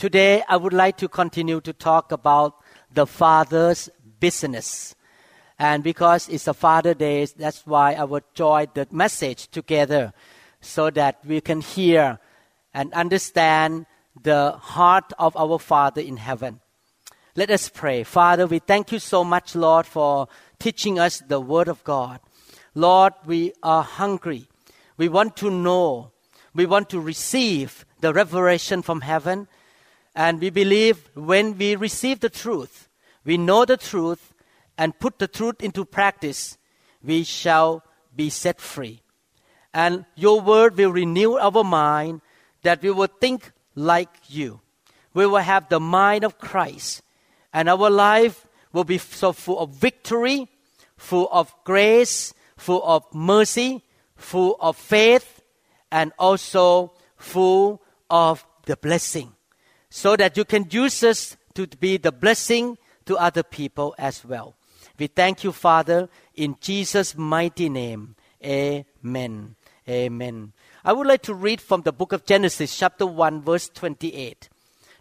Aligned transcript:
Today, 0.00 0.42
I 0.48 0.56
would 0.56 0.72
like 0.72 0.96
to 0.96 1.08
continue 1.08 1.60
to 1.60 1.74
talk 1.74 2.10
about 2.10 2.54
the 2.90 3.06
Father's 3.06 3.90
business. 4.18 4.94
And 5.58 5.84
because 5.84 6.26
it's 6.30 6.48
a 6.48 6.54
Father 6.54 6.94
Day, 6.94 7.26
that's 7.26 7.66
why 7.66 7.92
I 7.92 8.04
would 8.04 8.24
join 8.32 8.68
the 8.72 8.88
message 8.90 9.48
together 9.48 10.14
so 10.62 10.88
that 10.88 11.18
we 11.26 11.42
can 11.42 11.60
hear 11.60 12.18
and 12.72 12.94
understand 12.94 13.84
the 14.22 14.52
heart 14.52 15.12
of 15.18 15.36
our 15.36 15.58
Father 15.58 16.00
in 16.00 16.16
heaven. 16.16 16.60
Let 17.36 17.50
us 17.50 17.68
pray. 17.68 18.02
Father, 18.02 18.46
we 18.46 18.58
thank 18.58 18.92
you 18.92 19.00
so 19.00 19.22
much, 19.22 19.54
Lord, 19.54 19.84
for 19.84 20.28
teaching 20.58 20.98
us 20.98 21.18
the 21.18 21.40
Word 21.40 21.68
of 21.68 21.84
God. 21.84 22.20
Lord, 22.74 23.12
we 23.26 23.52
are 23.62 23.82
hungry. 23.82 24.48
We 24.96 25.10
want 25.10 25.36
to 25.36 25.50
know. 25.50 26.12
We 26.54 26.64
want 26.64 26.88
to 26.88 27.00
receive 27.00 27.84
the 28.00 28.14
revelation 28.14 28.80
from 28.80 29.02
heaven. 29.02 29.46
And 30.20 30.38
we 30.38 30.50
believe 30.50 31.08
when 31.14 31.56
we 31.56 31.76
receive 31.76 32.20
the 32.20 32.28
truth, 32.28 32.90
we 33.24 33.38
know 33.38 33.64
the 33.64 33.78
truth, 33.78 34.34
and 34.76 34.98
put 34.98 35.18
the 35.18 35.26
truth 35.26 35.62
into 35.62 35.86
practice, 35.86 36.58
we 37.02 37.24
shall 37.24 37.82
be 38.14 38.28
set 38.28 38.60
free. 38.60 39.00
And 39.72 40.04
your 40.16 40.42
word 40.42 40.76
will 40.76 40.92
renew 40.92 41.38
our 41.38 41.64
mind 41.64 42.20
that 42.60 42.82
we 42.82 42.90
will 42.90 43.08
think 43.18 43.50
like 43.74 44.10
you. 44.28 44.60
We 45.14 45.24
will 45.24 45.40
have 45.40 45.70
the 45.70 45.80
mind 45.80 46.24
of 46.24 46.36
Christ, 46.36 47.00
and 47.54 47.70
our 47.70 47.88
life 47.88 48.46
will 48.74 48.84
be 48.84 48.98
so 48.98 49.32
full 49.32 49.58
of 49.58 49.70
victory, 49.70 50.48
full 50.98 51.30
of 51.32 51.54
grace, 51.64 52.34
full 52.58 52.84
of 52.84 53.06
mercy, 53.14 53.82
full 54.16 54.58
of 54.60 54.76
faith, 54.76 55.40
and 55.90 56.12
also 56.18 56.92
full 57.16 57.80
of 58.10 58.44
the 58.66 58.76
blessing 58.76 59.32
so 59.90 60.16
that 60.16 60.36
you 60.36 60.44
can 60.44 60.66
use 60.70 61.02
us 61.02 61.36
to 61.54 61.66
be 61.66 61.96
the 61.96 62.12
blessing 62.12 62.78
to 63.06 63.16
other 63.16 63.42
people 63.42 63.94
as 63.98 64.24
well. 64.24 64.54
We 64.98 65.08
thank 65.08 65.44
you, 65.44 65.52
Father, 65.52 66.08
in 66.34 66.56
Jesus' 66.60 67.16
mighty 67.16 67.68
name. 67.68 68.14
Amen. 68.44 69.56
Amen. 69.88 70.52
I 70.84 70.92
would 70.92 71.06
like 71.06 71.22
to 71.22 71.34
read 71.34 71.60
from 71.60 71.82
the 71.82 71.92
book 71.92 72.12
of 72.12 72.24
Genesis, 72.24 72.78
chapter 72.78 73.04
1, 73.04 73.42
verse 73.42 73.68
28, 73.68 74.48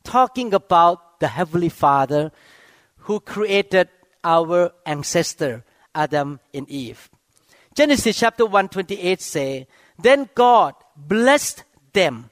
talking 0.04 0.54
about 0.54 1.20
the 1.20 1.28
Heavenly 1.28 1.70
Father 1.70 2.32
who 2.98 3.20
created 3.20 3.90
our 4.24 4.72
ancestor, 4.86 5.64
Adam 5.94 6.40
and 6.54 6.68
Eve. 6.70 7.10
Genesis 7.76 8.20
chapter 8.20 8.46
1, 8.46 8.70
28 8.70 9.22
say, 9.22 9.68
Then 9.98 10.30
God 10.36 10.76
blessed 10.98 11.64
them, 11.94 12.30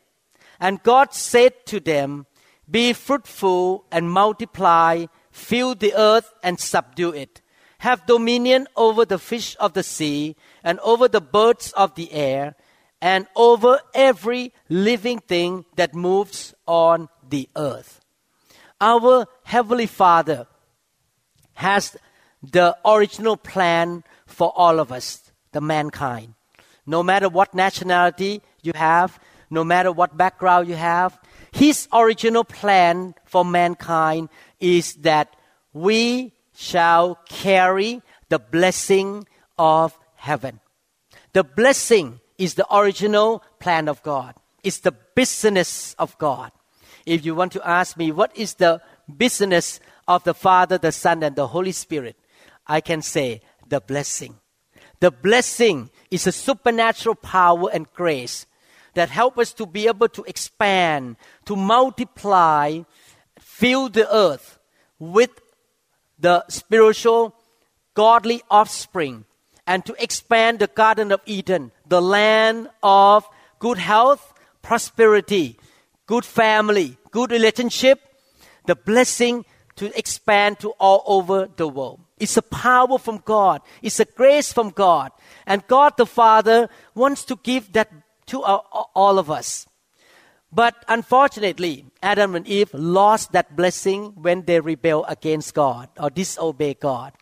and 0.59 0.83
God 0.83 1.13
said 1.13 1.65
to 1.67 1.79
them, 1.79 2.25
be 2.69 2.93
fruitful 2.93 3.85
and 3.91 4.11
multiply, 4.11 5.05
fill 5.31 5.75
the 5.75 5.93
earth 5.95 6.33
and 6.43 6.59
subdue 6.59 7.11
it. 7.11 7.41
Have 7.79 8.05
dominion 8.05 8.67
over 8.75 9.05
the 9.05 9.19
fish 9.19 9.55
of 9.59 9.73
the 9.73 9.83
sea 9.83 10.35
and 10.63 10.79
over 10.79 11.07
the 11.07 11.21
birds 11.21 11.71
of 11.73 11.95
the 11.95 12.11
air 12.11 12.55
and 13.01 13.27
over 13.35 13.79
every 13.93 14.53
living 14.69 15.19
thing 15.19 15.65
that 15.75 15.93
moves 15.93 16.55
on 16.65 17.09
the 17.27 17.49
earth. 17.55 18.01
Our 18.81 19.27
Heavenly 19.43 19.85
Father 19.85 20.47
has 21.53 21.95
the 22.41 22.77
original 22.85 23.37
plan 23.37 24.03
for 24.25 24.51
all 24.55 24.79
of 24.79 24.91
us, 24.91 25.31
the 25.51 25.61
mankind. 25.61 26.33
No 26.85 27.03
matter 27.03 27.29
what 27.29 27.53
nationality 27.53 28.41
you 28.61 28.73
have, 28.75 29.19
no 29.49 29.63
matter 29.63 29.91
what 29.91 30.17
background 30.17 30.67
you 30.67 30.75
have, 30.75 31.19
his 31.57 31.87
original 31.91 32.43
plan 32.43 33.15
for 33.25 33.43
mankind 33.43 34.29
is 34.59 34.93
that 34.97 35.35
we 35.73 36.31
shall 36.55 37.15
carry 37.29 38.03
the 38.29 38.37
blessing 38.37 39.25
of 39.57 39.97
heaven. 40.15 40.59
The 41.33 41.43
blessing 41.43 42.19
is 42.37 42.53
the 42.53 42.75
original 42.75 43.43
plan 43.59 43.89
of 43.89 44.03
God. 44.03 44.35
It's 44.63 44.81
the 44.81 44.93
business 45.15 45.95
of 45.97 46.15
God. 46.19 46.51
If 47.07 47.25
you 47.25 47.33
want 47.33 47.53
to 47.53 47.67
ask 47.67 47.97
me 47.97 48.11
what 48.11 48.37
is 48.37 48.53
the 48.55 48.79
business 49.17 49.79
of 50.07 50.23
the 50.25 50.35
Father, 50.35 50.77
the 50.77 50.91
Son, 50.91 51.23
and 51.23 51.35
the 51.35 51.47
Holy 51.47 51.71
Spirit, 51.71 52.17
I 52.67 52.81
can 52.81 53.01
say 53.01 53.41
the 53.67 53.81
blessing. 53.81 54.35
The 54.99 55.09
blessing 55.09 55.89
is 56.11 56.27
a 56.27 56.31
supernatural 56.31 57.15
power 57.15 57.71
and 57.73 57.91
grace 57.93 58.45
that 58.97 59.11
help 59.11 59.37
us 59.37 59.53
to 59.53 59.67
be 59.67 59.87
able 59.87 60.09
to 60.09 60.23
expand, 60.23 61.17
to 61.45 61.55
multiply, 61.55 62.81
fill 63.39 63.89
the 63.89 64.11
earth 64.11 64.57
with 64.97 65.29
the 66.17 66.43
spiritual, 66.49 67.35
godly 67.93 68.41
offspring, 68.49 69.23
and 69.67 69.85
to 69.85 69.93
expand 70.01 70.57
the 70.57 70.65
Garden 70.65 71.11
of 71.11 71.21
Eden, 71.27 71.71
the 71.87 72.01
land 72.01 72.69
of 72.81 73.29
good 73.59 73.77
health, 73.77 74.33
prosperity, 74.63 75.59
good 76.07 76.25
family, 76.25 76.97
good 77.11 77.29
relationship, 77.29 78.01
the 78.65 78.75
blessing 78.75 79.45
to 79.75 79.95
expand 79.95 80.59
to 80.61 80.71
all 80.79 81.03
over 81.05 81.47
the 81.55 81.67
world. 81.67 81.99
It's 82.17 82.35
a 82.35 82.41
power 82.41 82.97
from 82.97 83.21
God. 83.23 83.61
It's 83.83 83.99
a 83.99 84.05
grace 84.05 84.51
from 84.51 84.71
God. 84.71 85.11
And 85.45 85.67
God 85.67 85.97
the 85.97 86.07
Father 86.07 86.67
wants 86.95 87.23
to 87.25 87.35
give 87.43 87.73
that 87.73 87.91
to 88.27 88.41
all 88.43 89.19
of 89.19 89.31
us. 89.31 89.67
But 90.51 90.85
unfortunately, 90.87 91.85
Adam 92.01 92.35
and 92.35 92.47
Eve 92.47 92.73
lost 92.73 93.33
that 93.33 93.55
blessing 93.55 94.13
when 94.15 94.43
they 94.43 94.59
rebel 94.59 95.03
against 95.05 95.53
God 95.53 95.89
or 95.99 96.09
disobey 96.09 96.75
God. 96.75 97.13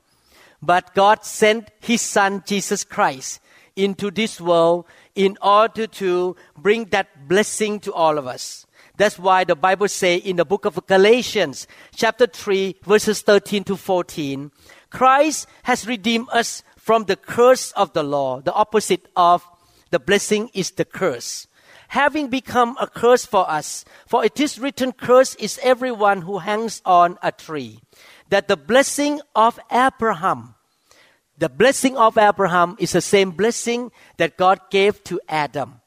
But 0.62 0.94
God 0.94 1.26
sent 1.26 1.72
His 1.80 2.02
Son, 2.02 2.44
Jesus 2.46 2.84
Christ, 2.84 3.40
into 3.76 4.12
this 4.12 4.40
world 4.40 4.86
in 5.16 5.38
order 5.42 5.88
to 5.88 6.36
bring 6.58 6.86
that 6.86 7.28
blessing 7.28 7.80
to 7.82 7.94
all 7.94 8.18
of 8.18 8.28
us. 8.28 8.66
That's 8.98 9.20
why 9.20 9.44
the 9.44 9.56
Bible 9.56 9.90
says 9.90 10.22
in 10.24 10.38
the 10.38 10.46
book 10.46 10.66
of 10.66 10.86
Galatians, 10.88 11.68
chapter 11.94 12.28
3, 12.28 12.78
verses 12.84 13.22
13 13.22 13.64
to 13.66 13.76
14, 13.76 14.52
Christ 14.90 15.48
has 15.64 15.86
redeemed 15.86 16.30
us 16.32 16.64
from 16.78 17.04
the 17.04 17.18
curse 17.18 17.72
of 17.72 17.92
the 17.94 18.04
law, 18.04 18.40
the 18.40 18.54
opposite 18.54 19.08
of 19.16 19.46
the 19.96 20.00
blessing 20.00 20.50
is 20.54 20.72
the 20.72 20.84
curse. 20.84 21.48
Having 21.88 22.28
become 22.28 22.76
a 22.82 22.86
curse 22.86 23.26
for 23.26 23.50
us, 23.50 23.86
for 24.06 24.26
it 24.26 24.38
is 24.42 24.60
written, 24.60 24.92
Curse 24.92 25.36
is 25.36 25.58
everyone 25.64 26.24
who 26.24 26.40
hangs 26.40 26.82
on 26.84 27.18
a 27.24 27.32
tree. 27.32 27.80
That 28.28 28.50
the 28.50 28.58
blessing 28.58 29.22
of 29.38 29.58
Abraham, 29.72 30.56
the 31.38 31.48
blessing 31.48 31.96
of 31.96 32.18
Abraham 32.18 32.76
is 32.78 32.92
the 32.92 33.00
same 33.00 33.32
blessing 33.32 33.90
that 34.18 34.36
God 34.36 34.60
gave 34.70 35.02
to 35.06 35.22
Adam, 35.30 35.80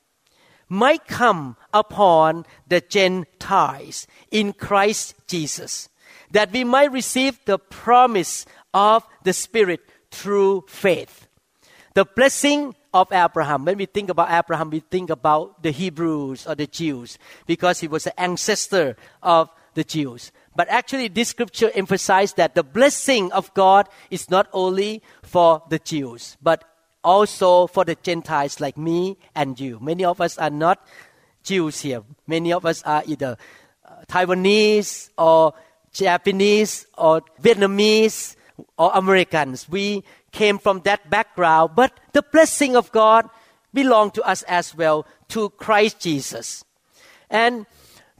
might 0.70 1.06
come 1.06 1.58
upon 1.74 2.46
the 2.66 2.80
Gentiles 2.80 4.06
in 4.30 4.54
Christ 4.54 5.16
Jesus, 5.26 5.90
that 6.30 6.50
we 6.50 6.64
might 6.64 6.92
receive 6.92 7.44
the 7.44 7.58
promise 7.58 8.46
of 8.72 9.06
the 9.24 9.34
Spirit 9.34 9.80
through 10.10 10.64
faith. 10.66 11.28
The 11.92 12.06
blessing 12.06 12.74
of 13.02 13.12
Abraham. 13.12 13.64
When 13.64 13.78
we 13.78 13.86
think 13.86 14.10
about 14.10 14.30
Abraham, 14.30 14.70
we 14.70 14.80
think 14.80 15.10
about 15.10 15.62
the 15.62 15.70
Hebrews 15.70 16.46
or 16.46 16.54
the 16.54 16.66
Jews 16.66 17.18
because 17.46 17.80
he 17.80 17.88
was 17.88 18.04
the 18.04 18.18
ancestor 18.20 18.96
of 19.22 19.50
the 19.74 19.84
Jews. 19.84 20.32
But 20.56 20.68
actually, 20.68 21.08
this 21.08 21.28
scripture 21.28 21.70
emphasizes 21.74 22.34
that 22.34 22.54
the 22.54 22.64
blessing 22.64 23.30
of 23.32 23.52
God 23.54 23.88
is 24.10 24.28
not 24.28 24.48
only 24.52 25.02
for 25.22 25.62
the 25.68 25.78
Jews, 25.78 26.36
but 26.42 26.64
also 27.04 27.68
for 27.68 27.84
the 27.84 27.94
Gentiles 27.94 28.60
like 28.60 28.76
me 28.76 29.16
and 29.34 29.58
you. 29.58 29.78
Many 29.80 30.04
of 30.04 30.20
us 30.20 30.36
are 30.36 30.50
not 30.50 30.84
Jews 31.44 31.80
here. 31.80 32.02
Many 32.26 32.52
of 32.52 32.66
us 32.66 32.82
are 32.82 33.02
either 33.06 33.36
uh, 33.84 34.02
Taiwanese 34.08 35.10
or 35.16 35.54
Japanese 35.92 36.86
or 36.98 37.22
Vietnamese 37.40 38.34
or 38.76 38.90
Americans. 38.94 39.68
We 39.68 40.02
came 40.32 40.58
from 40.58 40.80
that 40.80 41.08
background, 41.10 41.72
but 41.74 41.98
the 42.12 42.22
blessing 42.22 42.76
of 42.76 42.92
God 42.92 43.28
belonged 43.72 44.14
to 44.14 44.22
us 44.22 44.42
as 44.44 44.74
well, 44.74 45.06
to 45.28 45.50
Christ 45.50 46.00
Jesus. 46.00 46.64
And 47.30 47.66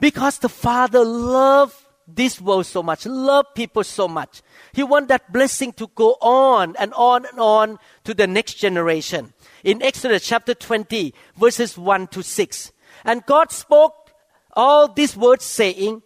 because 0.00 0.38
the 0.38 0.48
Father 0.48 1.04
loved 1.04 1.74
this 2.06 2.40
world 2.40 2.66
so 2.66 2.82
much, 2.82 3.04
loved 3.06 3.54
people 3.54 3.84
so 3.84 4.08
much. 4.08 4.42
He 4.72 4.82
wants 4.82 5.08
that 5.08 5.32
blessing 5.32 5.72
to 5.74 5.88
go 5.94 6.16
on 6.20 6.74
and 6.78 6.92
on 6.94 7.26
and 7.26 7.38
on 7.38 7.78
to 8.04 8.14
the 8.14 8.26
next 8.26 8.54
generation. 8.54 9.34
In 9.64 9.82
Exodus 9.82 10.26
chapter 10.26 10.54
20, 10.54 11.14
verses 11.36 11.76
1 11.76 12.06
to 12.08 12.22
6. 12.22 12.72
And 13.04 13.26
God 13.26 13.52
spoke 13.52 14.10
all 14.54 14.88
these 14.88 15.16
words 15.16 15.44
saying, 15.44 16.02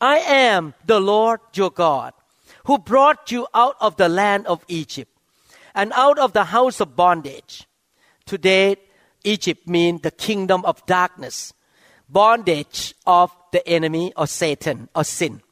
I 0.00 0.18
am 0.18 0.74
the 0.84 1.00
Lord 1.00 1.40
your 1.54 1.70
God, 1.70 2.12
who 2.64 2.78
brought 2.78 3.30
you 3.30 3.46
out 3.54 3.76
of 3.80 3.96
the 3.96 4.08
land 4.08 4.46
of 4.46 4.64
Egypt 4.68 5.13
and 5.74 5.92
out 5.94 6.18
of 6.18 6.32
the 6.32 6.44
house 6.44 6.80
of 6.80 6.96
bondage. 6.96 7.66
Today, 8.26 8.76
Egypt 9.24 9.66
means 9.68 10.02
the 10.02 10.10
kingdom 10.10 10.64
of 10.64 10.84
darkness, 10.86 11.52
bondage 12.08 12.94
of 13.06 13.34
the 13.52 13.66
enemy 13.66 14.12
or 14.16 14.26
Satan 14.26 14.88
or 14.94 15.04
sin. 15.04 15.42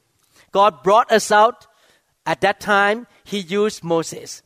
God 0.52 0.82
brought 0.82 1.10
us 1.10 1.32
out. 1.32 1.66
At 2.24 2.40
that 2.42 2.60
time, 2.60 3.06
He 3.24 3.38
used 3.38 3.82
Moses. 3.82 4.42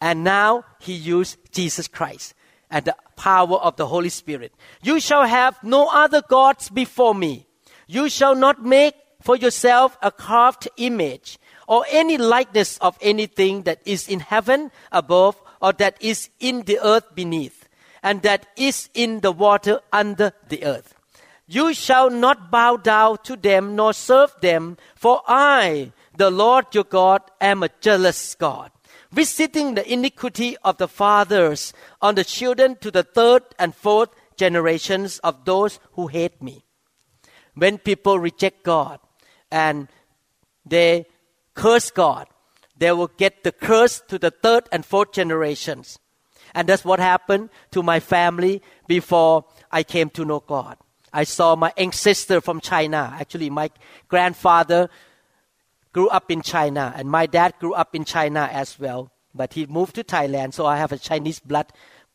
And 0.00 0.22
now 0.22 0.64
He 0.78 0.92
used 0.92 1.38
Jesus 1.52 1.88
Christ 1.88 2.34
and 2.70 2.84
the 2.84 2.96
power 3.16 3.56
of 3.56 3.76
the 3.76 3.86
Holy 3.86 4.10
Spirit. 4.10 4.52
You 4.82 5.00
shall 5.00 5.24
have 5.24 5.62
no 5.62 5.88
other 5.88 6.22
gods 6.22 6.68
before 6.68 7.14
me. 7.14 7.46
You 7.86 8.08
shall 8.08 8.34
not 8.34 8.64
make 8.64 8.94
for 9.22 9.36
yourself 9.36 9.96
a 10.02 10.12
carved 10.12 10.68
image 10.76 11.38
or 11.66 11.84
any 11.90 12.16
likeness 12.16 12.78
of 12.78 12.98
anything 13.00 13.62
that 13.62 13.80
is 13.84 14.08
in 14.08 14.20
heaven 14.20 14.70
above 14.92 15.40
or 15.60 15.72
that 15.74 15.96
is 16.00 16.30
in 16.40 16.62
the 16.62 16.78
earth 16.82 17.14
beneath 17.14 17.68
and 18.02 18.22
that 18.22 18.46
is 18.56 18.88
in 18.94 19.20
the 19.20 19.32
water 19.32 19.80
under 19.92 20.32
the 20.48 20.64
earth. 20.64 20.94
You 21.48 21.74
shall 21.74 22.10
not 22.10 22.50
bow 22.50 22.76
down 22.76 23.18
to 23.24 23.36
them 23.36 23.76
nor 23.76 23.92
serve 23.92 24.34
them, 24.40 24.76
for 24.94 25.22
I, 25.26 25.92
the 26.16 26.30
Lord 26.30 26.66
your 26.72 26.84
God, 26.84 27.22
am 27.40 27.62
a 27.62 27.70
jealous 27.80 28.34
God, 28.34 28.72
visiting 29.12 29.74
the 29.74 29.92
iniquity 29.92 30.56
of 30.64 30.76
the 30.78 30.88
fathers 30.88 31.72
on 32.02 32.16
the 32.16 32.24
children 32.24 32.76
to 32.80 32.90
the 32.90 33.04
third 33.04 33.42
and 33.58 33.74
fourth 33.74 34.10
generations 34.36 35.18
of 35.20 35.44
those 35.44 35.78
who 35.92 36.08
hate 36.08 36.42
me. 36.42 36.64
When 37.54 37.78
people 37.78 38.18
reject 38.18 38.64
God 38.64 39.00
and 39.50 39.88
they 40.64 41.06
curse 41.56 41.90
God, 41.90 42.28
they 42.78 42.92
will 42.92 43.10
get 43.16 43.42
the 43.42 43.50
curse 43.50 44.00
to 44.08 44.18
the 44.18 44.30
third 44.30 44.68
and 44.70 44.84
fourth 44.84 45.12
generations. 45.12 45.98
And 46.54 46.68
that's 46.68 46.84
what 46.84 47.00
happened 47.00 47.50
to 47.72 47.82
my 47.82 48.00
family 48.00 48.62
before 48.86 49.44
I 49.72 49.82
came 49.82 50.10
to 50.10 50.24
know 50.24 50.40
God. 50.40 50.78
I 51.12 51.24
saw 51.24 51.56
my 51.56 51.72
ancestor 51.76 52.40
from 52.40 52.60
China. 52.60 53.16
Actually, 53.18 53.50
my 53.50 53.70
grandfather 54.08 54.88
grew 55.92 56.08
up 56.08 56.30
in 56.30 56.42
China, 56.42 56.92
and 56.94 57.10
my 57.10 57.26
dad 57.26 57.54
grew 57.58 57.72
up 57.72 57.94
in 57.94 58.04
China 58.04 58.48
as 58.52 58.78
well. 58.78 59.10
But 59.34 59.54
he 59.54 59.66
moved 59.66 59.94
to 59.96 60.04
Thailand, 60.04 60.52
so 60.52 60.66
I 60.66 60.76
have 60.76 60.92
a 60.92 60.98
Chinese 60.98 61.40
blood 61.40 61.72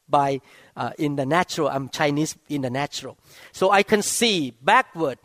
by 0.08 0.42
uh, 0.76 0.92
in 1.00 1.16
the 1.16 1.26
natural. 1.26 1.68
I'm 1.68 1.90
Chinese 1.90 2.38
in 2.48 2.62
the 2.62 2.70
natural, 2.70 3.18
so 3.52 3.72
I 3.72 3.82
can 3.84 4.02
see 4.02 4.54
backward. 4.62 5.18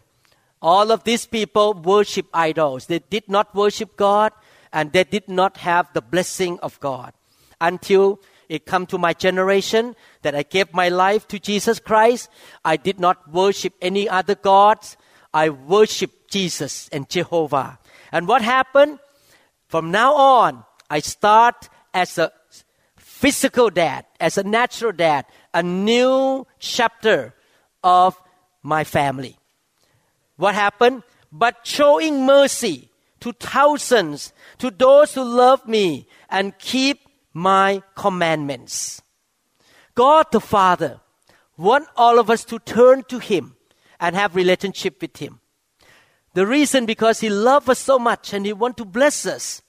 All 0.67 0.91
of 0.91 1.05
these 1.05 1.27
people 1.27 1.75
worship 1.75 2.27
idols. 2.35 2.87
They 2.87 2.99
did 2.99 3.29
not 3.29 3.55
worship 3.55 3.95
God, 3.95 4.33
and 4.73 4.91
they 4.91 5.05
did 5.05 5.29
not 5.29 5.59
have 5.59 5.87
the 5.93 6.03
blessing 6.03 6.59
of 6.59 6.81
God 6.81 7.13
until 7.61 8.19
it 8.49 8.67
come 8.67 8.85
to 8.87 8.99
my 8.99 9.13
generation 9.13 9.95
that 10.23 10.35
I 10.35 10.43
gave 10.43 10.75
my 10.75 10.89
life 10.89 11.29
to 11.29 11.39
Jesus 11.39 11.79
Christ. 11.79 12.29
I 12.65 12.77
did 12.77 12.99
not 12.99 13.33
worship 13.33 13.75
any 13.81 14.09
other 14.09 14.35
gods. 14.35 14.97
I 15.33 15.51
worship 15.51 16.11
Jesus 16.29 16.89
and 16.91 17.09
Jehovah. 17.09 17.79
And 18.11 18.27
what 18.27 18.43
happened? 18.43 18.99
From 19.69 19.93
now 19.93 20.15
on, 20.15 20.65
I 20.91 20.99
start 20.99 21.69
as 21.95 22.19
a 22.19 22.33
physical 22.97 23.71
dad, 23.71 24.05
as 24.19 24.37
a 24.37 24.43
natural 24.43 24.91
dad, 24.91 25.27
a 25.55 25.63
new 25.63 26.45
chapter 26.59 27.35
of 27.85 28.21
my 28.65 28.83
family. 28.83 29.39
What 30.37 30.55
happened? 30.55 31.03
But 31.33 31.67
showing 31.67 32.25
mercy 32.27 32.91
to 33.21 33.33
thousands, 33.33 34.33
to 34.59 34.71
those 34.71 35.15
who 35.15 35.25
love 35.25 35.67
me 35.67 36.07
and 36.29 36.59
keep 36.59 37.01
my 37.33 37.83
commandments. 37.95 39.03
God 39.95 40.27
the 40.31 40.41
Father 40.41 41.01
want 41.57 41.89
all 41.97 42.19
of 42.19 42.31
us 42.31 42.45
to 42.45 42.59
turn 42.59 43.03
to 43.05 43.19
Him 43.19 43.57
and 43.99 44.15
have 44.15 44.37
relationship 44.37 45.01
with 45.01 45.17
Him. 45.17 45.41
The 46.35 46.47
reason 46.47 46.85
because 46.85 47.21
He 47.21 47.31
loves 47.31 47.69
us 47.69 47.79
so 47.79 47.99
much 47.99 48.33
and 48.33 48.45
He 48.45 48.53
want 48.53 48.77
to 48.77 48.85
bless 48.85 49.25
us. 49.27 49.63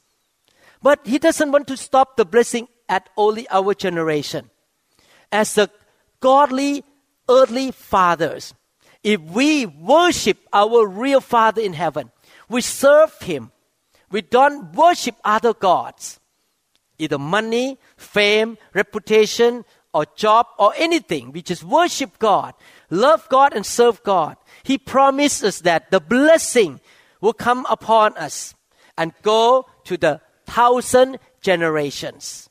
But 0.81 1.07
He 1.07 1.17
doesn't 1.17 1.51
want 1.51 1.67
to 1.67 1.77
stop 1.77 2.17
the 2.17 2.25
blessing 2.25 2.67
at 2.89 3.09
only 3.17 3.47
our 3.49 3.73
generation. 3.73 4.49
As 5.31 5.55
the 5.55 5.69
godly 6.19 6.83
earthly 7.29 7.71
fathers, 7.71 8.53
if 9.07 9.21
we 9.21 9.65
worship 9.65 10.37
our 10.51 10.85
real 10.85 11.21
Father 11.21 11.61
in 11.61 11.71
heaven, 11.71 12.11
we 12.49 12.59
serve 12.59 13.17
Him, 13.21 13.53
we 14.11 14.21
don't 14.21 14.75
worship 14.75 15.15
other 15.23 15.53
gods 15.53 16.19
either 16.99 17.19
money, 17.19 17.77
fame, 17.95 18.57
reputation, 18.73 19.63
or 19.93 20.03
job, 20.15 20.47
or 20.57 20.73
anything. 20.75 21.31
We 21.31 21.43
just 21.43 21.63
worship 21.63 22.17
God, 22.17 22.55
love 22.89 23.29
God, 23.29 23.53
and 23.53 23.63
serve 23.63 24.01
God. 24.03 24.35
He 24.63 24.79
promised 24.79 25.43
us 25.43 25.61
that 25.61 25.91
the 25.91 25.99
blessing 25.99 26.81
will 27.21 27.33
come 27.33 27.67
upon 27.69 28.17
us 28.17 28.55
and 28.97 29.13
go 29.21 29.67
to 29.85 29.95
the 29.95 30.21
thousand 30.47 31.19
generations. 31.41 32.49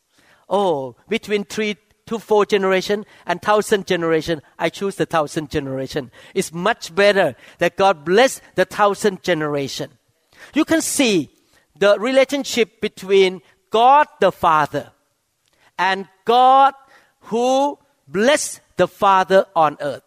Oh, 0.48 0.94
between 1.08 1.42
three 1.42 1.76
to 2.06 2.18
four 2.18 2.46
generation 2.46 3.04
and 3.26 3.42
thousand 3.42 3.86
generation, 3.86 4.42
I 4.58 4.68
choose 4.68 4.96
the 4.96 5.06
thousand 5.06 5.50
generation. 5.50 6.10
It's 6.34 6.52
much 6.52 6.94
better 6.94 7.34
that 7.58 7.76
God 7.76 8.04
bless 8.04 8.40
the 8.54 8.64
thousand 8.64 9.22
generation. 9.22 9.90
You 10.54 10.64
can 10.64 10.80
see 10.80 11.30
the 11.78 11.98
relationship 11.98 12.80
between 12.80 13.42
God 13.70 14.06
the 14.20 14.32
Father 14.32 14.92
and 15.78 16.08
God 16.24 16.74
who 17.22 17.78
blessed 18.08 18.60
the 18.76 18.88
Father 18.88 19.46
on 19.54 19.76
earth. 19.80 20.02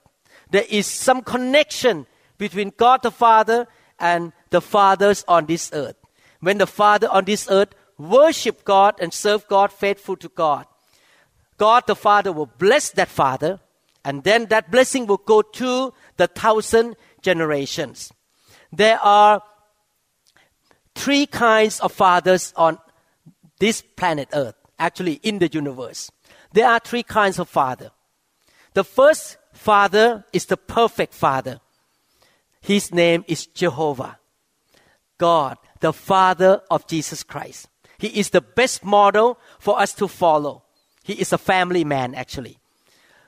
There 0.51 0.65
is 0.69 0.87
some 0.87 1.21
connection 1.21 2.07
between 2.37 2.71
God 2.75 3.03
the 3.03 3.11
Father 3.11 3.67
and 3.99 4.31
the 4.49 4.61
fathers 4.61 5.23
on 5.27 5.45
this 5.45 5.69
earth. 5.73 5.95
When 6.39 6.57
the 6.57 6.67
Father 6.67 7.09
on 7.09 7.25
this 7.25 7.47
earth 7.51 7.75
worship 7.97 8.63
God 8.63 8.95
and 8.99 9.13
serve 9.13 9.47
God 9.47 9.71
faithful 9.71 10.15
to 10.17 10.29
God, 10.29 10.65
God 11.59 11.83
the 11.85 11.95
Father 11.95 12.31
will 12.31 12.49
bless 12.57 12.89
that 12.91 13.09
father, 13.09 13.59
and 14.03 14.23
then 14.23 14.47
that 14.47 14.71
blessing 14.71 15.05
will 15.05 15.17
go 15.17 15.41
to 15.43 15.93
the 16.17 16.27
thousand 16.27 16.95
generations. 17.21 18.11
There 18.71 18.99
are 18.99 19.43
three 20.95 21.25
kinds 21.25 21.79
of 21.81 21.91
fathers 21.91 22.53
on 22.55 22.79
this 23.59 23.81
planet 23.81 24.29
Earth, 24.33 24.55
actually 24.79 25.19
in 25.21 25.39
the 25.39 25.49
universe. 25.51 26.09
There 26.53 26.67
are 26.67 26.79
three 26.79 27.03
kinds 27.03 27.39
of 27.39 27.49
father. 27.49 27.91
The 28.73 28.83
first 28.83 29.37
father 29.53 30.23
is 30.31 30.45
the 30.45 30.57
perfect 30.57 31.13
father. 31.13 31.59
His 32.61 32.93
name 32.93 33.25
is 33.27 33.47
Jehovah, 33.47 34.19
God, 35.17 35.57
the 35.79 35.93
Father 35.93 36.61
of 36.69 36.87
Jesus 36.87 37.23
Christ. 37.23 37.67
He 37.97 38.07
is 38.07 38.29
the 38.29 38.41
best 38.41 38.83
model 38.83 39.39
for 39.59 39.79
us 39.79 39.93
to 39.95 40.07
follow. 40.07 40.63
He 41.03 41.13
is 41.13 41.33
a 41.33 41.37
family 41.37 41.83
man, 41.83 42.15
actually. 42.15 42.59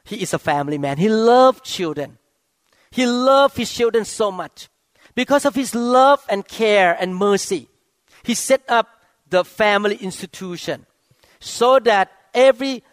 He 0.04 0.22
is 0.22 0.34
a 0.34 0.40
family 0.40 0.78
man. 0.78 0.98
He 0.98 1.10
loved 1.10 1.64
children. 1.64 2.18
He 2.92 3.06
loved 3.06 3.58
his 3.58 3.72
children 3.72 4.06
so 4.06 4.32
much. 4.32 4.68
Because 5.16 5.46
of 5.46 5.56
his 5.56 5.76
love 5.76 6.24
and 6.30 6.48
care 6.48 6.96
and 7.00 7.16
mercy, 7.16 7.68
he 8.24 8.34
set 8.34 8.62
up 8.70 8.88
the 9.30 9.44
family 9.44 9.96
institution 9.96 10.86
so 11.40 11.80
that 11.80 12.12
every 12.34 12.84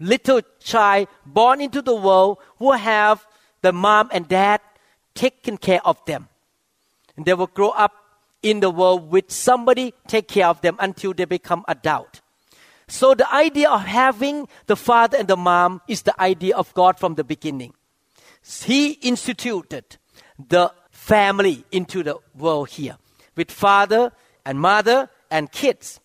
little 0.00 0.40
child 0.60 1.08
born 1.24 1.60
into 1.60 1.82
the 1.82 1.94
world 1.94 2.38
will 2.58 2.72
have 2.72 3.26
the 3.62 3.72
mom 3.72 4.08
and 4.12 4.28
dad 4.28 4.60
taking 5.14 5.56
care 5.56 5.84
of 5.86 6.02
them. 6.06 6.28
And 7.16 7.26
they 7.26 7.34
will 7.34 7.46
grow 7.46 7.70
up 7.70 7.92
in 8.42 8.60
the 8.60 8.70
world 8.70 9.10
with 9.10 9.30
somebody 9.30 9.94
take 10.06 10.28
care 10.28 10.48
of 10.48 10.60
them 10.60 10.76
until 10.80 11.12
they 11.12 11.24
become 11.24 11.64
adult. 11.68 12.20
So 12.92 13.14
the 13.14 13.32
idea 13.32 13.70
of 13.70 13.80
having 13.80 14.48
the 14.66 14.76
father 14.76 15.16
and 15.16 15.26
the 15.26 15.36
mom 15.36 15.80
is 15.88 16.02
the 16.02 16.14
idea 16.20 16.54
of 16.54 16.74
God 16.74 16.98
from 16.98 17.14
the 17.14 17.24
beginning. 17.24 17.72
He 18.44 18.90
instituted 19.00 19.96
the 20.36 20.70
family 20.90 21.64
into 21.72 22.02
the 22.02 22.18
world 22.34 22.68
here 22.68 22.98
with 23.34 23.50
father 23.50 24.12
and 24.44 24.60
mother 24.60 25.08
and 25.30 25.50
kids. 25.50 26.00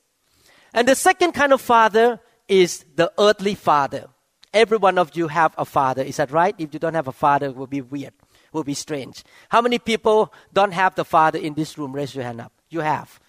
And 0.74 0.88
the 0.88 0.96
second 0.96 1.34
kind 1.34 1.51
of 1.51 1.60
father 1.60 2.22
is 2.48 2.86
the 2.96 3.12
earthly 3.20 3.56
father. 3.56 4.08
Every 4.53 4.77
one 4.77 4.98
of 4.98 5.13
you 5.13 5.27
have 5.27 5.53
a 5.58 5.65
father. 5.65 6.03
Is 6.03 6.15
that 6.15 6.32
right? 6.32 6.56
If 6.58 6.74
you 6.74 6.79
don't 6.79 6.94
have 6.94 7.10
a 7.10 7.12
father, 7.12 7.48
it 7.48 7.58
will 7.58 7.67
be 7.67 7.82
weird. 7.82 8.13
it 8.13 8.53
will 8.53 8.63
be 8.63 8.74
strange. 8.74 9.25
How 9.50 9.60
many 9.60 9.77
people 9.77 10.34
don't 10.53 10.72
have 10.72 10.96
the 10.96 11.03
father 11.03 11.38
in 11.38 11.53
this 11.53 11.77
room? 11.77 11.91
Raise 11.91 12.15
your 12.15 12.24
hand 12.24 12.39
up. 12.39 12.53
You 12.70 12.79
have. 12.79 13.20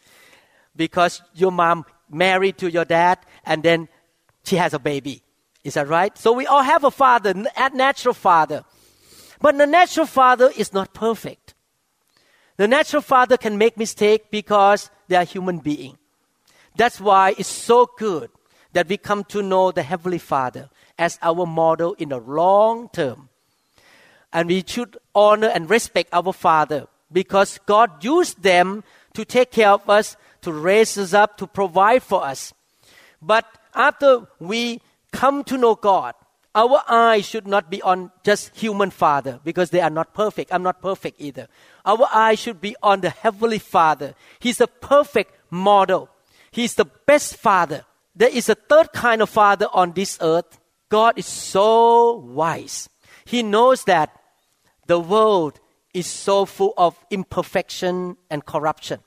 Because 0.76 1.22
your 1.34 1.50
mom 1.50 1.84
married 2.10 2.58
to 2.58 2.70
your 2.70 2.84
dad 2.84 3.18
and 3.44 3.62
then 3.62 3.88
she 4.44 4.56
has 4.56 4.74
a 4.74 4.78
baby. 4.78 5.22
Is 5.64 5.74
that 5.74 5.88
right? 5.88 6.16
So 6.16 6.32
we 6.32 6.46
all 6.46 6.62
have 6.62 6.84
a 6.84 6.90
father, 6.90 7.34
a 7.56 7.70
natural 7.70 8.14
father. 8.14 8.64
But 9.40 9.56
the 9.58 9.66
natural 9.66 10.06
father 10.06 10.50
is 10.56 10.72
not 10.72 10.94
perfect. 10.94 11.54
The 12.56 12.66
natural 12.66 13.02
father 13.02 13.36
can 13.36 13.58
make 13.58 13.76
mistake 13.76 14.30
because 14.30 14.90
they 15.06 15.16
are 15.16 15.24
human 15.24 15.58
being. 15.58 15.98
That's 16.76 17.00
why 17.00 17.34
it's 17.38 17.48
so 17.48 17.88
good 17.98 18.30
that 18.72 18.88
we 18.88 18.96
come 18.96 19.24
to 19.24 19.42
know 19.42 19.72
the 19.72 19.82
Heavenly 19.82 20.18
Father 20.18 20.68
as 20.98 21.18
our 21.22 21.46
model 21.46 21.94
in 21.94 22.10
the 22.10 22.18
long 22.18 22.88
term. 22.88 23.28
And 24.32 24.48
we 24.48 24.62
should 24.66 24.96
honor 25.14 25.48
and 25.48 25.70
respect 25.70 26.10
our 26.12 26.32
Father 26.32 26.86
because 27.10 27.58
God 27.66 28.04
used 28.04 28.42
them 28.42 28.84
to 29.14 29.24
take 29.24 29.50
care 29.50 29.70
of 29.70 29.88
us, 29.88 30.16
to 30.42 30.52
raise 30.52 30.96
us 30.98 31.14
up, 31.14 31.36
to 31.38 31.46
provide 31.46 32.02
for 32.02 32.24
us. 32.24 32.52
But 33.20 33.46
after 33.74 34.28
we 34.38 34.80
come 35.12 35.44
to 35.44 35.58
know 35.58 35.74
God, 35.74 36.14
our 36.54 36.82
eyes 36.88 37.26
should 37.26 37.46
not 37.46 37.70
be 37.70 37.80
on 37.82 38.10
just 38.24 38.56
human 38.56 38.90
father 38.90 39.40
because 39.44 39.70
they 39.70 39.80
are 39.80 39.90
not 39.90 40.14
perfect. 40.14 40.52
I'm 40.52 40.62
not 40.62 40.80
perfect 40.82 41.20
either. 41.20 41.46
Our 41.84 42.08
eyes 42.12 42.38
should 42.38 42.60
be 42.60 42.74
on 42.82 43.00
the 43.00 43.10
heavenly 43.10 43.58
father. 43.58 44.14
He's 44.40 44.58
the 44.58 44.66
perfect 44.66 45.34
model. 45.50 46.08
He's 46.50 46.74
the 46.74 46.86
best 47.06 47.36
father. 47.36 47.84
There 48.16 48.30
is 48.30 48.48
a 48.48 48.54
third 48.54 48.92
kind 48.92 49.22
of 49.22 49.30
father 49.30 49.68
on 49.72 49.92
this 49.92 50.18
earth. 50.20 50.58
God 50.88 51.18
is 51.18 51.26
so 51.26 52.16
wise. 52.16 52.88
He 53.24 53.42
knows 53.42 53.84
that 53.84 54.10
the 54.86 54.98
world 54.98 55.60
is 55.94 56.06
so 56.06 56.46
full 56.46 56.74
of 56.76 56.98
imperfection 57.10 58.16
and 58.30 58.44
corruption. 58.44 59.00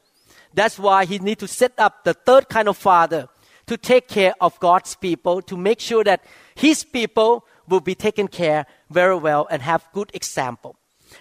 That's 0.54 0.78
why 0.78 1.06
he 1.06 1.20
needs 1.20 1.40
to 1.40 1.48
set 1.48 1.74
up 1.78 2.04
the 2.04 2.14
third 2.14 2.50
kind 2.50 2.68
of 2.68 2.78
father 2.78 3.28
to 3.68 3.78
take 3.78 4.08
care 4.08 4.34
of 4.42 4.60
God's 4.60 4.96
people, 4.96 5.42
to 5.44 5.56
make 5.56 5.80
sure 5.80 6.04
that 6.04 6.24
his 6.56 6.84
people 6.84 7.46
will 7.68 7.80
be 7.80 7.96
taken 7.96 8.28
care 8.28 8.66
very 8.90 9.16
well 9.16 9.48
and 9.50 9.62
have 9.62 9.88
good 9.94 10.12
example. 10.14 10.76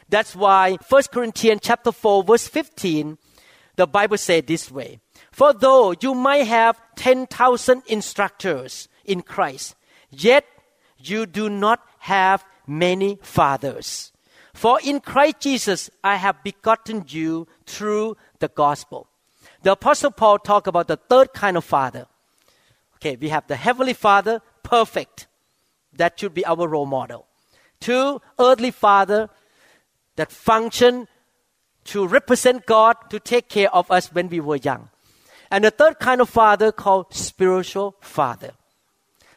That's 0.08 0.34
why 0.34 0.78
1 0.88 1.02
Corinthians 1.12 1.60
chapter 1.62 1.92
4 1.92 2.24
verse 2.24 2.48
15 2.48 3.18
the 3.76 3.86
Bible 3.86 4.18
said 4.18 4.46
this 4.46 4.70
way. 4.70 5.00
For 5.32 5.52
though 5.54 5.94
you 5.98 6.14
might 6.14 6.46
have 6.46 6.80
10,000 6.96 7.82
instructors 7.86 8.88
in 9.04 9.22
Christ, 9.22 9.74
yet 10.10 10.44
you 10.98 11.24
do 11.24 11.48
not 11.48 11.80
have 12.00 12.44
many 12.66 13.18
fathers. 13.22 14.12
For 14.52 14.78
in 14.84 15.00
Christ 15.00 15.40
Jesus 15.40 15.88
I 16.04 16.16
have 16.16 16.44
begotten 16.44 17.04
you 17.08 17.46
through 17.64 18.16
the 18.38 18.48
gospel. 18.48 19.08
The 19.62 19.72
apostle 19.72 20.10
Paul 20.10 20.38
talked 20.38 20.66
about 20.66 20.88
the 20.88 20.96
third 20.96 21.32
kind 21.32 21.56
of 21.56 21.64
father. 21.64 22.06
Okay, 22.96 23.16
we 23.16 23.28
have 23.28 23.46
the 23.46 23.56
heavenly 23.56 23.94
father, 23.94 24.42
perfect. 24.62 25.26
That 25.94 26.18
should 26.18 26.34
be 26.34 26.44
our 26.46 26.68
role 26.68 26.86
model. 26.86 27.26
Two, 27.80 28.20
earthly 28.38 28.70
father 28.70 29.28
that 30.16 30.30
function 30.30 31.08
to 31.84 32.06
represent 32.06 32.66
God, 32.66 32.96
to 33.10 33.18
take 33.18 33.48
care 33.48 33.74
of 33.74 33.90
us 33.90 34.12
when 34.12 34.28
we 34.28 34.40
were 34.40 34.56
young. 34.56 34.90
And 35.50 35.64
the 35.64 35.70
third 35.70 35.98
kind 35.98 36.20
of 36.20 36.28
father 36.28 36.72
called 36.72 37.14
spiritual 37.14 37.96
father. 38.00 38.52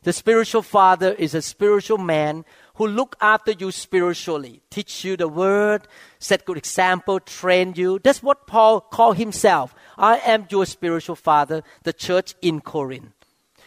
The 0.03 0.13
spiritual 0.13 0.61
father 0.61 1.13
is 1.13 1.33
a 1.33 1.41
spiritual 1.41 1.97
man 1.97 2.43
who 2.75 2.87
look 2.87 3.15
after 3.21 3.51
you 3.51 3.71
spiritually, 3.71 4.61
teach 4.69 5.05
you 5.05 5.15
the 5.15 5.27
word, 5.27 5.87
set 6.19 6.45
good 6.45 6.57
example, 6.57 7.19
train 7.19 7.73
you. 7.75 7.99
That's 8.03 8.21
what 8.21 8.45
Paul 8.45 8.81
called 8.81 9.17
himself. 9.17 9.73
I 9.97 10.17
am 10.19 10.47
your 10.49 10.65
spiritual 10.65 11.15
father, 11.15 11.63
the 11.83 11.93
church 11.93 12.35
in 12.41 12.61
Corinth. 12.61 13.13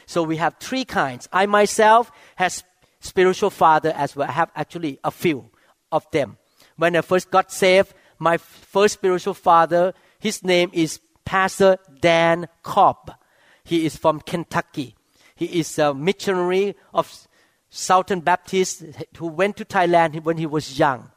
So 0.06 0.22
we 0.22 0.36
have 0.36 0.56
three 0.60 0.84
kinds. 0.84 1.28
I 1.32 1.46
myself 1.46 2.10
has 2.36 2.64
spiritual 3.00 3.50
father 3.50 3.92
as 3.94 4.14
well. 4.14 4.28
I 4.28 4.32
have 4.32 4.50
actually 4.54 4.98
a 5.02 5.10
few 5.10 5.50
of 5.90 6.06
them. 6.12 6.38
When 6.76 6.96
I 6.96 7.00
first 7.00 7.30
got 7.30 7.52
saved, 7.52 7.94
my 8.18 8.36
first 8.36 8.94
spiritual 8.94 9.34
father, 9.34 9.94
his 10.18 10.42
name 10.44 10.70
is 10.72 11.00
Pastor 11.24 11.78
Dan 12.00 12.48
Cobb. 12.62 13.12
He 13.64 13.84
is 13.84 13.96
from 13.96 14.20
Kentucky. 14.20 14.94
He 15.34 15.46
is 15.60 15.78
a 15.78 15.92
missionary 15.92 16.76
of 16.94 17.26
Southern 17.68 18.20
Baptist 18.20 18.84
who 19.16 19.26
went 19.26 19.56
to 19.56 19.64
Thailand 19.64 20.22
when 20.22 20.38
he 20.38 20.46
was 20.46 20.78
young. 20.78 21.10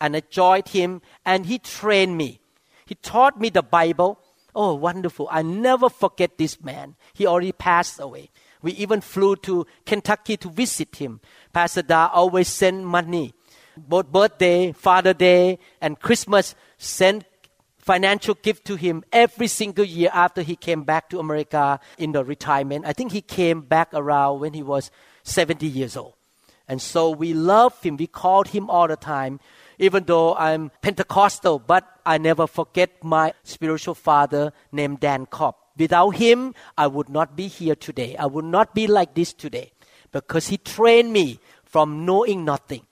And 0.00 0.16
I 0.16 0.20
joined 0.20 0.68
him 0.68 1.02
and 1.24 1.44
he 1.44 1.58
trained 1.58 2.16
me. 2.16 2.40
He 2.86 2.94
taught 2.94 3.38
me 3.40 3.50
the 3.50 3.62
Bible. 3.62 4.20
Oh, 4.60 4.74
wonderful. 4.74 5.28
I 5.30 5.42
never 5.42 5.88
forget 5.88 6.36
this 6.36 6.60
man. 6.60 6.96
He 7.14 7.28
already 7.28 7.52
passed 7.52 8.00
away. 8.00 8.28
We 8.60 8.72
even 8.72 9.00
flew 9.00 9.36
to 9.36 9.68
Kentucky 9.86 10.36
to 10.36 10.50
visit 10.50 10.96
him. 10.96 11.20
Pastor 11.52 11.82
Da 11.82 12.10
always 12.12 12.48
sent 12.48 12.82
money. 12.82 13.34
Both 13.76 14.10
birthday, 14.10 14.72
Father 14.72 15.14
Day, 15.14 15.60
and 15.80 16.00
Christmas 16.00 16.56
sent 16.76 17.24
financial 17.78 18.34
gift 18.34 18.64
to 18.64 18.74
him 18.74 19.04
every 19.12 19.46
single 19.46 19.84
year 19.84 20.10
after 20.12 20.42
he 20.42 20.56
came 20.56 20.82
back 20.82 21.08
to 21.10 21.20
America 21.20 21.78
in 21.96 22.10
the 22.10 22.24
retirement. 22.24 22.84
I 22.84 22.94
think 22.94 23.12
he 23.12 23.20
came 23.20 23.60
back 23.60 23.90
around 23.94 24.40
when 24.40 24.54
he 24.54 24.64
was 24.64 24.90
70 25.22 25.68
years 25.68 25.96
old. 25.96 26.14
And 26.66 26.82
so 26.82 27.10
we 27.10 27.32
love 27.32 27.80
him. 27.80 27.96
We 27.96 28.08
called 28.08 28.48
him 28.48 28.68
all 28.68 28.88
the 28.88 28.96
time. 28.96 29.38
Even 29.78 30.04
though 30.04 30.34
I'm 30.34 30.70
Pentecostal, 30.82 31.58
but 31.58 31.84
I 32.04 32.18
never 32.18 32.46
forget 32.46 33.02
my 33.02 33.32
spiritual 33.44 33.94
father 33.94 34.52
named 34.72 35.00
Dan 35.00 35.26
Cobb. 35.26 35.54
Without 35.76 36.10
him, 36.16 36.54
I 36.76 36.88
would 36.88 37.08
not 37.08 37.36
be 37.36 37.46
here 37.46 37.76
today. 37.76 38.16
I 38.16 38.26
would 38.26 38.44
not 38.44 38.74
be 38.74 38.86
like 38.86 39.14
this 39.14 39.32
today 39.32 39.72
because 40.10 40.48
he 40.48 40.56
trained 40.58 41.12
me 41.12 41.38
from 41.64 42.04
knowing 42.04 42.44
nothing. 42.44 42.82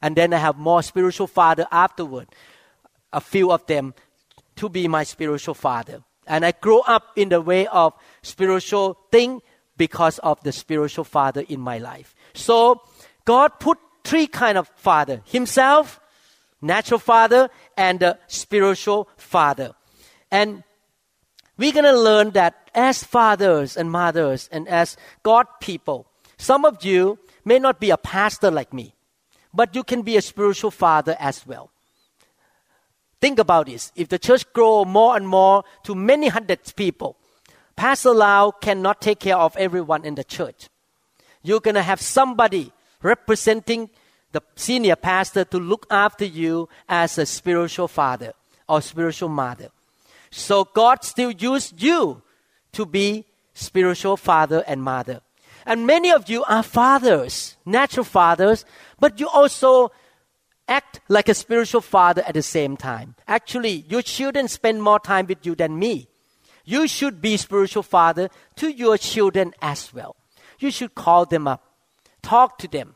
And 0.00 0.14
then 0.14 0.32
I 0.32 0.38
have 0.38 0.56
more 0.56 0.82
spiritual 0.82 1.26
father 1.26 1.66
afterward, 1.72 2.28
a 3.12 3.20
few 3.20 3.50
of 3.50 3.66
them 3.66 3.94
to 4.56 4.68
be 4.68 4.86
my 4.86 5.02
spiritual 5.02 5.54
father. 5.54 6.02
And 6.26 6.44
I 6.44 6.52
grew 6.52 6.80
up 6.80 7.12
in 7.16 7.30
the 7.30 7.40
way 7.40 7.66
of 7.66 7.94
spiritual 8.22 8.98
thing 9.10 9.42
because 9.76 10.18
of 10.20 10.40
the 10.42 10.52
spiritual 10.52 11.04
father 11.04 11.44
in 11.48 11.60
my 11.60 11.78
life. 11.78 12.14
So 12.34 12.82
God 13.24 13.58
put 13.60 13.78
three 14.04 14.26
kind 14.26 14.58
of 14.58 14.68
father: 14.76 15.22
Himself, 15.24 16.00
natural 16.66 17.00
father, 17.00 17.48
and 17.76 18.16
spiritual 18.26 19.08
father. 19.16 19.72
And 20.30 20.64
we're 21.56 21.72
gonna 21.72 21.92
learn 21.92 22.30
that 22.32 22.70
as 22.74 23.02
fathers 23.02 23.76
and 23.76 23.90
mothers 23.90 24.48
and 24.52 24.68
as 24.68 24.96
God 25.22 25.46
people, 25.60 26.06
some 26.36 26.64
of 26.64 26.84
you 26.84 27.18
may 27.44 27.58
not 27.58 27.80
be 27.80 27.90
a 27.90 27.96
pastor 27.96 28.50
like 28.50 28.74
me, 28.74 28.94
but 29.54 29.74
you 29.74 29.82
can 29.82 30.02
be 30.02 30.16
a 30.16 30.22
spiritual 30.22 30.70
father 30.70 31.16
as 31.18 31.46
well. 31.46 31.70
Think 33.20 33.38
about 33.38 33.66
this. 33.66 33.92
If 33.96 34.08
the 34.08 34.18
church 34.18 34.52
grow 34.52 34.84
more 34.84 35.16
and 35.16 35.26
more 35.26 35.64
to 35.84 35.94
many 35.94 36.28
hundreds 36.28 36.72
people, 36.72 37.16
Pastor 37.74 38.12
Lau 38.12 38.50
cannot 38.50 39.00
take 39.00 39.20
care 39.20 39.36
of 39.36 39.56
everyone 39.56 40.04
in 40.04 40.14
the 40.14 40.24
church. 40.24 40.68
You're 41.42 41.60
going 41.60 41.74
to 41.76 41.82
have 41.82 42.00
somebody 42.00 42.72
representing 43.02 43.90
the 44.36 44.42
senior 44.54 44.96
pastor 44.96 45.44
to 45.44 45.58
look 45.58 45.86
after 45.90 46.24
you 46.24 46.68
as 46.88 47.18
a 47.18 47.26
spiritual 47.26 47.88
father 47.88 48.32
or 48.68 48.80
spiritual 48.80 49.28
mother. 49.28 49.68
So 50.30 50.64
God 50.64 51.04
still 51.04 51.30
used 51.30 51.80
you 51.80 52.22
to 52.72 52.84
be 52.84 53.24
spiritual 53.54 54.16
father 54.16 54.62
and 54.66 54.82
mother. 54.82 55.20
And 55.64 55.86
many 55.86 56.12
of 56.12 56.28
you 56.28 56.44
are 56.44 56.62
fathers, 56.62 57.56
natural 57.64 58.04
fathers, 58.04 58.64
but 59.00 59.18
you 59.18 59.28
also 59.28 59.90
act 60.68 61.00
like 61.08 61.28
a 61.28 61.34
spiritual 61.34 61.80
father 61.80 62.22
at 62.26 62.34
the 62.34 62.42
same 62.42 62.76
time. 62.76 63.14
Actually, 63.26 63.84
your 63.88 64.02
children 64.02 64.48
spend 64.48 64.82
more 64.82 65.00
time 65.00 65.26
with 65.26 65.46
you 65.46 65.54
than 65.54 65.78
me 65.78 66.08
you 66.66 66.88
should 66.88 67.22
be 67.22 67.36
spiritual 67.38 67.84
father 67.84 68.28
to 68.56 68.68
your 68.68 68.98
children 68.98 69.54
as 69.62 69.94
well. 69.94 70.16
You 70.58 70.70
should 70.70 70.94
call 70.94 71.24
them 71.24 71.46
up, 71.48 71.62
talk 72.22 72.58
to 72.58 72.68
them, 72.68 72.95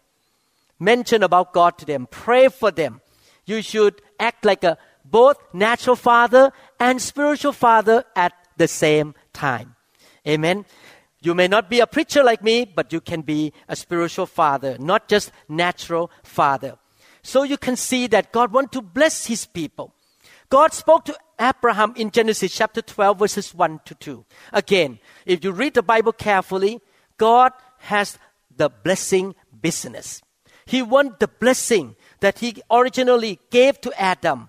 mention 0.80 1.22
about 1.22 1.52
God 1.52 1.78
to 1.78 1.84
them, 1.84 2.08
pray 2.10 2.48
for 2.48 2.72
them. 2.72 3.00
You 3.44 3.62
should 3.62 4.02
act 4.18 4.44
like 4.44 4.64
a 4.64 4.78
both 5.04 5.36
natural 5.52 5.96
father 5.96 6.52
and 6.78 7.00
spiritual 7.00 7.52
father 7.52 8.04
at 8.16 8.32
the 8.56 8.68
same 8.68 9.14
time. 9.32 9.76
Amen. 10.26 10.64
You 11.22 11.34
may 11.34 11.48
not 11.48 11.68
be 11.68 11.80
a 11.80 11.86
preacher 11.86 12.24
like 12.24 12.42
me, 12.42 12.64
but 12.64 12.92
you 12.92 13.00
can 13.00 13.20
be 13.20 13.52
a 13.68 13.76
spiritual 13.76 14.26
father, 14.26 14.76
not 14.78 15.08
just 15.08 15.32
natural 15.48 16.10
father. 16.22 16.78
So 17.22 17.42
you 17.42 17.58
can 17.58 17.76
see 17.76 18.06
that 18.08 18.32
God 18.32 18.52
wants 18.52 18.72
to 18.72 18.82
bless 18.82 19.26
his 19.26 19.46
people. 19.46 19.94
God 20.48 20.72
spoke 20.72 21.04
to 21.04 21.16
Abraham 21.38 21.94
in 21.96 22.10
Genesis 22.10 22.54
chapter 22.54 22.82
12, 22.82 23.18
verses 23.18 23.54
1 23.54 23.80
to 23.84 23.94
2. 23.94 24.24
Again, 24.52 24.98
if 25.26 25.44
you 25.44 25.52
read 25.52 25.74
the 25.74 25.82
Bible 25.82 26.12
carefully, 26.12 26.80
God 27.18 27.52
has 27.78 28.18
the 28.54 28.68
blessing 28.68 29.34
business. 29.60 30.22
He 30.70 30.82
wants 30.82 31.16
the 31.18 31.26
blessing 31.26 31.96
that 32.20 32.38
He 32.38 32.62
originally 32.70 33.40
gave 33.50 33.80
to 33.80 33.92
Adam 34.00 34.48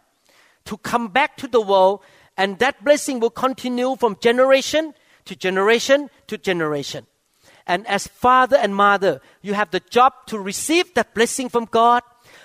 to 0.66 0.78
come 0.78 1.08
back 1.08 1.36
to 1.38 1.48
the 1.48 1.60
world, 1.60 2.02
and 2.38 2.60
that 2.60 2.84
blessing 2.84 3.20
will 3.20 3.32
continue 3.32 3.96
from 3.96 4.16
generation 4.22 4.94
to 5.26 5.36
generation 5.36 6.12
to 6.28 6.38
generation. 6.38 7.08
And 7.66 7.88
as 7.88 8.06
father 8.06 8.56
and 8.56 8.76
mother, 8.76 9.20
you 9.42 9.56
have 9.56 9.72
the 9.72 9.80
job 9.80 10.14
to 10.28 10.38
receive 10.38 10.94
that 10.94 11.16
blessing 11.16 11.50
from 11.50 11.66
God, 11.66 12.04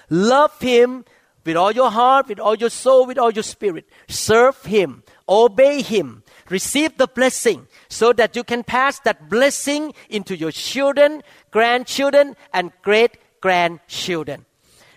love 0.09 0.59
Him 0.59 1.05
with 1.45 1.57
all 1.57 1.73
your 1.73 1.91
heart, 1.91 2.29
with 2.29 2.41
all 2.41 2.55
your 2.55 2.71
soul, 2.71 3.05
with 3.05 3.19
all 3.19 3.31
your 3.31 3.43
spirit, 3.43 3.85
serve 4.09 4.65
Him, 4.65 5.03
obey 5.29 5.83
Him, 5.83 6.23
receive 6.49 6.97
the 6.97 7.09
blessing 7.09 7.69
so 7.91 8.15
that 8.15 8.37
you 8.37 8.43
can 8.43 8.65
pass 8.65 9.01
that 9.01 9.29
blessing 9.29 9.93
into 10.09 10.35
your 10.35 10.51
children, 10.51 11.23
grandchildren, 11.51 12.37
and 12.55 12.73
great 12.81 13.19
grandchildren. 13.47 14.45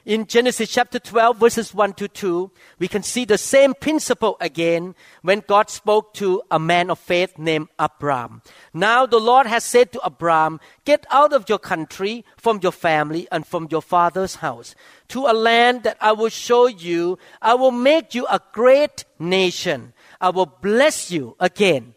In 0.05 0.25
Genesis 0.25 0.71
chapter 0.71 0.97
12, 0.97 1.37
verses 1.37 1.71
1 1.71 1.93
to 1.93 2.07
2, 2.07 2.49
we 2.79 2.87
can 2.87 3.03
see 3.03 3.25
the 3.25 3.37
same 3.37 3.75
principle 3.75 4.37
again 4.41 4.95
when 5.21 5.43
God 5.45 5.69
spoke 5.69 6.15
to 6.15 6.41
a 6.49 6.57
man 6.57 6.89
of 6.89 6.97
faith 6.97 7.37
named 7.37 7.67
Abram. 7.77 8.41
Now 8.73 9.05
the 9.05 9.19
Lord 9.19 9.45
has 9.45 9.63
said 9.63 9.91
to 9.91 9.99
Abram, 10.03 10.59
Get 10.83 11.05
out 11.11 11.31
of 11.31 11.47
your 11.47 11.59
country, 11.59 12.25
from 12.37 12.59
your 12.63 12.71
family, 12.71 13.27
and 13.31 13.45
from 13.45 13.67
your 13.69 13.83
father's 13.83 14.35
house, 14.41 14.73
to 15.09 15.27
a 15.27 15.33
land 15.49 15.83
that 15.83 15.97
I 16.01 16.13
will 16.13 16.29
show 16.29 16.65
you. 16.65 17.19
I 17.39 17.53
will 17.53 17.69
make 17.91 18.15
you 18.15 18.25
a 18.31 18.41
great 18.51 19.05
nation. 19.19 19.93
I 20.19 20.29
will 20.31 20.47
bless 20.47 21.11
you 21.11 21.35
again. 21.39 21.93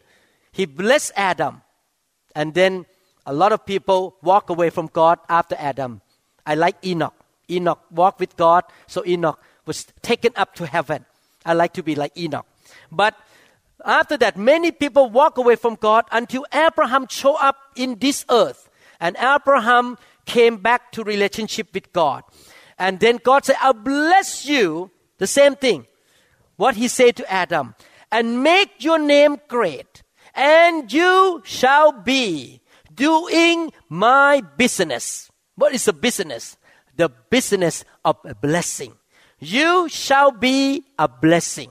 He 0.53 0.67
blessed 0.67 1.13
Adam. 1.17 1.63
And 2.37 2.53
then 2.53 2.85
a 3.25 3.33
lot 3.33 3.53
of 3.53 3.65
people 3.65 4.17
walk 4.21 4.51
away 4.51 4.69
from 4.69 4.89
God 4.93 5.19
after 5.31 5.57
Adam. 5.59 6.03
I 6.47 6.55
like 6.55 6.77
Enoch. 6.85 7.15
Enoch 7.51 7.81
walked 7.91 8.21
with 8.21 8.37
God, 8.37 8.65
so 8.87 9.05
Enoch 9.07 9.41
was 9.67 9.87
taken 10.03 10.33
up 10.37 10.55
to 10.57 10.67
heaven. 10.67 11.05
I 11.45 11.55
like 11.55 11.73
to 11.75 11.83
be 11.83 11.95
like 11.95 12.17
Enoch. 12.17 12.47
But 12.91 13.15
after 13.85 14.17
that, 14.19 14.37
many 14.37 14.71
people 14.71 15.11
walk 15.11 15.39
away 15.39 15.57
from 15.57 15.75
God 15.75 16.05
until 16.13 16.47
Abraham 16.53 17.07
show 17.09 17.35
up 17.37 17.57
in 17.77 17.99
this 17.99 18.25
earth. 18.31 18.71
And 19.01 19.17
Abraham 19.19 19.99
came 20.25 20.59
back 20.59 20.93
to 20.93 21.03
relationship 21.03 21.75
with 21.75 21.93
God. 21.93 22.23
And 22.79 23.01
then 23.01 23.19
God 23.23 23.45
said, 23.45 23.57
I'll 23.61 23.73
bless 23.73 24.47
you. 24.47 24.91
The 25.19 25.27
same 25.27 25.57
thing. 25.57 25.87
What 26.57 26.77
he 26.77 26.89
said 26.89 27.17
to 27.17 27.33
Adam. 27.33 27.75
And 28.11 28.43
make 28.43 28.85
your 28.85 28.99
name 28.99 29.41
great. 29.49 30.03
And 30.35 30.93
you 30.93 31.43
shall 31.45 31.93
be 31.93 32.61
doing 32.95 33.73
my 33.89 34.43
business. 34.57 35.32
What 35.57 35.75
is 35.75 35.87
a 35.89 35.93
business? 35.93 36.57
the 36.97 37.09
business 37.31 37.85
of 38.05 38.17
a 38.25 38.35
blessing. 38.35 38.95
You 39.39 39.89
shall 39.89 40.31
be 40.31 40.85
a 40.99 41.09
blessing. 41.09 41.71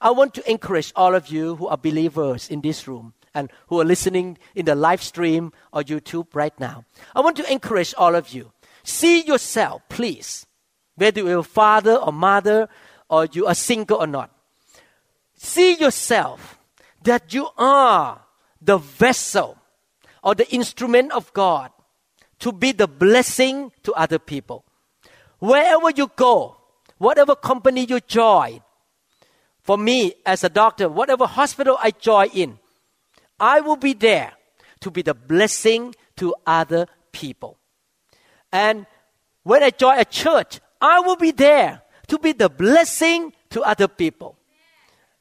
I 0.00 0.10
want 0.10 0.34
to 0.34 0.50
encourage 0.50 0.92
all 0.94 1.14
of 1.14 1.28
you 1.28 1.56
who 1.56 1.66
are 1.66 1.76
believers 1.76 2.50
in 2.50 2.60
this 2.60 2.86
room 2.86 3.14
and 3.34 3.50
who 3.68 3.80
are 3.80 3.84
listening 3.84 4.38
in 4.54 4.66
the 4.66 4.74
live 4.74 5.02
stream 5.02 5.52
or 5.72 5.82
YouTube 5.82 6.28
right 6.34 6.58
now. 6.60 6.84
I 7.14 7.20
want 7.20 7.36
to 7.36 7.52
encourage 7.52 7.94
all 7.96 8.14
of 8.14 8.28
you. 8.30 8.52
See 8.84 9.22
yourself, 9.22 9.82
please, 9.88 10.46
whether 10.96 11.20
you're 11.20 11.38
a 11.38 11.42
father 11.42 11.96
or 11.96 12.12
mother 12.12 12.68
or 13.08 13.26
you 13.26 13.46
are 13.46 13.54
single 13.54 13.98
or 13.98 14.06
not. 14.06 14.30
See 15.36 15.76
yourself 15.76 16.58
that 17.02 17.32
you 17.32 17.48
are 17.56 18.20
the 18.60 18.78
vessel 18.78 19.56
or 20.22 20.34
the 20.34 20.48
instrument 20.52 21.12
of 21.12 21.32
God 21.32 21.70
to 22.40 22.52
be 22.52 22.72
the 22.72 22.86
blessing 22.86 23.72
to 23.82 23.92
other 23.94 24.18
people. 24.18 24.64
Wherever 25.38 25.90
you 25.90 26.10
go, 26.16 26.56
whatever 26.98 27.34
company 27.34 27.86
you 27.88 28.00
join, 28.00 28.60
for 29.62 29.76
me 29.76 30.14
as 30.24 30.44
a 30.44 30.48
doctor, 30.48 30.88
whatever 30.88 31.26
hospital 31.26 31.76
I 31.80 31.90
join 31.90 32.30
in, 32.32 32.58
I 33.38 33.60
will 33.60 33.76
be 33.76 33.92
there 33.92 34.32
to 34.80 34.90
be 34.90 35.02
the 35.02 35.14
blessing 35.14 35.94
to 36.16 36.34
other 36.46 36.86
people. 37.12 37.58
And 38.52 38.86
when 39.42 39.62
I 39.62 39.70
join 39.70 39.98
a 39.98 40.04
church, 40.04 40.60
I 40.80 41.00
will 41.00 41.16
be 41.16 41.32
there 41.32 41.82
to 42.06 42.18
be 42.18 42.32
the 42.32 42.48
blessing 42.48 43.32
to 43.50 43.62
other 43.62 43.88
people. 43.88 44.36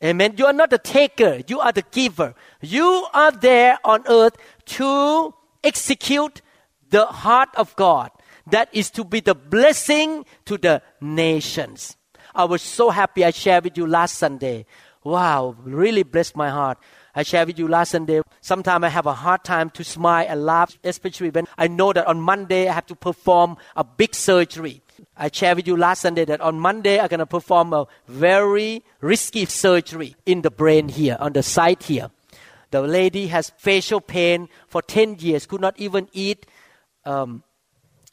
Amen. 0.03 0.35
You 0.37 0.45
are 0.45 0.53
not 0.53 0.69
the 0.69 0.77
taker, 0.77 1.41
you 1.47 1.59
are 1.59 1.71
the 1.71 1.83
giver. 1.91 2.35
You 2.61 3.07
are 3.13 3.31
there 3.31 3.79
on 3.83 4.03
earth 4.07 4.37
to 4.77 5.33
execute 5.63 6.41
the 6.89 7.05
heart 7.05 7.49
of 7.55 7.75
God 7.75 8.11
that 8.49 8.69
is 8.71 8.89
to 8.91 9.03
be 9.03 9.19
the 9.19 9.35
blessing 9.35 10.25
to 10.45 10.57
the 10.57 10.81
nations. 11.01 11.97
I 12.33 12.45
was 12.45 12.61
so 12.61 12.89
happy 12.89 13.25
I 13.25 13.31
shared 13.31 13.65
with 13.65 13.77
you 13.77 13.87
last 13.87 14.15
Sunday. 14.15 14.65
Wow, 15.03 15.55
really 15.63 16.03
blessed 16.03 16.35
my 16.35 16.49
heart. 16.49 16.77
I 17.15 17.23
shared 17.23 17.47
with 17.47 17.57
you 17.57 17.67
last 17.67 17.91
Sunday. 17.91 18.21
Sometimes 18.41 18.83
I 18.83 18.89
have 18.89 19.07
a 19.07 19.13
hard 19.13 19.43
time 19.43 19.69
to 19.71 19.83
smile 19.83 20.25
and 20.29 20.45
laugh, 20.45 20.77
especially 20.83 21.31
when 21.31 21.45
I 21.57 21.67
know 21.67 21.91
that 21.93 22.05
on 22.05 22.21
Monday 22.21 22.67
I 22.67 22.73
have 22.73 22.85
to 22.87 22.95
perform 22.95 23.57
a 23.75 23.83
big 23.83 24.13
surgery. 24.13 24.81
I 25.15 25.29
shared 25.31 25.57
with 25.57 25.67
you 25.67 25.77
last 25.77 26.01
Sunday 26.01 26.25
that 26.25 26.41
on 26.41 26.59
Monday 26.59 26.99
I'm 26.99 27.07
going 27.07 27.19
to 27.19 27.25
perform 27.25 27.73
a 27.73 27.87
very 28.07 28.83
risky 29.01 29.45
surgery 29.45 30.15
in 30.25 30.41
the 30.41 30.51
brain 30.51 30.89
here, 30.89 31.17
on 31.19 31.33
the 31.33 31.41
side 31.41 31.81
here. 31.83 32.11
The 32.69 32.81
lady 32.81 33.27
has 33.27 33.51
facial 33.57 34.01
pain 34.01 34.49
for 34.67 34.81
10 34.81 35.15
years, 35.19 35.45
could 35.45 35.61
not 35.61 35.79
even 35.79 36.09
eat 36.13 36.45
um, 37.07 37.43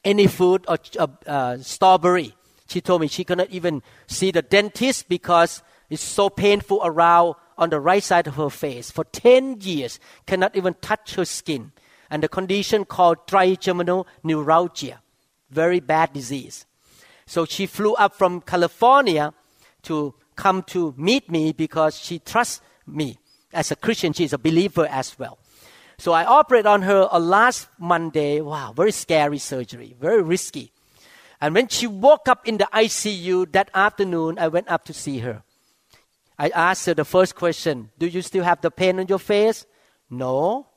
any 0.03 0.27
food 0.27 0.65
or 0.67 0.77
uh, 0.97 1.07
uh, 1.27 1.57
strawberry. 1.57 2.33
She 2.67 2.81
told 2.81 3.01
me 3.01 3.07
she 3.07 3.23
cannot 3.23 3.49
even 3.49 3.83
see 4.07 4.31
the 4.31 4.41
dentist 4.41 5.09
because 5.09 5.61
it's 5.89 6.01
so 6.01 6.29
painful 6.29 6.81
around 6.83 7.35
on 7.57 7.69
the 7.69 7.79
right 7.79 8.03
side 8.03 8.27
of 8.27 8.35
her 8.35 8.49
face. 8.49 8.91
For 8.91 9.03
10 9.03 9.61
years, 9.61 9.99
cannot 10.25 10.55
even 10.55 10.75
touch 10.81 11.15
her 11.15 11.25
skin. 11.25 11.71
And 12.09 12.23
the 12.23 12.27
condition 12.27 12.85
called 12.85 13.27
trigeminal 13.27 14.07
neuralgia, 14.23 15.01
very 15.49 15.79
bad 15.79 16.13
disease. 16.13 16.65
So 17.25 17.45
she 17.45 17.65
flew 17.65 17.93
up 17.95 18.15
from 18.15 18.41
California 18.41 19.33
to 19.83 20.13
come 20.35 20.63
to 20.63 20.93
meet 20.97 21.29
me 21.29 21.51
because 21.51 21.97
she 21.97 22.19
trusts 22.19 22.61
me. 22.85 23.17
As 23.53 23.71
a 23.71 23.75
Christian, 23.75 24.13
she's 24.13 24.33
a 24.33 24.37
believer 24.37 24.87
as 24.89 25.17
well. 25.17 25.39
So 25.97 26.11
I 26.11 26.25
operated 26.25 26.65
on 26.65 26.81
her 26.83 27.07
on 27.11 27.27
last 27.29 27.67
Monday. 27.79 28.41
Wow, 28.41 28.73
very 28.75 28.91
scary 28.91 29.37
surgery, 29.37 29.95
very 29.99 30.21
risky. 30.21 30.71
And 31.41 31.53
when 31.53 31.67
she 31.67 31.87
woke 31.87 32.27
up 32.27 32.47
in 32.47 32.57
the 32.57 32.67
ICU 32.73 33.51
that 33.51 33.69
afternoon, 33.73 34.39
I 34.39 34.47
went 34.47 34.69
up 34.69 34.85
to 34.85 34.93
see 34.93 35.19
her. 35.19 35.43
I 36.37 36.49
asked 36.49 36.85
her 36.85 36.93
the 36.93 37.05
first 37.05 37.35
question 37.35 37.91
Do 37.97 38.07
you 38.07 38.21
still 38.21 38.43
have 38.43 38.61
the 38.61 38.71
pain 38.71 38.99
on 38.99 39.07
your 39.07 39.19
face? 39.19 39.65
No. 40.09 40.67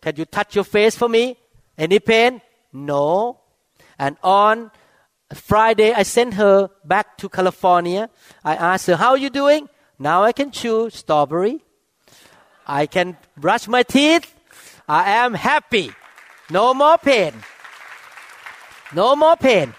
Can 0.00 0.16
you 0.16 0.24
touch 0.24 0.54
your 0.54 0.64
face 0.64 0.96
for 0.96 1.08
me? 1.08 1.36
Any 1.76 1.98
pain? 1.98 2.40
No. 2.72 3.40
And 3.98 4.16
on 4.22 4.70
Friday, 5.32 5.92
I 5.92 6.02
sent 6.02 6.34
her 6.34 6.68
back 6.84 7.16
to 7.18 7.28
California. 7.28 8.10
I 8.44 8.56
asked 8.56 8.86
her, 8.86 8.96
How 8.96 9.10
are 9.10 9.18
you 9.18 9.30
doing? 9.30 9.68
Now 9.98 10.22
I 10.22 10.32
can 10.32 10.50
chew 10.50 10.90
strawberry. 10.90 11.62
I 12.66 12.86
can 12.86 13.16
brush 13.36 13.68
my 13.68 13.82
teeth. 13.82 14.33
I 14.88 15.10
am 15.10 15.34
happy. 15.34 15.92
No 16.50 16.74
more 16.74 16.98
pain. 16.98 17.32
No 18.94 19.16
more 19.16 19.36
pain. 19.36 19.74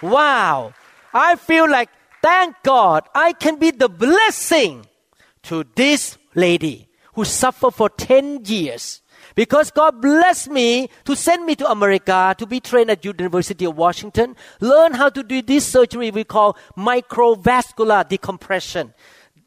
Wow. 0.00 0.74
I 1.14 1.36
feel 1.36 1.70
like, 1.70 1.90
thank 2.22 2.56
God, 2.62 3.04
I 3.14 3.32
can 3.34 3.58
be 3.58 3.70
the 3.70 3.88
blessing 3.88 4.86
to 5.44 5.64
this 5.76 6.18
lady 6.34 6.88
who 7.14 7.24
suffered 7.24 7.74
for 7.74 7.88
10 7.88 8.44
years. 8.44 9.02
Because 9.34 9.70
God 9.70 10.02
blessed 10.02 10.50
me 10.50 10.88
to 11.04 11.16
send 11.16 11.46
me 11.46 11.54
to 11.56 11.70
America 11.70 12.34
to 12.36 12.46
be 12.46 12.60
trained 12.60 12.90
at 12.90 13.04
University 13.04 13.64
of 13.64 13.76
Washington, 13.76 14.36
learn 14.60 14.92
how 14.92 15.08
to 15.08 15.22
do 15.22 15.40
this 15.40 15.66
surgery 15.66 16.10
we 16.10 16.24
call 16.24 16.56
microvascular 16.76 18.06
decompression. 18.06 18.92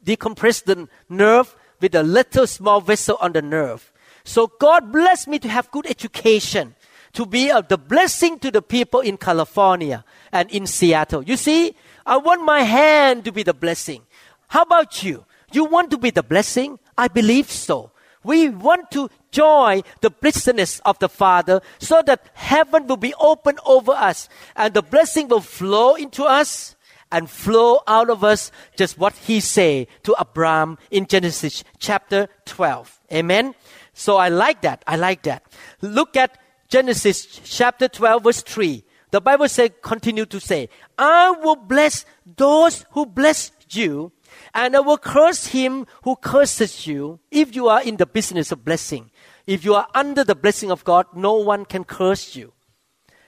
Decompress 0.04 0.64
the 0.64 0.88
nerve 1.08 1.54
with 1.80 1.94
a 1.94 2.02
little 2.02 2.46
small 2.46 2.80
vessel 2.80 3.16
on 3.20 3.32
the 3.32 3.42
nerve. 3.42 3.92
So 4.26 4.48
God 4.48 4.90
blessed 4.90 5.28
me 5.28 5.38
to 5.38 5.48
have 5.48 5.70
good 5.70 5.86
education, 5.86 6.74
to 7.12 7.24
be 7.24 7.48
a, 7.48 7.62
the 7.62 7.78
blessing 7.78 8.40
to 8.40 8.50
the 8.50 8.60
people 8.60 9.00
in 9.00 9.16
California 9.16 10.04
and 10.32 10.50
in 10.50 10.66
Seattle. 10.66 11.22
You 11.22 11.36
see, 11.36 11.76
I 12.04 12.16
want 12.16 12.44
my 12.44 12.62
hand 12.62 13.24
to 13.26 13.32
be 13.32 13.44
the 13.44 13.54
blessing. 13.54 14.02
How 14.48 14.62
about 14.62 15.04
you? 15.04 15.24
You 15.52 15.64
want 15.64 15.92
to 15.92 15.98
be 15.98 16.10
the 16.10 16.24
blessing? 16.24 16.80
I 16.98 17.06
believe 17.06 17.50
so. 17.52 17.92
We 18.24 18.48
want 18.48 18.90
to 18.90 19.08
join 19.30 19.82
the 20.00 20.10
blessedness 20.10 20.80
of 20.80 20.98
the 20.98 21.08
Father 21.08 21.60
so 21.78 22.02
that 22.04 22.26
heaven 22.34 22.88
will 22.88 22.96
be 22.96 23.14
open 23.20 23.58
over 23.64 23.92
us 23.92 24.28
and 24.56 24.74
the 24.74 24.82
blessing 24.82 25.28
will 25.28 25.40
flow 25.40 25.94
into 25.94 26.24
us 26.24 26.74
and 27.12 27.30
flow 27.30 27.78
out 27.86 28.10
of 28.10 28.24
us 28.24 28.50
just 28.76 28.98
what 28.98 29.14
he 29.14 29.38
said 29.38 29.86
to 30.02 30.16
Abraham 30.20 30.78
in 30.90 31.06
Genesis 31.06 31.62
chapter 31.78 32.28
12. 32.46 33.00
Amen. 33.12 33.54
So 33.98 34.18
I 34.18 34.28
like 34.28 34.60
that. 34.60 34.84
I 34.86 34.96
like 34.96 35.22
that. 35.22 35.42
Look 35.80 36.16
at 36.16 36.38
Genesis 36.68 37.24
chapter 37.44 37.88
12 37.88 38.24
verse 38.24 38.42
3. 38.42 38.84
The 39.10 39.22
Bible 39.22 39.48
says, 39.48 39.70
continue 39.80 40.26
to 40.26 40.38
say, 40.38 40.68
I 40.98 41.30
will 41.30 41.56
bless 41.56 42.04
those 42.26 42.84
who 42.90 43.06
bless 43.06 43.52
you, 43.70 44.12
and 44.52 44.76
I 44.76 44.80
will 44.80 44.98
curse 44.98 45.46
him 45.46 45.86
who 46.02 46.16
curses 46.16 46.86
you. 46.86 47.20
If 47.30 47.56
you 47.56 47.68
are 47.68 47.82
in 47.82 47.96
the 47.96 48.04
business 48.04 48.52
of 48.52 48.66
blessing, 48.66 49.10
if 49.46 49.64
you 49.64 49.74
are 49.74 49.88
under 49.94 50.24
the 50.24 50.34
blessing 50.34 50.70
of 50.70 50.84
God, 50.84 51.06
no 51.14 51.34
one 51.34 51.64
can 51.64 51.84
curse 51.84 52.36
you. 52.36 52.52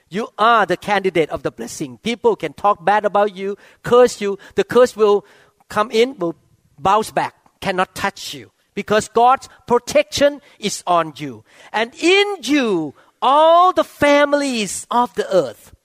You 0.09 0.27
are 0.37 0.67
the 0.67 0.77
candidate 0.77 1.31
of 1.31 1.41
the 1.41 1.51
blessing. 1.51 1.97
People 1.97 2.35
can 2.35 2.53
talk 2.53 2.85
bad 2.85 3.05
about 3.05 3.35
you, 3.35 3.57
curse 3.81 4.21
you. 4.21 4.37
The 4.53 4.63
curse 4.63 4.95
will 4.95 5.25
come 5.67 5.89
in, 5.89 6.17
will 6.19 6.35
bounce 6.77 7.09
back, 7.09 7.33
cannot 7.59 7.95
touch 7.95 8.35
you. 8.35 8.51
Because 8.79 9.09
God's 9.09 9.49
protection 9.67 10.39
is 10.57 10.83
on 10.87 11.11
you. 11.17 11.43
And 11.73 11.93
in 11.99 12.37
you, 12.43 12.95
all 13.21 13.73
the 13.73 13.83
families 13.83 14.87
of 14.89 15.13
the 15.15 15.27
earth, 15.35 15.75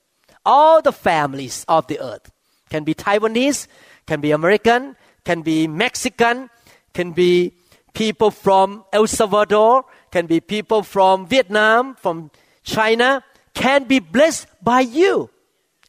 all 0.45 0.81
the 0.81 0.93
families 0.93 1.65
of 1.67 1.87
the 1.87 1.99
earth, 1.99 2.31
can 2.69 2.85
be 2.85 2.95
Taiwanese, 2.95 3.67
can 4.07 4.21
be 4.21 4.31
American, 4.31 4.95
can 5.25 5.41
be 5.41 5.67
Mexican, 5.67 6.49
can 6.93 7.11
be 7.11 7.51
people 7.91 8.31
from 8.31 8.85
El 8.93 9.07
Salvador, 9.07 9.83
can 10.09 10.25
be 10.25 10.39
people 10.39 10.81
from 10.81 11.27
Vietnam, 11.27 11.95
from 11.95 12.31
China, 12.63 13.25
can 13.53 13.83
be 13.83 13.99
blessed 13.99 14.47
by 14.63 14.79
you. 14.79 15.29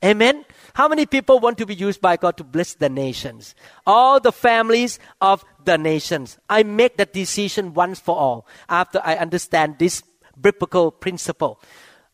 Amen. 0.05 0.45
How 0.75 0.89
many 0.89 1.07
people 1.07 1.39
want 1.39 1.57
to 1.59 1.67
be 1.67 1.75
used 1.75 2.01
by 2.01 2.17
God 2.17 2.37
to 2.37 2.45
bless 2.45 2.75
the 2.75 2.89
nations? 2.89 3.55
All 3.87 4.21
the 4.21 4.33
families 4.33 4.99
of 5.21 5.45
the 5.67 5.77
nations. 5.77 6.39
I 6.49 6.63
make 6.63 6.97
that 6.97 7.13
decision 7.13 7.75
once 7.75 8.01
for 8.01 8.17
all 8.17 8.47
after 8.69 9.01
I 9.05 9.17
understand 9.17 9.79
this 9.79 10.03
biblical 10.41 10.91
principle. 10.91 11.61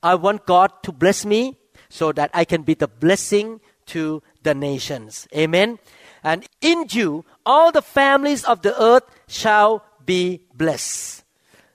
I 0.03 0.17
want 0.17 0.47
God 0.47 0.83
to 0.83 0.93
bless 0.93 1.25
me 1.25 1.59
so 1.89 2.11
that 2.13 2.31
I 2.35 2.45
can 2.45 2.63
be 2.63 2.75
the 2.75 2.89
blessing 2.89 3.61
to 3.87 4.23
the 4.43 4.55
nations. 4.55 5.29
Amen. 5.37 5.79
And 6.25 6.47
in 6.61 6.87
you, 6.91 7.25
all 7.47 7.71
the 7.71 7.83
families 7.83 8.45
of 8.45 8.63
the 8.63 8.75
earth 8.81 9.05
shall 9.29 9.85
be 10.05 10.43
blessed. 10.55 11.25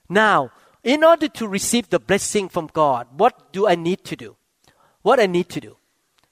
Now, 0.08 0.50
in 0.84 1.04
order 1.04 1.28
to 1.28 1.48
receive 1.48 1.88
the 1.88 1.98
blessing 1.98 2.48
from 2.48 2.68
God, 2.72 3.08
what 3.16 3.52
do 3.52 3.66
I 3.66 3.74
need 3.74 4.04
to 4.04 4.16
do? 4.16 4.36
What 5.02 5.20
I 5.20 5.26
need 5.26 5.48
to 5.50 5.60
do? 5.60 5.77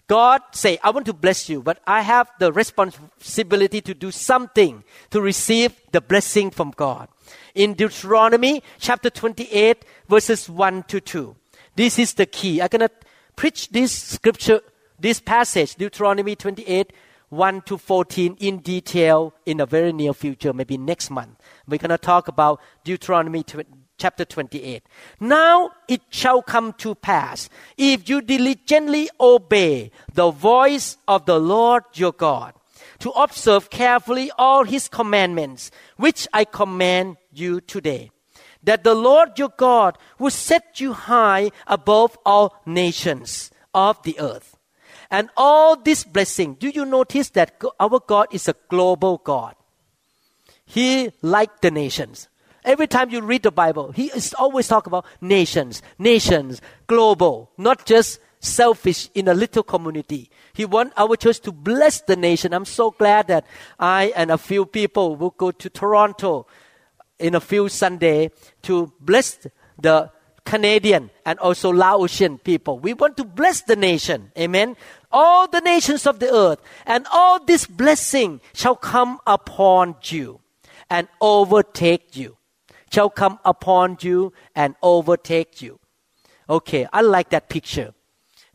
God 0.09 0.43
say, 0.53 0.79
I 0.85 0.91
want 0.91 1.07
to 1.07 1.13
bless 1.13 1.49
you, 1.49 1.63
but 1.63 1.81
I 1.87 2.03
have 2.03 2.31
the 2.39 2.53
responsibility 2.53 3.81
to 3.81 3.95
do 3.95 4.11
something 4.11 4.85
to 5.11 5.21
receive 5.21 5.75
the 5.91 6.01
blessing 6.01 6.51
from 6.51 6.71
God. 6.71 7.09
In 7.55 7.75
Deuteronomy 7.75 8.63
chapter 8.79 9.11
28 9.11 9.85
verses 10.09 10.49
1 10.49 10.85
to 10.85 11.01
2. 11.01 11.35
This 11.75 11.99
is 11.99 12.15
the 12.15 12.27
key. 12.27 12.63
I'm 12.63 12.69
going 12.69 12.89
to 12.89 12.91
preach 13.35 13.69
this 13.71 13.93
scripture, 13.93 14.61
this 14.99 15.21
passage, 15.21 15.75
Deuteronomy 15.75 16.37
28 16.37 16.93
1 17.29 17.63
to 17.63 17.77
14 17.77 18.37
in 18.39 18.59
detail 18.59 19.35
in 19.45 19.59
a 19.59 19.67
very 19.67 19.93
near 19.93 20.13
future, 20.13 20.53
maybe 20.53 20.79
next 20.79 21.11
month. 21.11 21.37
We're 21.67 21.79
going 21.79 21.91
to 21.91 21.99
talk 21.99 22.29
about 22.29 22.61
Deuteronomy 22.85 23.43
chapter 23.99 24.25
28. 24.25 24.83
Now 25.21 25.71
it 25.89 26.03
shall 26.11 26.43
come 26.43 26.73
to 26.75 26.95
pass, 26.95 27.49
if 27.77 28.09
you 28.09 28.21
diligently 28.21 29.11
obey 29.21 29.91
the 30.13 30.31
voice 30.31 30.97
of 31.09 31.27
the 31.27 31.39
Lord 31.39 31.85
your 31.95 32.13
God, 32.13 32.55
to 33.01 33.11
observe 33.11 33.71
carefully 33.71 34.31
all 34.39 34.65
his 34.65 34.89
commandments, 34.89 35.71
which 35.97 36.27
I 36.33 36.45
command 36.45 37.17
you 37.33 37.61
today, 37.61 38.11
that 38.63 38.85
the 38.85 38.95
Lord 38.95 39.39
your 39.39 39.53
God 39.57 39.99
will 40.19 40.31
set 40.31 40.81
you 40.81 40.93
high 40.93 41.51
above 41.67 42.19
all 42.25 42.61
nations 42.67 43.51
of 43.75 44.03
the 44.03 44.19
earth. 44.19 44.57
And 45.11 45.31
all 45.37 45.77
this 45.77 46.05
blessing, 46.05 46.55
do 46.55 46.69
you 46.69 46.85
notice 46.85 47.31
that 47.31 47.63
our 47.79 48.01
God 48.01 48.27
is 48.33 48.49
a 48.49 48.57
global 48.69 49.19
God? 49.19 49.55
He 50.65 51.13
like 51.23 51.61
the 51.61 51.71
nations. 51.71 52.29
Every 52.67 52.89
time 52.89 53.11
you 53.11 53.23
read 53.23 53.45
the 53.45 53.53
Bible, 53.53 53.93
he 53.93 54.07
is 54.07 54.35
always 54.35 54.67
talk 54.67 54.89
about 54.89 55.07
nations, 55.21 55.83
nations, 56.01 56.61
global, 56.89 57.53
not 57.57 57.87
just 57.87 58.19
selfish 58.41 59.09
in 59.15 59.29
a 59.29 59.35
little 59.35 59.63
community. 59.63 60.29
He 60.53 60.65
want 60.65 60.93
our 60.97 61.15
church 61.15 61.39
to 61.43 61.53
bless 61.53 62.01
the 62.01 62.17
nation. 62.17 62.53
I'm 62.53 62.65
so 62.65 62.91
glad 62.91 63.29
that 63.29 63.47
I 63.79 64.13
and 64.17 64.33
a 64.33 64.37
few 64.37 64.67
people 64.67 65.15
will 65.15 65.31
go 65.31 65.53
to 65.53 65.71
Toronto 65.71 66.49
in 67.21 67.37
a 67.37 67.41
few 67.41 67.69
Sunday 67.69 68.31
to 68.63 68.93
bless 68.99 69.47
the 69.81 70.11
Canadian 70.45 71.11
and 71.25 71.39
also 71.39 71.73
Laotian 71.73 72.39
people. 72.39 72.81
We 72.81 72.95
want 72.95 73.17
to 73.19 73.25
bless 73.25 73.63
the 73.63 73.77
nation. 73.77 74.33
Amen. 74.37 74.77
All 75.13 75.47
the 75.47 75.61
nations 75.61 76.05
of 76.05 76.19
the 76.19 76.35
earth 76.35 76.61
and 76.85 77.07
all 77.13 77.45
this 77.45 77.65
blessing 77.65 78.41
shall 78.55 78.77
come 78.77 79.21
upon 79.25 79.95
you 80.03 80.41
and 80.91 81.07
overtake 81.21 82.17
you 82.17 82.37
shall 82.93 83.11
come 83.11 83.39
upon 83.45 83.99
you 84.01 84.33
and 84.55 84.75
overtake 84.83 85.63
you. 85.63 85.79
Okay, 86.49 86.87
I 86.93 87.01
like 87.01 87.31
that 87.31 87.49
picture. 87.49 87.93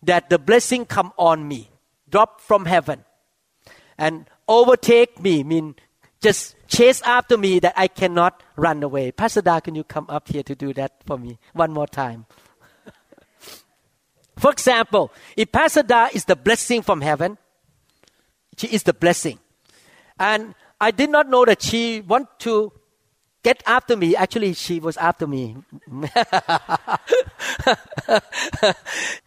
That 0.03 0.29
the 0.29 0.39
blessing 0.39 0.85
come 0.85 1.13
on 1.17 1.47
me, 1.47 1.69
drop 2.09 2.41
from 2.41 2.65
heaven, 2.65 3.05
and 3.97 4.25
overtake 4.47 5.21
me, 5.21 5.43
mean 5.43 5.75
just 6.21 6.55
chase 6.67 7.01
after 7.01 7.37
me 7.37 7.59
that 7.59 7.73
I 7.75 7.87
cannot 7.87 8.41
run 8.55 8.81
away. 8.83 9.11
Pastor 9.11 9.41
Da, 9.41 9.59
can 9.59 9.75
you 9.75 9.83
come 9.83 10.05
up 10.09 10.27
here 10.27 10.43
to 10.43 10.55
do 10.55 10.73
that 10.73 10.93
for 11.05 11.17
me 11.17 11.39
one 11.53 11.71
more 11.71 11.87
time? 11.87 12.25
for 14.37 14.51
example, 14.51 15.11
if 15.35 15.51
Pastor 15.51 15.83
Da 15.83 16.09
is 16.13 16.25
the 16.25 16.35
blessing 16.35 16.81
from 16.81 17.01
heaven, 17.01 17.37
she 18.57 18.67
is 18.67 18.83
the 18.83 18.93
blessing. 18.93 19.39
And 20.19 20.53
I 20.79 20.91
did 20.91 21.09
not 21.09 21.29
know 21.29 21.45
that 21.45 21.61
she 21.61 22.01
want 22.01 22.27
to 22.39 22.71
get 23.43 23.63
after 23.65 23.95
me. 23.95 24.15
Actually, 24.15 24.53
she 24.53 24.79
was 24.79 24.97
after 24.97 25.27
me. 25.27 25.57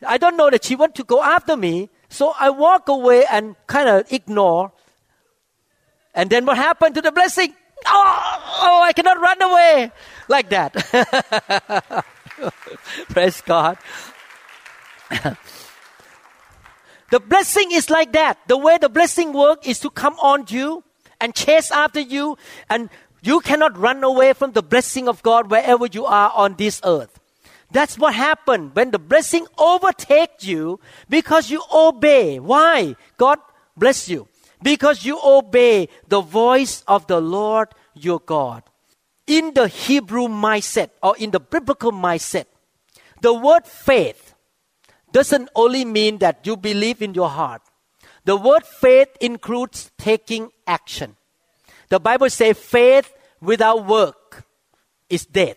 I 0.06 0.18
don't 0.18 0.36
know 0.36 0.50
that 0.50 0.64
she 0.64 0.76
want 0.76 0.94
to 0.96 1.04
go 1.04 1.22
after 1.22 1.56
me. 1.56 1.90
So 2.08 2.32
I 2.38 2.50
walk 2.50 2.88
away 2.88 3.24
and 3.30 3.56
kind 3.66 3.88
of 3.88 4.12
ignore. 4.12 4.72
And 6.14 6.30
then 6.30 6.46
what 6.46 6.56
happened 6.56 6.94
to 6.94 7.02
the 7.02 7.12
blessing? 7.12 7.54
Oh, 7.86 8.62
oh 8.62 8.82
I 8.82 8.92
cannot 8.92 9.20
run 9.20 9.42
away 9.42 9.90
like 10.28 10.48
that. 10.50 10.72
Praise 13.08 13.40
God. 13.40 13.78
the 17.10 17.20
blessing 17.20 17.72
is 17.72 17.90
like 17.90 18.12
that. 18.12 18.38
The 18.46 18.56
way 18.56 18.78
the 18.78 18.88
blessing 18.88 19.32
work 19.32 19.66
is 19.66 19.80
to 19.80 19.90
come 19.90 20.14
on 20.20 20.44
you 20.48 20.84
and 21.20 21.34
chase 21.34 21.70
after 21.70 22.00
you 22.00 22.36
and 22.68 22.90
you 23.24 23.40
cannot 23.40 23.78
run 23.78 24.04
away 24.04 24.34
from 24.34 24.52
the 24.52 24.62
blessing 24.62 25.08
of 25.08 25.22
God 25.22 25.50
wherever 25.50 25.86
you 25.86 26.04
are 26.04 26.30
on 26.34 26.56
this 26.56 26.80
earth. 26.84 27.18
That's 27.70 27.98
what 27.98 28.14
happened 28.14 28.74
when 28.74 28.90
the 28.90 28.98
blessing 28.98 29.46
overtakes 29.58 30.44
you 30.44 30.78
because 31.08 31.50
you 31.50 31.62
obey. 31.72 32.38
Why? 32.38 32.94
God 33.16 33.38
bless 33.76 34.08
you. 34.08 34.28
Because 34.62 35.04
you 35.04 35.18
obey 35.22 35.88
the 36.08 36.20
voice 36.20 36.84
of 36.86 37.06
the 37.06 37.20
Lord 37.20 37.68
your 37.94 38.20
God. 38.20 38.62
In 39.26 39.54
the 39.54 39.68
Hebrew 39.68 40.28
mindset 40.28 40.90
or 41.02 41.16
in 41.16 41.30
the 41.30 41.40
biblical 41.40 41.92
mindset, 41.92 42.44
the 43.20 43.32
word 43.32 43.66
faith 43.66 44.34
doesn't 45.12 45.48
only 45.54 45.84
mean 45.84 46.18
that 46.18 46.46
you 46.46 46.56
believe 46.56 47.00
in 47.00 47.14
your 47.14 47.30
heart. 47.30 47.62
The 48.24 48.36
word 48.36 48.64
faith 48.64 49.08
includes 49.20 49.90
taking 49.96 50.50
action. 50.66 51.16
The 51.94 52.00
Bible 52.00 52.28
says 52.28 52.58
faith 52.58 53.14
without 53.40 53.86
work 53.86 54.44
is 55.08 55.24
dead. 55.26 55.54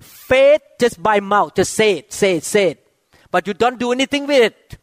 Faith 0.00 0.60
just 0.80 1.00
by 1.00 1.20
mouth, 1.20 1.54
just 1.54 1.72
say 1.72 1.98
it, 1.98 2.12
say 2.12 2.38
it, 2.38 2.42
say 2.42 2.70
it. 2.70 2.88
But 3.30 3.46
you 3.46 3.54
don't 3.54 3.78
do 3.78 3.92
anything 3.92 4.26
with 4.26 4.42
it. 4.42 4.78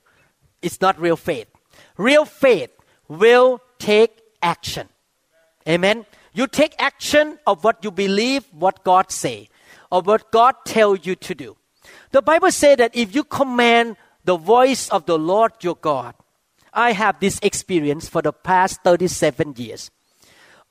It's 0.62 0.80
not 0.80 0.98
real 1.02 1.18
faith. 1.18 1.50
Real 1.98 2.24
faith 2.24 2.70
will 3.10 3.60
take 3.78 4.22
action. 4.42 4.88
Amen. 5.68 6.06
You 6.32 6.48
take 6.48 6.76
action 6.80 7.40
of 7.46 7.66
what 7.66 7.84
you 7.84 7.92
believe, 7.92 8.46
what 8.54 8.86
God 8.86 9.12
say, 9.12 9.50
or 9.92 10.02
what 10.02 10.32
God 10.32 10.56
tell 10.64 10.96
you 10.96 11.16
to 11.16 11.36
do. 11.36 11.58
The 12.12 12.22
Bible 12.22 12.52
says 12.52 12.78
that 12.78 12.96
if 12.96 13.14
you 13.14 13.26
command 13.26 13.98
the 14.24 14.38
voice 14.38 14.88
of 14.88 15.08
the 15.08 15.20
Lord 15.20 15.52
your 15.60 15.76
God, 15.76 16.16
I 16.72 16.94
have 16.94 17.20
this 17.20 17.38
experience 17.44 18.08
for 18.08 18.22
the 18.22 18.32
past 18.32 18.82
37 18.86 19.56
years. 19.58 19.92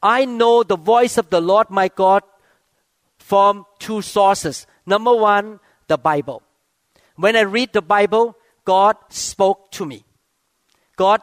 I 0.02 0.24
know 0.24 0.62
the 0.62 0.76
voice 0.76 1.16
of 1.16 1.30
the 1.30 1.40
Lord 1.40 1.70
my 1.70 1.88
God 1.88 2.22
from 3.18 3.64
two 3.78 4.02
sources. 4.02 4.66
Number 4.84 5.14
one, 5.14 5.60
the 5.86 5.96
Bible. 5.96 6.42
When 7.16 7.36
I 7.36 7.42
read 7.42 7.72
the 7.72 7.82
Bible, 7.82 8.36
God 8.64 8.96
spoke 9.10 9.70
to 9.72 9.86
me. 9.86 10.04
God 10.96 11.20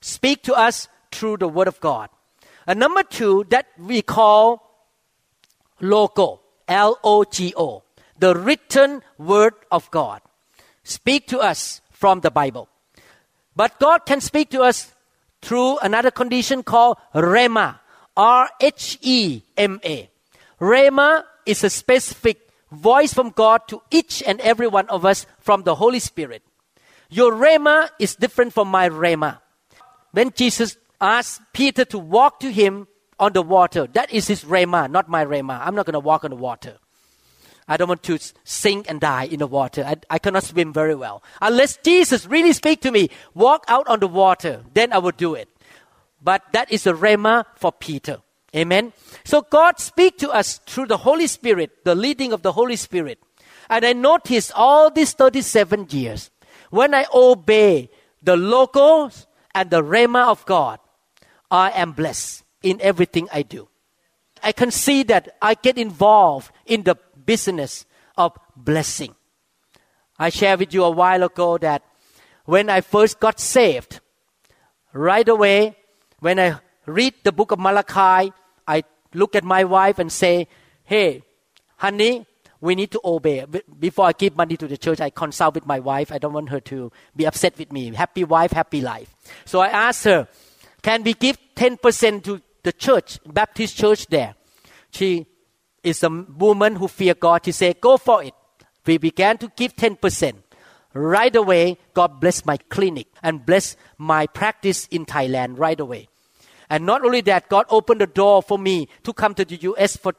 speak 0.00 0.42
to 0.44 0.54
us 0.54 0.88
through 1.12 1.38
the 1.38 1.48
Word 1.48 1.68
of 1.68 1.80
God. 1.80 2.08
And 2.66 2.80
number 2.80 3.02
two, 3.02 3.44
that 3.50 3.66
we 3.78 4.00
call 4.00 4.88
logo, 5.80 6.40
L 6.66 6.98
O 7.04 7.24
G 7.24 7.52
O, 7.56 7.82
the 8.18 8.34
written 8.34 9.02
Word 9.18 9.54
of 9.70 9.90
God. 9.90 10.22
Speak 10.82 11.26
to 11.28 11.40
us 11.40 11.80
from 11.90 12.20
the 12.20 12.30
Bible. 12.30 12.68
But 13.54 13.78
God 13.78 14.06
can 14.06 14.20
speak 14.20 14.50
to 14.50 14.62
us 14.62 14.92
through 15.42 15.78
another 15.78 16.10
condition 16.10 16.62
called 16.62 16.96
Rhema. 17.14 17.80
R 18.16 18.48
H 18.60 18.98
E 19.02 19.42
M 19.56 19.80
A. 19.84 20.10
Rhema 20.60 21.24
is 21.46 21.64
a 21.64 21.70
specific 21.70 22.48
voice 22.70 23.12
from 23.12 23.30
God 23.30 23.66
to 23.68 23.82
each 23.90 24.22
and 24.22 24.40
every 24.40 24.66
one 24.66 24.88
of 24.88 25.04
us 25.04 25.26
from 25.40 25.62
the 25.62 25.74
Holy 25.74 25.98
Spirit. 25.98 26.42
Your 27.10 27.32
Rhema 27.32 27.90
is 27.98 28.16
different 28.16 28.52
from 28.52 28.68
my 28.68 28.88
Rhema. 28.88 29.38
When 30.12 30.32
Jesus 30.34 30.76
asked 31.00 31.42
Peter 31.52 31.84
to 31.86 31.98
walk 31.98 32.40
to 32.40 32.50
him 32.50 32.86
on 33.18 33.32
the 33.32 33.42
water, 33.42 33.86
that 33.92 34.12
is 34.12 34.26
his 34.26 34.44
Rhema, 34.44 34.90
not 34.90 35.08
my 35.08 35.24
Rhema. 35.24 35.60
I'm 35.60 35.74
not 35.74 35.86
going 35.86 35.94
to 35.94 36.00
walk 36.00 36.24
on 36.24 36.30
the 36.30 36.36
water. 36.36 36.78
I 37.66 37.76
don't 37.76 37.88
want 37.88 38.02
to 38.04 38.18
sink 38.44 38.90
and 38.90 39.00
die 39.00 39.24
in 39.24 39.38
the 39.38 39.46
water. 39.46 39.84
I, 39.84 39.96
I 40.10 40.18
cannot 40.18 40.44
swim 40.44 40.72
very 40.72 40.94
well. 40.94 41.22
Unless 41.40 41.78
Jesus 41.78 42.26
really 42.26 42.52
speak 42.52 42.82
to 42.82 42.90
me, 42.90 43.08
walk 43.32 43.64
out 43.68 43.88
on 43.88 44.00
the 44.00 44.08
water, 44.08 44.62
then 44.74 44.92
I 44.92 44.98
will 44.98 45.12
do 45.12 45.34
it. 45.34 45.48
But 46.24 46.42
that 46.52 46.72
is 46.72 46.86
a 46.86 46.94
rhema 46.94 47.44
for 47.54 47.70
Peter. 47.70 48.18
Amen. 48.56 48.94
So 49.24 49.42
God 49.42 49.78
speak 49.78 50.16
to 50.18 50.30
us 50.30 50.58
through 50.66 50.86
the 50.86 50.96
Holy 50.96 51.26
Spirit, 51.26 51.84
the 51.84 51.94
leading 51.94 52.32
of 52.32 52.42
the 52.42 52.52
Holy 52.52 52.76
Spirit. 52.76 53.18
And 53.68 53.84
I 53.84 53.92
noticed 53.92 54.52
all 54.54 54.90
these 54.90 55.12
37 55.12 55.88
years, 55.90 56.30
when 56.70 56.94
I 56.94 57.06
obey 57.12 57.90
the 58.22 58.36
logos 58.36 59.26
and 59.54 59.70
the 59.70 59.82
rhema 59.82 60.28
of 60.28 60.46
God, 60.46 60.78
I 61.50 61.70
am 61.70 61.92
blessed 61.92 62.42
in 62.62 62.80
everything 62.80 63.28
I 63.32 63.42
do. 63.42 63.68
I 64.42 64.52
can 64.52 64.70
see 64.70 65.02
that 65.04 65.36
I 65.42 65.54
get 65.54 65.76
involved 65.78 66.50
in 66.64 66.82
the 66.84 66.96
business 67.24 67.86
of 68.16 68.36
blessing. 68.56 69.14
I 70.18 70.30
shared 70.30 70.60
with 70.60 70.72
you 70.72 70.84
a 70.84 70.90
while 70.90 71.22
ago 71.22 71.58
that 71.58 71.82
when 72.44 72.70
I 72.70 72.80
first 72.80 73.20
got 73.20 73.40
saved, 73.40 74.00
right 74.92 75.28
away, 75.28 75.76
when 76.24 76.40
I 76.40 76.58
read 76.86 77.12
the 77.22 77.32
book 77.32 77.52
of 77.52 77.58
Malachi, 77.58 78.32
I 78.66 78.82
look 79.12 79.36
at 79.36 79.44
my 79.44 79.64
wife 79.64 79.98
and 79.98 80.10
say, 80.10 80.48
Hey, 80.82 81.22
honey, 81.76 82.26
we 82.62 82.74
need 82.74 82.90
to 82.92 83.00
obey. 83.04 83.44
Before 83.78 84.06
I 84.06 84.12
give 84.12 84.34
money 84.34 84.56
to 84.56 84.66
the 84.66 84.78
church, 84.78 85.02
I 85.02 85.10
consult 85.10 85.54
with 85.54 85.66
my 85.66 85.80
wife. 85.80 86.10
I 86.10 86.16
don't 86.16 86.32
want 86.32 86.48
her 86.48 86.60
to 86.60 86.90
be 87.14 87.26
upset 87.26 87.58
with 87.58 87.70
me. 87.72 87.92
Happy 87.94 88.24
wife, 88.24 88.52
happy 88.52 88.80
life. 88.80 89.14
So 89.44 89.60
I 89.60 89.68
asked 89.68 90.04
her, 90.04 90.26
Can 90.80 91.02
we 91.02 91.12
give 91.12 91.36
10% 91.56 92.24
to 92.24 92.40
the 92.62 92.72
church, 92.72 93.18
Baptist 93.26 93.76
church 93.76 94.06
there? 94.06 94.34
She 94.92 95.26
is 95.82 96.02
a 96.02 96.08
woman 96.08 96.76
who 96.76 96.88
fear 96.88 97.12
God. 97.12 97.44
She 97.44 97.52
said, 97.52 97.82
Go 97.82 97.98
for 97.98 98.24
it. 98.24 98.32
We 98.86 98.96
began 98.96 99.36
to 99.38 99.52
give 99.54 99.76
10%. 99.76 100.36
Right 100.94 101.36
away, 101.36 101.76
God 101.92 102.20
blessed 102.20 102.46
my 102.46 102.56
clinic 102.56 103.08
and 103.22 103.44
blessed 103.44 103.76
my 103.98 104.26
practice 104.26 104.86
in 104.86 105.04
Thailand 105.04 105.58
right 105.58 105.78
away. 105.78 106.08
And 106.74 106.86
not 106.86 107.04
only 107.04 107.20
that, 107.20 107.48
God 107.48 107.66
opened 107.70 108.00
the 108.00 108.08
door 108.08 108.42
for 108.42 108.58
me 108.58 108.88
to 109.04 109.12
come 109.12 109.32
to 109.34 109.44
the 109.44 109.54
US 109.58 109.96
for 109.96 110.12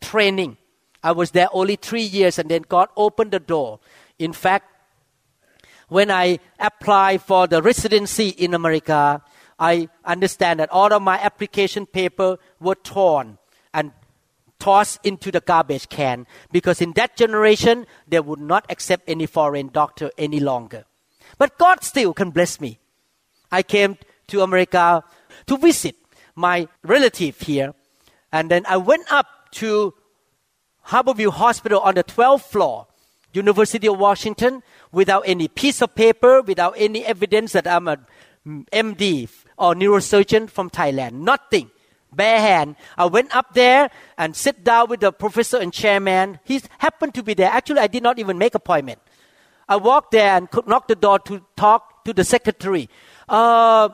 training. 0.00 0.56
I 1.00 1.12
was 1.12 1.30
there 1.30 1.46
only 1.52 1.76
three 1.76 2.02
years 2.02 2.40
and 2.40 2.48
then 2.48 2.62
God 2.68 2.88
opened 2.96 3.30
the 3.30 3.38
door. 3.38 3.78
In 4.18 4.32
fact, 4.32 4.66
when 5.86 6.10
I 6.10 6.40
applied 6.58 7.22
for 7.22 7.46
the 7.46 7.62
residency 7.62 8.30
in 8.30 8.52
America, 8.52 9.22
I 9.60 9.90
understand 10.04 10.58
that 10.58 10.72
all 10.72 10.92
of 10.92 11.02
my 11.02 11.20
application 11.20 11.86
paper 11.86 12.36
were 12.58 12.74
torn 12.74 13.38
and 13.72 13.92
tossed 14.58 14.98
into 15.04 15.30
the 15.30 15.40
garbage 15.40 15.88
can 15.88 16.26
because 16.50 16.80
in 16.80 16.94
that 16.94 17.14
generation 17.14 17.86
they 18.08 18.18
would 18.18 18.40
not 18.40 18.66
accept 18.68 19.04
any 19.06 19.26
foreign 19.26 19.68
doctor 19.68 20.10
any 20.18 20.40
longer. 20.40 20.84
But 21.38 21.58
God 21.58 21.84
still 21.84 22.12
can 22.12 22.30
bless 22.30 22.60
me. 22.60 22.80
I 23.52 23.62
came 23.62 23.98
to 24.26 24.42
America 24.42 25.04
to 25.46 25.56
visit 25.56 25.96
my 26.34 26.68
relative 26.82 27.40
here, 27.40 27.74
and 28.32 28.50
then 28.50 28.64
I 28.68 28.76
went 28.76 29.10
up 29.12 29.26
to 29.52 29.94
Harborview 30.86 31.30
Hospital 31.30 31.80
on 31.80 31.94
the 31.94 32.04
12th 32.04 32.42
floor, 32.42 32.86
University 33.32 33.86
of 33.86 33.98
Washington, 33.98 34.62
without 34.90 35.22
any 35.26 35.48
piece 35.48 35.82
of 35.82 35.94
paper, 35.94 36.42
without 36.42 36.74
any 36.76 37.04
evidence 37.04 37.52
that 37.52 37.66
I'm 37.66 37.88
a 37.88 37.98
MD 38.46 39.28
or 39.56 39.74
neurosurgeon 39.74 40.50
from 40.50 40.70
Thailand. 40.70 41.12
Nothing 41.12 41.70
bare 42.12 42.40
hand. 42.40 42.76
I 42.96 43.06
went 43.06 43.34
up 43.34 43.54
there 43.54 43.90
and 44.18 44.36
sit 44.36 44.64
down 44.64 44.88
with 44.88 45.00
the 45.00 45.12
professor 45.12 45.58
and 45.58 45.72
chairman. 45.72 46.38
He 46.44 46.60
happened 46.78 47.14
to 47.14 47.22
be 47.22 47.34
there. 47.34 47.50
Actually, 47.50 47.80
I 47.80 47.86
did 47.86 48.02
not 48.02 48.18
even 48.18 48.38
make 48.38 48.54
appointment. 48.54 49.00
I 49.68 49.76
walked 49.76 50.10
there 50.12 50.36
and 50.36 50.48
knocked 50.66 50.88
the 50.88 50.96
door 50.96 51.18
to 51.20 51.42
talk 51.56 52.04
to 52.04 52.12
the 52.12 52.24
secretary. 52.24 52.88
Uh, 53.28 53.90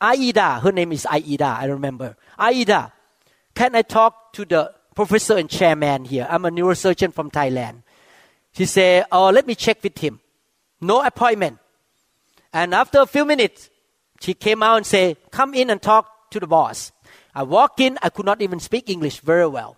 Aida, 0.00 0.60
her 0.60 0.72
name 0.72 0.92
is 0.92 1.06
Aida, 1.06 1.44
I 1.44 1.64
remember. 1.66 2.16
Aida, 2.38 2.92
can 3.54 3.74
I 3.74 3.82
talk 3.82 4.32
to 4.34 4.44
the 4.44 4.72
professor 4.94 5.36
and 5.36 5.48
chairman 5.48 6.04
here? 6.04 6.26
I'm 6.28 6.44
a 6.44 6.50
neurosurgeon 6.50 7.12
from 7.12 7.30
Thailand. 7.30 7.82
She 8.52 8.66
said, 8.66 9.06
Oh, 9.10 9.30
let 9.30 9.46
me 9.46 9.54
check 9.54 9.82
with 9.82 9.98
him. 9.98 10.20
No 10.80 11.02
appointment. 11.02 11.58
And 12.52 12.74
after 12.74 13.00
a 13.00 13.06
few 13.06 13.24
minutes, 13.24 13.70
she 14.20 14.34
came 14.34 14.62
out 14.62 14.76
and 14.76 14.86
said, 14.86 15.16
Come 15.30 15.54
in 15.54 15.70
and 15.70 15.80
talk 15.80 16.30
to 16.30 16.40
the 16.40 16.46
boss. 16.46 16.92
I 17.34 17.42
walked 17.42 17.80
in, 17.80 17.98
I 18.02 18.08
could 18.08 18.26
not 18.26 18.40
even 18.40 18.60
speak 18.60 18.88
English 18.88 19.20
very 19.20 19.46
well 19.46 19.76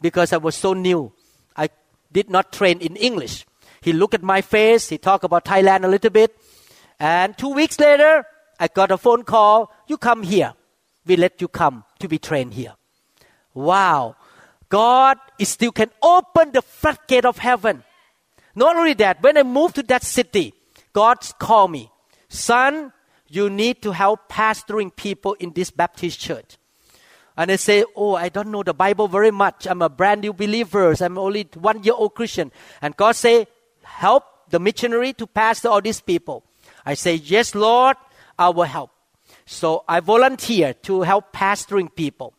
because 0.00 0.32
I 0.32 0.36
was 0.36 0.54
so 0.54 0.72
new. 0.72 1.12
I 1.56 1.68
did 2.12 2.30
not 2.30 2.52
train 2.52 2.80
in 2.80 2.96
English. 2.96 3.46
He 3.80 3.92
looked 3.92 4.14
at 4.14 4.22
my 4.22 4.40
face, 4.40 4.88
he 4.88 4.98
talked 4.98 5.24
about 5.24 5.44
Thailand 5.44 5.84
a 5.84 5.88
little 5.88 6.10
bit, 6.10 6.36
and 7.00 7.36
two 7.36 7.48
weeks 7.48 7.80
later, 7.80 8.24
I 8.62 8.68
got 8.68 8.92
a 8.92 8.96
phone 8.96 9.24
call, 9.24 9.72
you 9.88 9.98
come 9.98 10.22
here. 10.22 10.54
We 11.04 11.16
let 11.16 11.40
you 11.40 11.48
come 11.48 11.82
to 11.98 12.06
be 12.06 12.20
trained 12.20 12.54
here. 12.54 12.74
Wow. 13.54 14.14
God 14.68 15.18
is 15.36 15.48
still 15.48 15.72
can 15.72 15.90
open 16.00 16.52
the 16.52 16.62
floodgate 16.62 17.24
of 17.24 17.38
heaven. 17.38 17.82
Not 18.54 18.76
only 18.76 18.94
that, 18.94 19.20
when 19.20 19.36
I 19.36 19.42
moved 19.42 19.74
to 19.74 19.82
that 19.90 20.04
city, 20.04 20.54
God 20.92 21.18
called 21.40 21.72
me, 21.72 21.90
son, 22.28 22.92
you 23.26 23.50
need 23.50 23.82
to 23.82 23.90
help 23.90 24.28
pastoring 24.28 24.94
people 24.94 25.34
in 25.40 25.52
this 25.52 25.72
Baptist 25.72 26.20
church. 26.20 26.56
And 27.36 27.50
I 27.50 27.56
say, 27.56 27.84
Oh, 27.96 28.14
I 28.14 28.28
don't 28.28 28.52
know 28.52 28.62
the 28.62 28.74
Bible 28.74 29.08
very 29.08 29.32
much. 29.32 29.66
I'm 29.66 29.82
a 29.82 29.88
brand 29.88 30.20
new 30.20 30.32
believer. 30.32 30.94
I'm 31.00 31.18
only 31.18 31.48
one 31.58 31.82
year 31.82 31.94
old 31.94 32.14
Christian. 32.14 32.52
And 32.80 32.96
God 32.96 33.16
say, 33.16 33.48
Help 33.82 34.22
the 34.50 34.60
missionary 34.60 35.14
to 35.14 35.26
pastor 35.26 35.68
all 35.68 35.80
these 35.80 36.00
people. 36.00 36.44
I 36.86 36.94
say, 36.94 37.16
Yes, 37.16 37.56
Lord, 37.56 37.96
Will 38.38 38.64
help. 38.64 38.90
So 39.46 39.84
I 39.88 40.00
volunteer 40.00 40.74
to 40.74 41.02
help 41.02 41.32
pastoring 41.32 41.94
people. 41.94 42.34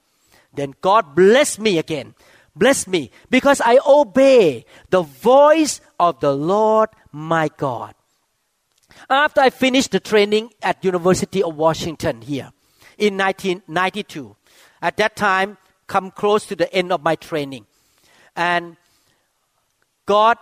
Then 0.54 0.74
God 0.82 1.16
bless 1.16 1.58
me 1.58 1.78
again. 1.78 2.14
Bless 2.56 2.88
me 2.88 3.10
because 3.30 3.62
I 3.62 3.80
obey 3.88 4.66
the 4.90 5.02
voice 5.02 5.82
of 6.00 6.20
the 6.20 6.36
Lord 6.36 6.90
my 7.12 7.50
God. 7.58 7.96
After 9.10 9.42
I 9.42 9.50
finished 9.50 9.92
the 9.92 10.00
training 10.00 10.52
at 10.62 10.86
University 10.86 11.42
of 11.42 11.56
Washington 11.56 12.22
here 12.22 12.52
in 12.98 13.18
1992, 13.18 14.36
at 14.84 14.98
that 14.98 15.16
time 15.16 15.58
come 15.88 16.12
close 16.12 16.46
to 16.46 16.56
the 16.56 16.72
end 16.74 16.92
of 16.92 17.02
my 17.02 17.16
training 17.16 17.66
and 18.36 18.78
god 20.06 20.38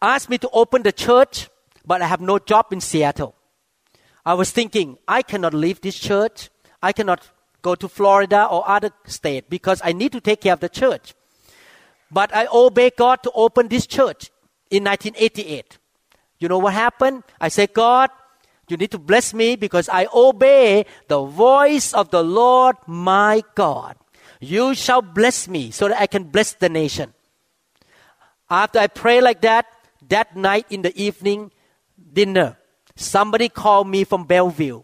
asked 0.00 0.28
me 0.28 0.38
to 0.38 0.48
open 0.52 0.82
the 0.82 0.92
church 0.92 1.48
but 1.86 2.02
i 2.02 2.06
have 2.06 2.20
no 2.20 2.38
job 2.38 2.66
in 2.72 2.80
seattle 2.80 3.34
i 4.24 4.34
was 4.34 4.50
thinking 4.50 4.96
i 5.06 5.22
cannot 5.22 5.54
leave 5.54 5.80
this 5.80 5.98
church 5.98 6.50
i 6.82 6.92
cannot 6.92 7.28
go 7.62 7.74
to 7.74 7.88
florida 7.88 8.46
or 8.46 8.68
other 8.68 8.90
state 9.06 9.48
because 9.48 9.80
i 9.84 9.92
need 9.92 10.12
to 10.12 10.20
take 10.20 10.40
care 10.40 10.52
of 10.52 10.60
the 10.60 10.68
church 10.68 11.14
but 12.10 12.34
i 12.34 12.46
obey 12.52 12.90
god 12.96 13.22
to 13.22 13.30
open 13.34 13.68
this 13.68 13.86
church 13.86 14.30
in 14.70 14.84
1988 14.84 15.78
you 16.38 16.48
know 16.48 16.58
what 16.58 16.72
happened 16.72 17.22
i 17.40 17.48
said 17.48 17.72
god 17.72 18.10
you 18.72 18.78
need 18.78 18.90
to 18.92 18.98
bless 18.98 19.34
me 19.34 19.56
because 19.56 19.88
I 19.88 20.06
obey 20.14 20.86
the 21.08 21.22
voice 21.22 21.92
of 21.92 22.10
the 22.10 22.24
Lord 22.24 22.76
my 22.86 23.42
God. 23.54 23.96
You 24.40 24.74
shall 24.74 25.02
bless 25.02 25.46
me 25.46 25.70
so 25.70 25.88
that 25.88 26.00
I 26.00 26.06
can 26.06 26.24
bless 26.24 26.54
the 26.54 26.70
nation. 26.70 27.12
After 28.48 28.78
I 28.78 28.86
pray 28.86 29.20
like 29.20 29.42
that, 29.42 29.66
that 30.08 30.34
night 30.36 30.66
in 30.70 30.80
the 30.80 30.96
evening 30.96 31.52
dinner, 32.12 32.56
somebody 32.96 33.48
called 33.48 33.88
me 33.88 34.04
from 34.04 34.24
Bellevue 34.24 34.82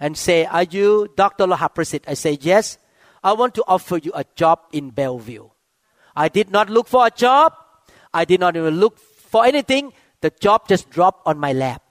and 0.00 0.16
say, 0.16 0.44
Are 0.44 0.64
you 0.64 1.08
Dr. 1.16 1.46
Lahaprasit? 1.46 2.02
I 2.06 2.14
say, 2.14 2.38
Yes. 2.40 2.78
I 3.24 3.32
want 3.32 3.54
to 3.56 3.64
offer 3.66 3.96
you 3.96 4.12
a 4.14 4.24
job 4.36 4.60
in 4.72 4.90
Bellevue. 4.90 5.48
I 6.14 6.28
did 6.28 6.50
not 6.50 6.70
look 6.70 6.86
for 6.86 7.06
a 7.06 7.10
job. 7.10 7.54
I 8.14 8.24
did 8.24 8.38
not 8.38 8.56
even 8.56 8.78
look 8.78 8.98
for 8.98 9.44
anything. 9.44 9.92
The 10.20 10.30
job 10.30 10.68
just 10.68 10.90
dropped 10.90 11.26
on 11.26 11.38
my 11.38 11.52
lap. 11.52 11.82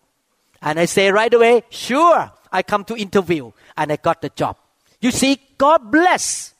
And 0.61 0.79
I 0.79 0.85
say 0.85 1.11
right 1.11 1.33
away, 1.33 1.63
sure, 1.69 2.31
I 2.51 2.63
come 2.63 2.85
to 2.85 2.95
interview 2.95 3.51
and 3.75 3.91
I 3.91 3.97
got 3.97 4.21
the 4.21 4.29
job. 4.29 4.55
You 5.01 5.11
see, 5.11 5.39
God 5.57 5.91
bless. 5.91 6.53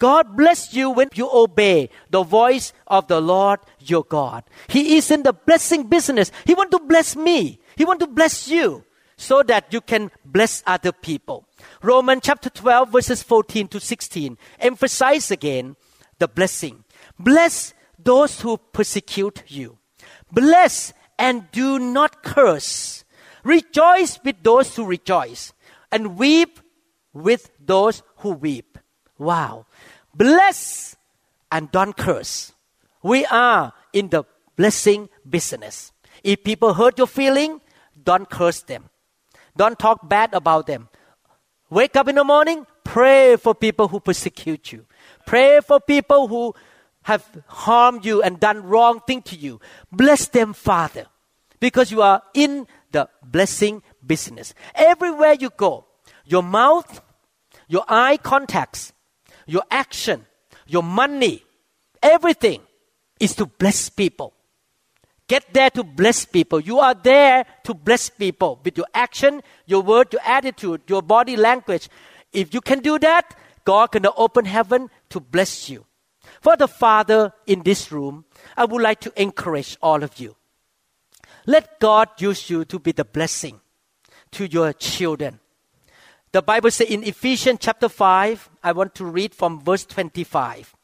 God 0.00 0.36
bless 0.36 0.74
you 0.74 0.90
when 0.90 1.08
you 1.14 1.30
obey 1.30 1.90
the 2.10 2.24
voice 2.24 2.72
of 2.86 3.06
the 3.06 3.20
Lord 3.20 3.60
your 3.78 4.02
God. 4.02 4.44
He 4.66 4.96
is 4.96 5.10
in 5.10 5.22
the 5.22 5.32
blessing 5.32 5.84
business. 5.84 6.32
He 6.44 6.54
want 6.54 6.72
to 6.72 6.80
bless 6.80 7.14
me. 7.14 7.59
He 7.80 7.86
want 7.86 8.00
to 8.00 8.06
bless 8.06 8.46
you 8.46 8.84
so 9.16 9.42
that 9.44 9.72
you 9.72 9.80
can 9.80 10.10
bless 10.22 10.62
other 10.66 10.92
people. 10.92 11.48
Romans 11.80 12.20
chapter 12.24 12.50
12 12.50 12.90
verses 12.90 13.22
14 13.22 13.68
to 13.68 13.80
16 13.80 14.36
emphasize 14.58 15.30
again 15.30 15.76
the 16.18 16.28
blessing. 16.28 16.84
Bless 17.18 17.72
those 17.98 18.42
who 18.42 18.58
persecute 18.58 19.44
you. 19.46 19.78
Bless 20.30 20.92
and 21.18 21.50
do 21.52 21.78
not 21.78 22.22
curse. 22.22 23.06
Rejoice 23.44 24.20
with 24.22 24.42
those 24.42 24.76
who 24.76 24.84
rejoice 24.84 25.54
and 25.90 26.18
weep 26.18 26.60
with 27.14 27.50
those 27.58 28.02
who 28.16 28.32
weep. 28.32 28.76
Wow. 29.16 29.64
Bless 30.14 30.96
and 31.50 31.72
don't 31.72 31.96
curse. 31.96 32.52
We 33.02 33.24
are 33.24 33.72
in 33.94 34.10
the 34.10 34.24
blessing 34.54 35.08
business. 35.26 35.92
If 36.22 36.44
people 36.44 36.74
hurt 36.74 36.98
your 36.98 37.06
feeling, 37.06 37.62
don't 38.04 38.28
curse 38.28 38.62
them. 38.62 38.90
Don't 39.56 39.78
talk 39.78 40.08
bad 40.08 40.34
about 40.34 40.66
them. 40.66 40.88
Wake 41.70 41.96
up 41.96 42.08
in 42.08 42.16
the 42.16 42.24
morning, 42.24 42.66
pray 42.84 43.36
for 43.36 43.54
people 43.54 43.88
who 43.88 44.00
persecute 44.00 44.72
you. 44.72 44.86
Pray 45.26 45.60
for 45.60 45.80
people 45.80 46.28
who 46.28 46.54
have 47.02 47.24
harmed 47.46 48.04
you 48.04 48.22
and 48.22 48.40
done 48.40 48.64
wrong 48.64 49.00
thing 49.06 49.22
to 49.22 49.36
you. 49.36 49.60
Bless 49.92 50.28
them, 50.28 50.52
Father, 50.52 51.06
because 51.60 51.90
you 51.90 52.02
are 52.02 52.22
in 52.34 52.66
the 52.90 53.08
blessing 53.22 53.82
business. 54.04 54.54
Everywhere 54.74 55.34
you 55.34 55.50
go, 55.56 55.86
your 56.24 56.42
mouth, 56.42 57.00
your 57.68 57.84
eye 57.88 58.16
contacts, 58.16 58.92
your 59.46 59.62
action, 59.70 60.26
your 60.66 60.82
money, 60.82 61.44
everything 62.02 62.60
is 63.18 63.34
to 63.36 63.46
bless 63.46 63.88
people. 63.88 64.34
Get 65.30 65.54
there 65.54 65.70
to 65.70 65.84
bless 65.84 66.24
people. 66.24 66.58
You 66.58 66.80
are 66.80 66.92
there 66.92 67.46
to 67.62 67.72
bless 67.72 68.10
people 68.10 68.60
with 68.64 68.76
your 68.76 68.88
action, 68.92 69.42
your 69.64 69.80
word, 69.80 70.12
your 70.12 70.22
attitude, 70.26 70.80
your 70.88 71.02
body 71.02 71.36
language. 71.36 71.88
If 72.32 72.52
you 72.52 72.60
can 72.60 72.80
do 72.80 72.98
that, 72.98 73.38
God 73.64 73.92
can 73.92 74.06
open 74.16 74.44
heaven 74.44 74.90
to 75.10 75.20
bless 75.20 75.70
you. 75.70 75.86
For 76.40 76.56
the 76.56 76.66
Father 76.66 77.32
in 77.46 77.62
this 77.62 77.92
room, 77.92 78.24
I 78.56 78.64
would 78.64 78.82
like 78.82 78.98
to 79.02 79.12
encourage 79.22 79.78
all 79.80 80.02
of 80.02 80.18
you. 80.18 80.34
Let 81.46 81.78
God 81.78 82.08
use 82.18 82.50
you 82.50 82.64
to 82.64 82.80
be 82.80 82.90
the 82.90 83.04
blessing 83.04 83.60
to 84.32 84.46
your 84.46 84.72
children. 84.72 85.38
The 86.32 86.42
Bible 86.42 86.72
says 86.72 86.90
in 86.90 87.04
Ephesians 87.04 87.58
chapter 87.60 87.88
5, 87.88 88.50
I 88.64 88.72
want 88.72 88.96
to 88.96 89.04
read 89.04 89.32
from 89.32 89.60
verse 89.60 89.84
25. 89.84 90.74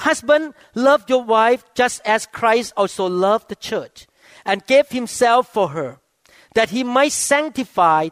Husband, 0.00 0.54
love 0.74 1.04
your 1.08 1.22
wife 1.22 1.62
just 1.74 2.00
as 2.06 2.24
Christ 2.24 2.72
also 2.74 3.06
loved 3.06 3.50
the 3.50 3.54
church 3.54 4.06
and 4.46 4.66
gave 4.66 4.88
himself 4.88 5.52
for 5.52 5.68
her, 5.68 6.00
that 6.54 6.70
he 6.70 6.82
might 6.82 7.12
sanctify. 7.12 8.08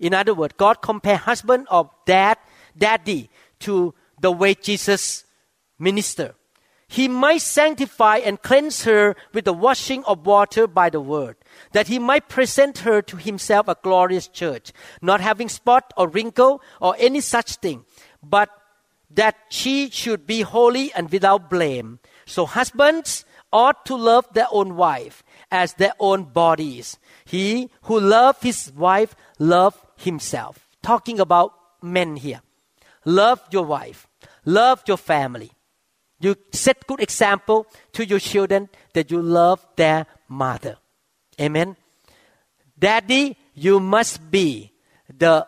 In 0.00 0.14
other 0.14 0.32
words, 0.32 0.54
God 0.56 0.80
compare 0.80 1.18
husband 1.18 1.66
or 1.70 1.90
dad, 2.06 2.38
daddy 2.76 3.28
to 3.60 3.92
the 4.18 4.32
way 4.32 4.54
Jesus 4.54 5.24
minister. 5.78 6.34
He 6.88 7.06
might 7.06 7.42
sanctify 7.42 8.18
and 8.18 8.40
cleanse 8.40 8.84
her 8.84 9.14
with 9.34 9.44
the 9.44 9.52
washing 9.52 10.04
of 10.04 10.24
water 10.24 10.66
by 10.66 10.88
the 10.88 11.00
word, 11.00 11.36
that 11.72 11.88
he 11.88 11.98
might 11.98 12.30
present 12.30 12.78
her 12.78 13.02
to 13.02 13.16
himself 13.18 13.68
a 13.68 13.76
glorious 13.82 14.26
church, 14.26 14.72
not 15.02 15.20
having 15.20 15.50
spot 15.50 15.92
or 15.98 16.08
wrinkle 16.08 16.62
or 16.80 16.94
any 16.98 17.20
such 17.20 17.56
thing, 17.56 17.84
but 18.22 18.48
that 19.10 19.36
she 19.48 19.90
should 19.90 20.26
be 20.26 20.42
holy 20.42 20.92
and 20.94 21.10
without 21.10 21.48
blame. 21.48 21.98
So 22.26 22.46
husbands 22.46 23.24
ought 23.52 23.86
to 23.86 23.96
love 23.96 24.26
their 24.32 24.48
own 24.50 24.76
wife 24.76 25.22
as 25.50 25.74
their 25.74 25.92
own 26.00 26.24
bodies. 26.24 26.98
He 27.24 27.70
who 27.82 28.00
loves 28.00 28.42
his 28.42 28.72
wife 28.72 29.14
love 29.38 29.80
himself. 29.96 30.68
Talking 30.82 31.20
about 31.20 31.52
men 31.82 32.16
here. 32.16 32.40
Love 33.04 33.40
your 33.50 33.64
wife. 33.64 34.06
Love 34.44 34.82
your 34.86 34.96
family. 34.96 35.50
You 36.20 36.36
set 36.52 36.86
good 36.86 37.00
example 37.00 37.66
to 37.92 38.04
your 38.04 38.18
children 38.18 38.68
that 38.94 39.10
you 39.10 39.20
love 39.20 39.66
their 39.76 40.06
mother. 40.28 40.76
Amen. 41.40 41.76
Daddy, 42.78 43.36
you 43.54 43.80
must 43.80 44.30
be 44.30 44.72
the 45.12 45.46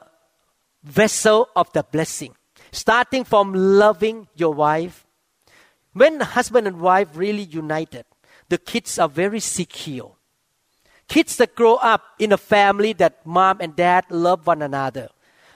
vessel 0.82 1.48
of 1.56 1.72
the 1.72 1.82
blessing. 1.82 2.34
Starting 2.78 3.24
from 3.24 3.52
loving 3.54 4.28
your 4.36 4.54
wife. 4.54 5.04
When 5.94 6.20
husband 6.20 6.68
and 6.68 6.78
wife 6.78 7.08
really 7.14 7.42
united, 7.42 8.04
the 8.50 8.56
kids 8.56 9.00
are 9.00 9.08
very 9.08 9.40
secure. 9.40 10.14
Kids 11.08 11.34
that 11.38 11.56
grow 11.56 11.74
up 11.74 12.02
in 12.20 12.30
a 12.30 12.38
family 12.38 12.92
that 12.92 13.26
mom 13.26 13.58
and 13.60 13.74
dad 13.74 14.04
love 14.10 14.46
one 14.46 14.62
another, 14.62 15.08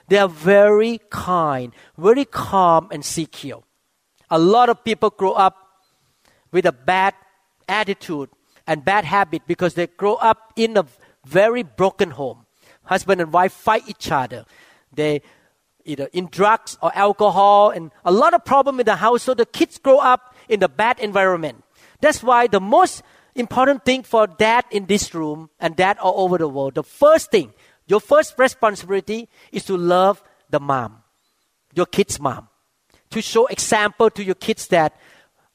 they 0.09 0.17
are 0.17 0.27
very 0.27 0.99
kind, 1.09 1.71
very 1.97 2.25
calm 2.25 2.89
and 2.91 3.05
secure. 3.05 3.63
A 4.29 4.37
lot 4.37 4.67
of 4.67 4.83
people 4.83 5.09
grow 5.09 5.31
up 5.31 5.55
with 6.51 6.65
a 6.65 6.73
bad 6.73 7.13
attitude 7.69 8.31
and 8.67 8.83
bad 8.83 9.05
habit 9.05 9.43
because 9.47 9.75
they 9.75 9.87
grow 9.87 10.15
up 10.15 10.51
in 10.57 10.75
a 10.75 10.85
very 11.23 11.63
broken 11.63 12.11
home. 12.11 12.45
Husband 12.83 13.21
and 13.21 13.31
wife 13.31 13.53
fight 13.53 13.87
each 13.87 14.11
other. 14.11 14.43
They 14.91 15.21
either 15.85 16.05
uh, 16.05 16.13
in 16.13 16.27
drugs 16.31 16.77
or 16.81 16.91
alcohol 16.95 17.69
and 17.69 17.91
a 18.05 18.11
lot 18.11 18.33
of 18.33 18.45
problem 18.45 18.79
in 18.79 18.85
the 18.85 18.95
house. 18.95 19.23
So 19.23 19.33
the 19.33 19.45
kids 19.45 19.77
grow 19.77 19.99
up 19.99 20.35
in 20.49 20.59
the 20.59 20.69
bad 20.69 20.99
environment. 20.99 21.63
That's 22.01 22.23
why 22.23 22.47
the 22.47 22.59
most 22.59 23.03
important 23.35 23.85
thing 23.85 24.03
for 24.03 24.27
dad 24.27 24.65
in 24.71 24.85
this 24.85 25.13
room 25.13 25.49
and 25.59 25.75
dad 25.75 25.97
all 25.99 26.23
over 26.23 26.37
the 26.37 26.47
world, 26.47 26.75
the 26.75 26.83
first 26.83 27.31
thing, 27.31 27.53
your 27.87 27.99
first 27.99 28.35
responsibility 28.37 29.29
is 29.51 29.65
to 29.65 29.77
love 29.77 30.23
the 30.49 30.59
mom, 30.59 31.03
your 31.73 31.85
kid's 31.85 32.19
mom 32.19 32.47
to 33.13 33.21
show 33.21 33.45
example 33.47 34.09
to 34.09 34.23
your 34.23 34.35
kids 34.35 34.67
that 34.67 34.97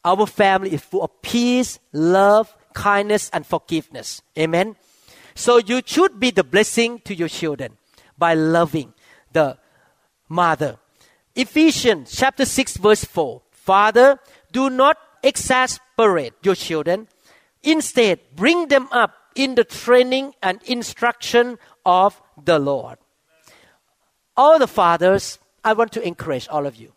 our 0.05 0.27
family 0.27 0.73
is 0.73 0.81
full 0.81 1.03
of 1.03 1.23
peace, 1.23 1.79
love, 1.93 2.57
kindness, 2.73 3.29
and 3.33 3.45
forgiveness. 3.45 4.23
Amen. 4.39 4.77
So 5.35 5.59
you 5.59 5.83
should 5.85 6.19
be 6.19 6.31
the 6.31 6.45
blessing 6.45 7.01
to 7.01 7.15
your 7.15 7.29
children 7.29 7.77
by 8.17 8.35
loving 8.35 8.95
the 9.33 9.59
mother. 10.29 10.79
Ephesians 11.35 12.15
chapter 12.17 12.45
6 12.45 12.77
verse 12.79 13.05
4. 13.05 13.43
Father, 13.51 14.19
do 14.53 14.71
not 14.71 14.97
exasperate 15.23 16.35
your 16.43 16.55
children. 16.55 17.09
Instead, 17.63 18.21
bring 18.35 18.69
them 18.69 18.89
up 18.91 19.15
in 19.35 19.55
the 19.55 19.65
training 19.65 20.35
and 20.43 20.63
instruction 20.65 21.59
of 21.85 22.21
the 22.43 22.59
Lord. 22.59 22.99
All 24.37 24.59
the 24.59 24.69
fathers, 24.69 25.39
I 25.65 25.73
want 25.73 25.93
to 25.93 26.03
encourage 26.07 26.49
all 26.49 26.67
of 26.67 26.77
you 26.77 26.93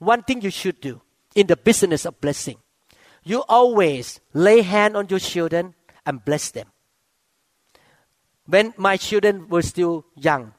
one 0.00 0.22
thing 0.22 0.40
you 0.40 0.50
should 0.50 0.80
do 0.80 1.00
in 1.36 1.46
the 1.46 1.56
business 1.56 2.04
of 2.04 2.20
blessing. 2.20 2.56
You 3.22 3.44
always 3.48 4.18
lay 4.32 4.62
hand 4.62 4.96
on 4.96 5.06
your 5.08 5.20
children 5.20 5.74
and 6.04 6.24
bless 6.24 6.50
them. 6.50 6.66
When 8.46 8.74
my 8.76 8.96
children 8.96 9.48
were 9.48 9.62
still 9.62 10.04
young, 10.16 10.54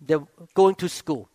they 0.00 0.16
were 0.16 0.28
going 0.54 0.76
to 0.76 0.88
school. 0.88 1.28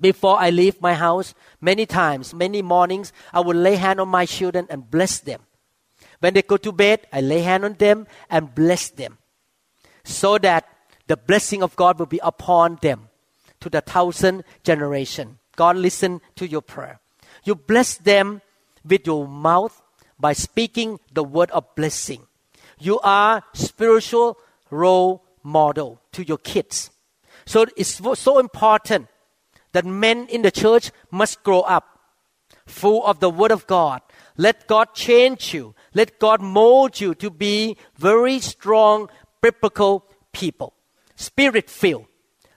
Before 0.00 0.38
I 0.38 0.50
leave 0.50 0.80
my 0.80 0.94
house, 0.94 1.34
many 1.60 1.86
times, 1.86 2.32
many 2.32 2.62
mornings, 2.62 3.12
I 3.32 3.40
would 3.40 3.56
lay 3.56 3.76
hand 3.76 4.00
on 4.00 4.08
my 4.08 4.26
children 4.26 4.66
and 4.70 4.90
bless 4.90 5.18
them. 5.18 5.42
When 6.20 6.34
they 6.34 6.42
go 6.42 6.56
to 6.56 6.72
bed, 6.72 7.06
I 7.12 7.20
lay 7.20 7.40
hand 7.40 7.64
on 7.64 7.74
them 7.74 8.06
and 8.30 8.54
bless 8.54 8.90
them. 8.90 9.18
So 10.04 10.38
that 10.38 10.68
the 11.06 11.16
blessing 11.16 11.62
of 11.62 11.76
God 11.76 11.98
will 11.98 12.06
be 12.06 12.20
upon 12.22 12.78
them 12.82 13.08
to 13.60 13.68
the 13.68 13.80
thousand 13.80 14.44
generation. 14.62 15.38
God 15.56 15.76
listen 15.76 16.20
to 16.36 16.46
your 16.46 16.62
prayer. 16.62 17.00
You 17.44 17.54
bless 17.54 17.96
them 17.96 18.42
with 18.84 19.06
your 19.06 19.26
mouth 19.26 19.82
by 20.18 20.32
speaking 20.32 21.00
the 21.12 21.24
word 21.24 21.50
of 21.50 21.74
blessing. 21.74 22.26
You 22.78 23.00
are 23.00 23.42
spiritual 23.54 24.38
role 24.70 25.24
model 25.42 26.00
to 26.12 26.24
your 26.24 26.38
kids. 26.38 26.90
So 27.46 27.66
it's 27.76 28.00
so 28.20 28.38
important 28.38 29.08
that 29.72 29.84
men 29.84 30.26
in 30.28 30.42
the 30.42 30.50
church 30.50 30.90
must 31.10 31.42
grow 31.42 31.60
up 31.60 31.98
full 32.66 33.04
of 33.06 33.20
the 33.20 33.30
word 33.30 33.50
of 33.50 33.66
God. 33.66 34.00
Let 34.36 34.66
God 34.66 34.94
change 34.94 35.54
you. 35.54 35.74
Let 35.94 36.18
God 36.18 36.40
mold 36.40 37.00
you 37.00 37.14
to 37.16 37.30
be 37.30 37.76
very 37.96 38.40
strong 38.40 39.08
biblical 39.40 40.04
people. 40.32 40.74
Spirit 41.16 41.68
filled. 41.68 42.06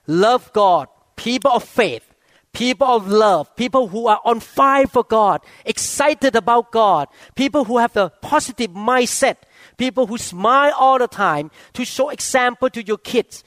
Love 0.06 0.52
God. 0.54 0.88
People 1.16 1.52
of 1.52 1.64
faith 1.64 2.12
people 2.54 2.88
of 2.88 3.08
love, 3.08 3.56
people 3.56 3.88
who 3.88 4.08
are 4.08 4.20
on 4.26 4.40
fire 4.40 4.88
for 4.88 5.04
God, 5.04 5.42
excited 5.66 6.36
about 6.36 6.72
God, 6.72 7.08
people 7.36 7.66
who 7.66 7.78
have 7.78 7.96
a 7.96 8.10
positive 8.22 8.72
mindset, 8.72 9.38
people 9.78 10.08
who 10.08 10.18
smile 10.18 10.74
all 10.78 11.00
the 11.00 11.08
time 11.08 11.52
to 11.74 11.86
show 11.86 12.10
example 12.10 12.70
to 12.70 12.84
your 12.84 12.98
kids. 12.98 13.44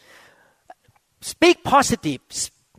Speak 1.20 1.64
positive 1.64 2.20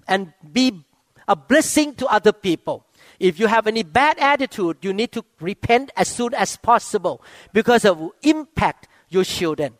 and 0.07 0.33
be 0.51 0.85
a 1.27 1.35
blessing 1.35 1.95
to 1.95 2.07
other 2.07 2.31
people. 2.31 2.85
If 3.19 3.39
you 3.39 3.47
have 3.47 3.67
any 3.67 3.83
bad 3.83 4.19
attitude, 4.19 4.77
you 4.81 4.93
need 4.93 5.11
to 5.13 5.23
repent 5.39 5.91
as 5.95 6.07
soon 6.07 6.33
as 6.33 6.57
possible 6.57 7.21
because 7.53 7.85
it 7.85 7.97
will 7.97 8.13
impact 8.21 8.87
your 9.09 9.23
children. 9.23 9.73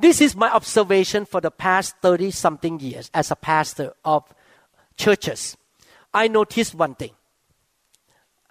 This 0.00 0.20
is 0.20 0.36
my 0.36 0.50
observation 0.50 1.24
for 1.24 1.40
the 1.40 1.50
past 1.50 1.96
30 2.02 2.30
something 2.30 2.78
years 2.80 3.10
as 3.14 3.30
a 3.30 3.36
pastor 3.36 3.94
of 4.04 4.24
churches. 4.96 5.56
I 6.12 6.28
noticed 6.28 6.74
one 6.74 6.94
thing. 6.94 7.12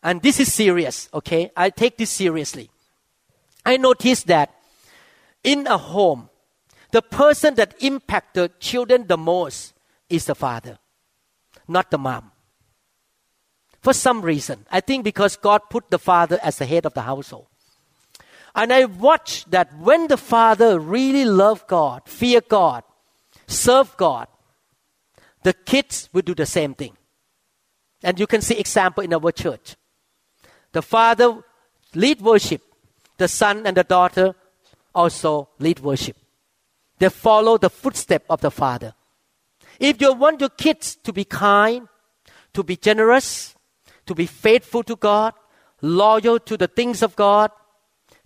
And 0.04 0.22
this 0.22 0.40
is 0.40 0.54
serious, 0.54 1.10
okay? 1.14 1.52
I 1.56 1.70
take 1.70 1.98
this 1.98 2.10
seriously. 2.10 2.70
I 3.66 3.78
noticed 3.78 4.28
that 4.28 4.54
in 5.44 5.68
a 5.68 5.78
home, 5.78 6.30
the 6.92 7.02
person 7.02 7.56
that 7.56 7.76
impacts 7.82 8.32
the 8.34 8.52
children 8.60 9.08
the 9.08 9.18
most 9.18 9.74
is 10.10 10.26
the 10.26 10.36
father, 10.36 10.78
not 11.68 11.92
the 11.92 11.98
mom. 11.98 12.32
For 13.82 13.94
some 13.94 14.22
reason, 14.22 14.66
I 14.72 14.82
think 14.82 15.04
because 15.04 15.36
God 15.38 15.62
put 15.70 15.90
the 15.90 16.00
father 16.00 16.40
as 16.44 16.58
the 16.58 16.66
head 16.66 16.86
of 16.86 16.94
the 16.94 17.04
household. 17.04 17.48
And 18.56 18.74
I 18.74 18.86
watched 18.86 19.52
that 19.52 19.78
when 19.78 20.08
the 20.08 20.18
father 20.18 20.80
really 20.80 21.26
loved 21.26 21.68
God, 21.68 22.02
fear 22.06 22.42
God, 22.42 22.84
serve 23.46 23.96
God, 23.98 24.28
the 25.44 25.54
kids 25.54 26.10
will 26.12 26.24
do 26.24 26.34
the 26.34 26.46
same 26.46 26.74
thing. 26.74 26.98
And 28.04 28.20
you 28.20 28.28
can 28.28 28.42
see 28.42 28.58
example 28.58 29.04
in 29.04 29.14
our 29.14 29.32
church. 29.32 29.76
The 30.72 30.82
father 30.82 31.44
lead 31.94 32.22
worship. 32.22 32.62
The 33.18 33.28
son 33.28 33.66
and 33.66 33.78
the 33.78 33.84
daughter 33.84 34.36
also 34.94 35.50
lead 35.60 35.80
worship. 35.80 36.18
They 37.00 37.10
follow 37.10 37.58
the 37.58 37.70
footstep 37.70 38.26
of 38.30 38.42
the 38.42 38.52
father. 38.52 38.94
If 39.80 40.02
you 40.02 40.14
want 40.14 40.42
your 40.42 40.50
kids 40.50 40.96
to 41.04 41.14
be 41.14 41.24
kind, 41.24 41.88
to 42.54 42.64
be 42.64 42.76
generous, 42.76 43.56
to 44.06 44.16
be 44.16 44.26
faithful 44.26 44.84
to 44.84 44.96
God, 44.96 45.34
loyal 45.82 46.40
to 46.40 46.58
the 46.58 46.68
things 46.68 47.04
of 47.04 47.16
God, 47.16 47.52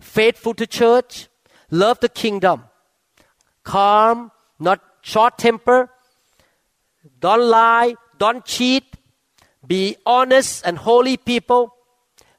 faithful 0.00 0.54
to 0.54 0.66
church, 0.66 1.28
love 1.70 2.00
the 2.00 2.08
kingdom, 2.08 2.64
calm, 3.64 4.30
not 4.58 4.80
short 5.02 5.38
temper, 5.38 5.90
don't 7.18 7.42
lie, 7.42 7.94
don't 8.18 8.44
cheat, 8.44 8.84
be 9.66 9.96
honest 10.06 10.64
and 10.64 10.78
holy 10.78 11.16
people. 11.16 11.74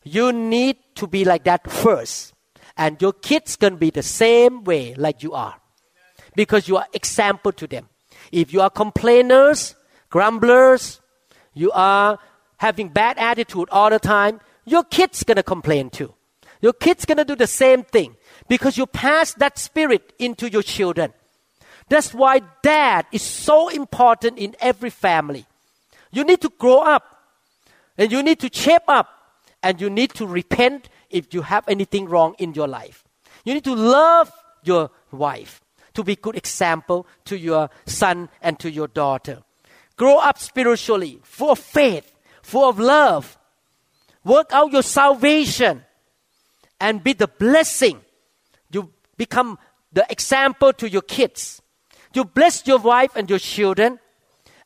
You 0.04 0.32
need 0.34 0.78
to 0.96 1.08
be 1.08 1.24
like 1.24 1.44
that 1.46 1.70
first. 1.70 2.34
And 2.76 3.02
your 3.02 3.14
kids 3.14 3.56
can 3.56 3.78
be 3.78 3.90
the 3.90 4.04
same 4.04 4.64
way 4.64 4.96
like 4.96 5.24
you 5.24 5.34
are. 5.34 5.56
Because 6.36 6.68
you 6.68 6.78
are 6.78 6.88
example 6.94 7.52
to 7.54 7.68
them. 7.68 7.88
If 8.34 8.52
you 8.52 8.62
are 8.62 8.70
complainers, 8.72 9.76
grumblers, 10.10 11.00
you 11.54 11.72
are 11.72 12.18
having 12.58 12.90
bad 12.90 13.20
attitude 13.20 13.70
all 13.72 13.92
the 13.92 14.00
time, 14.00 14.42
your 14.66 14.84
kids 14.84 15.24
gonna 15.24 15.44
complain 15.44 15.92
too. 15.92 16.16
Your 16.60 16.74
kids 16.74 17.06
gonna 17.06 17.26
do 17.26 17.36
the 17.36 17.46
same 17.46 17.84
thing 17.84 18.16
because 18.48 18.76
you 18.76 18.88
pass 18.88 19.36
that 19.36 19.60
spirit 19.60 20.14
into 20.18 20.50
your 20.50 20.64
children. 20.64 21.14
That's 21.90 22.12
why 22.12 22.42
dad 22.64 23.06
is 23.12 23.22
so 23.22 23.70
important 23.70 24.40
in 24.40 24.56
every 24.60 24.90
family. 24.90 25.46
You 26.12 26.24
need 26.24 26.42
to 26.42 26.50
grow 26.58 26.80
up 26.80 27.04
and 28.00 28.12
you 28.12 28.24
need 28.24 28.40
to 28.40 28.50
shape 28.52 28.88
up 28.88 29.10
and 29.62 29.80
you 29.80 29.92
need 29.92 30.10
to 30.16 30.26
repent 30.26 30.90
if 31.12 31.36
you 31.36 31.44
have 31.44 31.68
anything 31.68 32.10
wrong 32.10 32.34
in 32.40 32.56
your 32.56 32.68
life. 32.68 33.04
You 33.46 33.54
need 33.54 33.66
to 33.66 33.76
love 33.76 34.32
your 34.64 34.90
wife 35.12 35.63
to 35.94 36.04
be 36.04 36.16
good 36.16 36.36
example 36.36 37.08
to 37.26 37.38
your 37.38 37.70
son 37.86 38.30
and 38.42 38.60
to 38.60 38.72
your 38.72 38.88
daughter. 38.88 39.44
Grow 39.96 40.18
up 40.18 40.40
spiritually, 40.40 41.20
full 41.24 41.52
of 41.52 41.60
faith, 41.60 42.14
full 42.42 42.68
of 42.68 42.80
love. 42.80 43.38
Work 44.24 44.52
out 44.52 44.72
your 44.72 44.84
salvation 44.84 45.84
and 46.80 47.04
be 47.04 47.14
the 47.14 47.28
blessing. 47.28 48.02
You 48.72 48.92
become 49.18 49.60
the 49.92 50.06
example 50.10 50.74
to 50.74 50.90
your 50.90 51.02
kids. 51.02 51.62
You 52.14 52.26
bless 52.26 52.66
your 52.66 52.80
wife 52.80 53.16
and 53.16 53.30
your 53.30 53.40
children. 53.40 54.00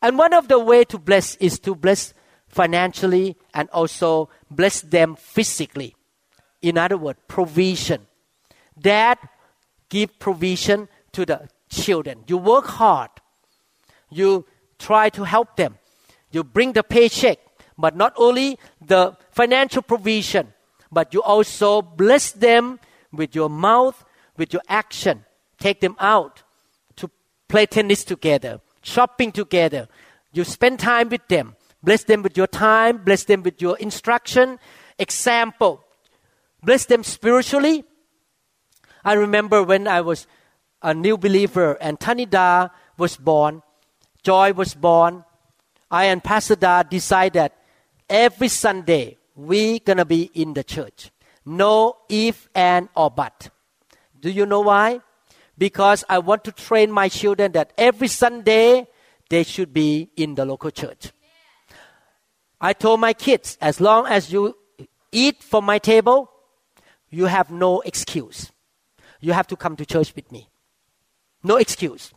And 0.02 0.18
one 0.18 0.34
of 0.34 0.48
the 0.48 0.60
way 0.60 0.84
to 0.86 0.98
bless 0.98 1.36
is 1.38 1.60
to 1.60 1.76
bless 1.76 2.14
financially 2.48 3.36
and 3.54 3.70
also 3.70 4.30
bless 4.50 4.82
them 4.82 5.16
physically. 5.16 5.96
In 6.62 6.78
other 6.78 6.98
words, 6.98 7.20
provision. 7.28 8.08
Dad 8.80 9.18
give 9.90 10.18
provision 10.20 10.88
to 11.18 11.26
the 11.26 11.50
children. 11.68 12.24
You 12.28 12.38
work 12.38 12.68
hard. 12.68 13.10
You 14.12 14.46
try 14.78 15.10
to 15.10 15.24
help 15.24 15.56
them. 15.58 15.80
You 16.30 16.44
bring 16.44 16.74
the 16.74 16.84
paycheck, 16.84 17.40
but 17.76 17.96
not 17.96 18.14
only 18.18 18.60
the 18.80 19.18
financial 19.32 19.82
provision, 19.82 20.54
but 20.92 21.16
you 21.16 21.24
also 21.24 21.82
bless 21.82 22.32
them 22.32 22.80
with 23.12 23.34
your 23.34 23.50
mouth, 23.50 24.06
with 24.38 24.54
your 24.54 24.62
action. 24.70 25.26
Take 25.58 25.82
them 25.82 25.96
out 26.00 26.44
to 26.98 27.10
play 27.48 27.66
tennis 27.66 28.04
together, 28.04 28.62
shopping 28.84 29.32
together. 29.32 29.88
You 30.34 30.44
spend 30.44 30.78
time 30.80 31.10
with 31.10 31.28
them. 31.30 31.56
Bless 31.82 32.04
them 32.04 32.22
with 32.22 32.38
your 32.38 32.48
time, 32.48 32.98
bless 32.98 33.24
them 33.24 33.42
with 33.42 33.60
your 33.60 33.78
instruction, 33.78 34.60
example. 35.00 35.84
Bless 36.62 36.86
them 36.86 37.04
spiritually. 37.04 37.86
I 39.04 39.14
remember 39.14 39.64
when 39.64 39.88
I 39.88 40.02
was 40.02 40.28
a 40.82 40.94
new 40.94 41.18
believer 41.18 41.78
and 41.82 42.00
Tanida 42.00 42.72
was 42.98 43.18
born, 43.18 43.64
Joy 44.24 44.54
was 44.54 44.74
born. 44.74 45.24
I 45.90 46.06
and 46.06 46.22
Pastor 46.24 46.56
Da 46.56 46.84
decided 46.84 47.52
every 48.10 48.50
Sunday 48.50 49.18
we 49.36 49.80
gonna 49.80 50.06
be 50.06 50.30
in 50.34 50.54
the 50.54 50.64
church. 50.64 51.12
No 51.46 51.98
if 52.10 52.50
and 52.54 52.90
or 52.96 53.10
but. 53.10 53.50
Do 54.20 54.30
you 54.30 54.46
know 54.46 54.62
why? 54.62 55.00
Because 55.58 56.04
I 56.10 56.20
want 56.20 56.44
to 56.44 56.52
train 56.52 56.92
my 56.92 57.08
children 57.08 57.54
that 57.54 57.72
every 57.78 58.10
Sunday 58.10 58.88
they 59.30 59.44
should 59.44 59.74
be 59.74 60.10
in 60.18 60.36
the 60.36 60.46
local 60.46 60.72
church. 60.72 61.12
I 62.60 62.74
told 62.74 63.00
my 63.00 63.14
kids, 63.14 63.58
as 63.62 63.80
long 63.80 64.08
as 64.08 64.32
you 64.32 64.56
eat 65.12 65.44
from 65.44 65.64
my 65.64 65.80
table, 65.80 66.30
you 67.10 67.26
have 67.26 67.50
no 67.50 67.82
excuse. 67.82 68.52
You 69.22 69.34
have 69.34 69.48
to 69.48 69.56
come 69.56 69.76
to 69.78 69.86
church 69.86 70.14
with 70.16 70.32
me. 70.32 70.50
No 71.44 71.58
excuse. 71.58 72.14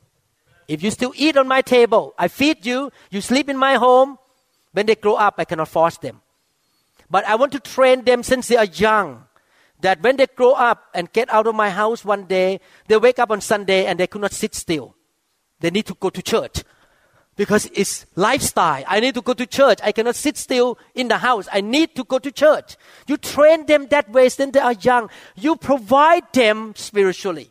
If 0.68 0.82
you 0.82 0.90
still 0.90 1.12
eat 1.16 1.36
on 1.36 1.48
my 1.48 1.62
table, 1.62 2.14
I 2.18 2.28
feed 2.28 2.64
you, 2.64 2.92
you 3.10 3.20
sleep 3.20 3.48
in 3.48 3.56
my 3.56 3.74
home, 3.74 4.18
when 4.72 4.86
they 4.86 4.94
grow 4.94 5.14
up, 5.14 5.34
I 5.38 5.44
cannot 5.44 5.68
force 5.68 5.98
them. 5.98 6.20
But 7.10 7.24
I 7.24 7.34
want 7.34 7.52
to 7.52 7.60
train 7.60 8.04
them 8.04 8.22
since 8.22 8.46
they 8.46 8.56
are 8.56 8.64
young 8.64 9.24
that 9.80 10.02
when 10.02 10.16
they 10.16 10.26
grow 10.26 10.52
up 10.52 10.84
and 10.94 11.12
get 11.12 11.32
out 11.32 11.46
of 11.46 11.54
my 11.54 11.70
house 11.70 12.04
one 12.04 12.26
day, 12.26 12.60
they 12.86 12.96
wake 12.96 13.18
up 13.18 13.30
on 13.30 13.40
Sunday 13.40 13.86
and 13.86 13.98
they 13.98 14.06
could 14.06 14.20
not 14.20 14.32
sit 14.32 14.54
still. 14.54 14.94
They 15.58 15.70
need 15.70 15.86
to 15.86 15.94
go 15.94 16.10
to 16.10 16.22
church 16.22 16.62
because 17.36 17.68
it's 17.74 18.06
lifestyle. 18.14 18.84
I 18.86 19.00
need 19.00 19.14
to 19.14 19.22
go 19.22 19.32
to 19.34 19.46
church. 19.46 19.78
I 19.82 19.92
cannot 19.92 20.14
sit 20.14 20.36
still 20.36 20.78
in 20.94 21.08
the 21.08 21.18
house. 21.18 21.48
I 21.52 21.60
need 21.60 21.96
to 21.96 22.04
go 22.04 22.18
to 22.18 22.30
church. 22.30 22.76
You 23.06 23.16
train 23.16 23.66
them 23.66 23.86
that 23.88 24.10
way 24.10 24.28
since 24.28 24.52
they 24.52 24.60
are 24.60 24.74
young. 24.74 25.10
You 25.36 25.56
provide 25.56 26.32
them 26.32 26.74
spiritually. 26.76 27.50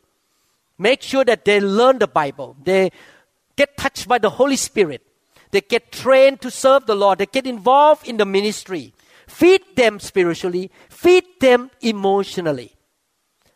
Make 0.79 1.01
sure 1.01 1.25
that 1.25 1.43
they 1.43 1.59
learn 1.59 1.99
the 1.99 2.07
Bible. 2.07 2.55
They 2.63 2.91
get 3.57 3.75
touched 3.75 4.07
by 4.07 4.17
the 4.17 4.29
Holy 4.29 4.55
Spirit. 4.55 5.05
They 5.51 5.59
get 5.59 5.91
trained 5.91 6.39
to 6.41 6.49
serve 6.49 6.85
the 6.85 6.95
Lord. 6.95 7.19
They 7.19 7.25
get 7.25 7.45
involved 7.45 8.07
in 8.07 8.15
the 8.15 8.25
ministry. 8.25 8.93
Feed 9.27 9.61
them 9.75 9.99
spiritually. 9.99 10.71
Feed 10.87 11.25
them 11.41 11.69
emotionally. 11.81 12.71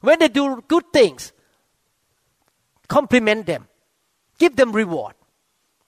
When 0.01 0.19
they 0.19 0.27
do 0.27 0.61
good 0.67 0.91
things, 0.91 1.31
compliment 2.89 3.45
them. 3.45 3.69
Give 4.37 4.53
them 4.53 4.73
reward. 4.73 5.13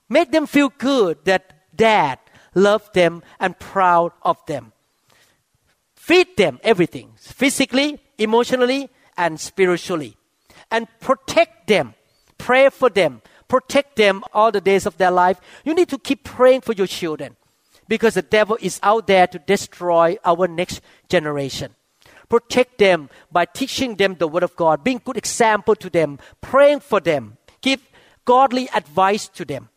Make 0.07 0.31
them 0.31 0.45
feel 0.45 0.69
good 0.69 1.25
that 1.25 1.75
dad 1.75 2.19
loved 2.53 2.93
them 2.93 3.23
and 3.41 3.59
proud 3.59 4.13
of 4.21 4.37
them. 4.45 4.71
Feed 5.95 6.37
them 6.37 6.61
everything 6.63 7.11
physically, 7.17 7.99
emotionally, 8.17 8.89
and 9.17 9.37
spiritually. 9.37 10.15
And 10.71 10.87
protect 10.99 11.67
them. 11.67 11.93
Pray 12.37 12.69
for 12.69 12.89
them. 12.89 13.21
Protect 13.47 13.95
them 13.95 14.23
all 14.33 14.51
the 14.51 14.61
days 14.61 14.85
of 14.85 14.97
their 14.97 15.11
life. 15.11 15.39
You 15.63 15.73
need 15.73 15.89
to 15.89 15.97
keep 15.97 16.23
praying 16.23 16.61
for 16.61 16.73
your 16.73 16.87
children 16.87 17.35
because 17.87 18.15
the 18.15 18.21
devil 18.21 18.57
is 18.59 18.79
out 18.81 19.07
there 19.07 19.27
to 19.27 19.39
destroy 19.39 20.17
our 20.25 20.47
next 20.47 20.81
generation. 21.09 21.75
Protect 22.27 22.79
them 22.79 23.09
by 23.31 23.45
teaching 23.45 23.95
them 23.95 24.15
the 24.15 24.27
word 24.27 24.43
of 24.43 24.55
God, 24.55 24.83
being 24.83 25.01
good 25.03 25.17
example 25.17 25.75
to 25.75 25.89
them, 25.89 26.17
praying 26.41 26.79
for 26.79 26.99
them, 26.99 27.37
give 27.61 27.81
godly 28.25 28.67
advice 28.73 29.27
to 29.29 29.45
them. 29.45 29.69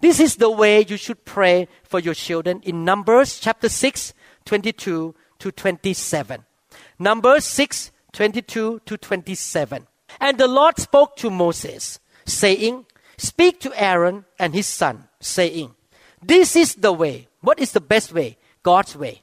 This 0.00 0.20
is 0.20 0.36
the 0.36 0.50
way 0.50 0.84
you 0.88 0.96
should 0.96 1.24
pray 1.24 1.68
for 1.82 1.98
your 1.98 2.14
children 2.14 2.60
in 2.62 2.84
Numbers 2.84 3.38
chapter 3.38 3.68
6, 3.68 4.14
22 4.44 5.14
to 5.40 5.52
27. 5.52 6.44
Numbers 6.98 7.44
6, 7.44 7.90
22 8.12 8.80
to 8.86 8.96
27. 8.96 9.86
And 10.18 10.38
the 10.38 10.48
Lord 10.48 10.78
spoke 10.78 11.16
to 11.16 11.30
Moses, 11.30 12.00
saying, 12.24 12.86
Speak 13.16 13.60
to 13.60 13.80
Aaron 13.80 14.24
and 14.38 14.54
his 14.54 14.66
son, 14.66 15.08
saying, 15.20 15.74
This 16.22 16.56
is 16.56 16.74
the 16.74 16.92
way. 16.92 17.28
What 17.42 17.58
is 17.58 17.72
the 17.72 17.80
best 17.80 18.12
way? 18.12 18.38
God's 18.62 18.96
way. 18.96 19.22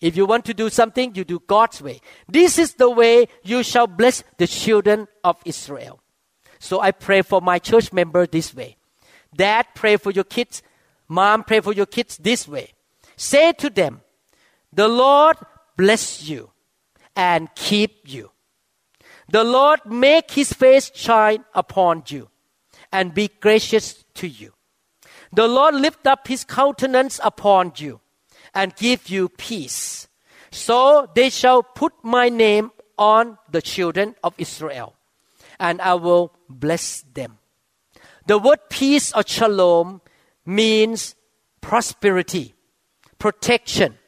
If 0.00 0.16
you 0.16 0.26
want 0.26 0.44
to 0.44 0.54
do 0.54 0.68
something, 0.68 1.14
you 1.14 1.24
do 1.24 1.40
God's 1.46 1.80
way. 1.80 2.00
This 2.28 2.58
is 2.58 2.74
the 2.74 2.90
way 2.90 3.28
you 3.42 3.62
shall 3.62 3.86
bless 3.86 4.22
the 4.36 4.46
children 4.46 5.08
of 5.24 5.40
Israel. 5.44 6.00
So 6.58 6.80
I 6.80 6.90
pray 6.90 7.22
for 7.22 7.40
my 7.40 7.58
church 7.58 7.92
member 7.92 8.26
this 8.26 8.54
way. 8.54 8.76
Dad, 9.34 9.66
pray 9.74 9.96
for 9.96 10.10
your 10.10 10.24
kids. 10.24 10.62
Mom, 11.08 11.44
pray 11.44 11.60
for 11.60 11.72
your 11.72 11.86
kids 11.86 12.18
this 12.18 12.46
way. 12.46 12.72
Say 13.16 13.52
to 13.52 13.70
them, 13.70 14.02
The 14.72 14.88
Lord 14.88 15.36
bless 15.76 16.22
you 16.22 16.50
and 17.14 17.48
keep 17.54 18.02
you. 18.04 18.30
The 19.28 19.44
Lord 19.44 19.80
make 19.86 20.30
his 20.30 20.52
face 20.52 20.90
shine 20.94 21.44
upon 21.54 22.04
you 22.08 22.28
and 22.92 23.12
be 23.12 23.28
gracious 23.40 24.04
to 24.14 24.28
you. 24.28 24.52
The 25.32 25.48
Lord 25.48 25.74
lift 25.74 26.06
up 26.06 26.28
his 26.28 26.44
countenance 26.44 27.20
upon 27.22 27.72
you 27.76 28.00
and 28.54 28.74
give 28.76 29.08
you 29.08 29.28
peace. 29.28 30.08
So 30.50 31.10
they 31.14 31.30
shall 31.30 31.62
put 31.62 31.92
my 32.02 32.28
name 32.28 32.70
on 32.96 33.36
the 33.50 33.60
children 33.60 34.14
of 34.24 34.34
Israel, 34.38 34.94
and 35.60 35.82
I 35.82 35.94
will 35.94 36.32
bless 36.48 37.02
them. 37.02 37.38
The 38.26 38.38
word 38.38 38.60
peace 38.70 39.12
or 39.12 39.22
shalom 39.26 40.00
means 40.46 41.14
prosperity, 41.60 42.54
protection, 43.18 43.98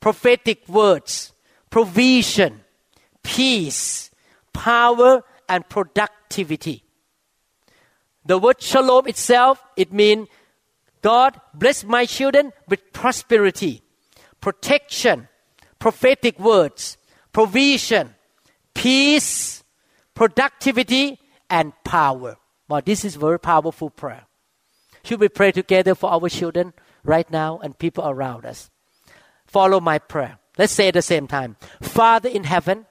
prophetic 0.00 0.68
words, 0.68 1.32
provision, 1.70 2.64
peace, 3.22 4.10
power, 4.54 5.22
and 5.48 5.68
productivity. 5.68 6.82
The 8.24 8.38
word 8.38 8.62
shalom 8.62 9.06
itself, 9.06 9.62
it 9.76 9.92
means 9.92 10.28
God 11.02 11.38
bless 11.52 11.84
my 11.84 12.06
children 12.06 12.52
with 12.66 12.92
prosperity, 12.94 13.82
protection, 14.40 15.28
prophetic 15.78 16.38
words, 16.38 16.96
provision, 17.32 18.14
peace, 18.72 19.62
productivity, 20.14 21.18
and 21.50 21.74
power. 21.84 22.36
Well, 22.68 22.80
this 22.82 23.04
is 23.04 23.16
very 23.16 23.38
powerful 23.38 23.90
prayer. 23.90 24.24
Should 25.04 25.20
we 25.20 25.28
pray 25.28 25.52
together 25.52 25.94
for 25.94 26.10
our 26.10 26.30
children 26.30 26.72
right 27.02 27.30
now 27.30 27.58
and 27.58 27.78
people 27.78 28.08
around 28.08 28.46
us? 28.46 28.70
Follow 29.46 29.80
my 29.80 29.98
prayer. 29.98 30.38
Let's 30.56 30.72
say 30.72 30.88
at 30.88 30.94
the 30.94 31.02
same 31.02 31.26
time 31.26 31.56
Father 31.82 32.30
in 32.30 32.44
heaven, 32.44 32.86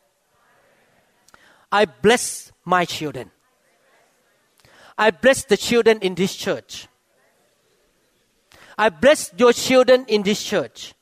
I 1.73 1.85
bless 1.85 2.51
my 2.65 2.85
children. 2.85 3.31
I 4.95 5.09
bless 5.09 5.43
the 5.45 5.57
children 5.57 5.97
in 6.01 6.13
this 6.13 6.35
church. 6.35 6.87
I 8.77 8.89
bless 8.89 9.33
your 9.35 9.53
children 9.53 10.05
in 10.07 10.21
this 10.21 10.43
church. 10.43 10.93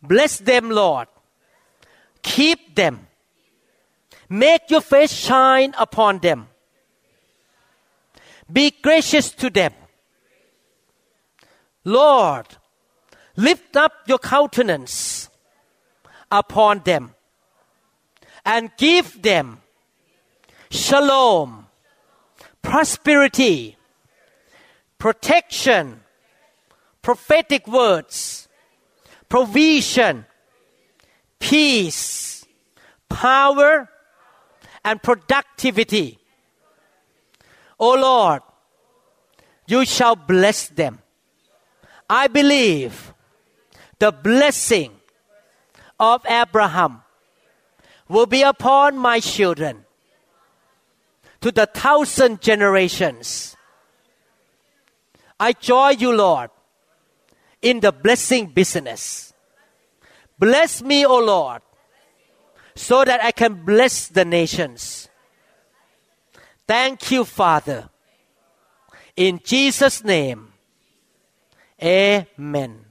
Bless 0.00 0.38
them, 0.38 0.70
Lord. 0.70 1.08
Keep 2.22 2.76
them. 2.76 3.08
Make 4.28 4.70
your 4.70 4.80
face 4.80 5.12
shine 5.12 5.74
upon 5.76 6.20
them. 6.20 6.46
Be 8.52 8.70
gracious 8.70 9.32
to 9.32 9.50
them. 9.50 9.72
Lord, 11.84 12.46
lift 13.34 13.74
up 13.74 13.92
your 14.06 14.18
countenance 14.18 15.28
upon 16.30 16.82
them 16.84 17.16
and 18.50 18.72
give 18.76 19.22
them 19.22 19.60
shalom, 20.72 21.66
prosperity, 22.62 23.76
protection, 24.98 26.00
prophetic 27.00 27.68
words, 27.68 28.48
provision, 29.28 30.26
peace, 31.38 32.44
power, 33.08 33.88
and 34.84 35.00
productivity. 35.00 36.18
O 37.78 37.94
Lord, 37.94 38.42
you 39.68 39.86
shall 39.86 40.16
bless 40.16 40.66
them. 40.70 40.98
I 42.08 42.26
believe 42.26 43.14
the 44.00 44.10
blessing 44.10 44.90
of 46.00 46.26
Abraham 46.26 47.02
will 48.10 48.26
be 48.26 48.42
upon 48.42 48.98
my 48.98 49.20
children 49.20 49.84
to 51.40 51.52
the 51.52 51.66
thousand 51.66 52.40
generations. 52.40 53.56
I 55.38 55.52
join 55.52 55.98
you, 56.00 56.12
Lord, 56.12 56.50
in 57.62 57.80
the 57.80 57.92
blessing 57.92 58.46
business. 58.48 59.32
Bless 60.38 60.82
me, 60.82 61.06
O 61.06 61.18
Lord, 61.18 61.62
so 62.74 63.04
that 63.04 63.22
I 63.22 63.30
can 63.30 63.64
bless 63.64 64.08
the 64.08 64.24
nations. 64.24 65.08
Thank 66.66 67.10
you, 67.12 67.24
Father. 67.24 67.88
In 69.16 69.40
Jesus' 69.42 70.02
name, 70.02 70.48
Amen. 71.82 72.84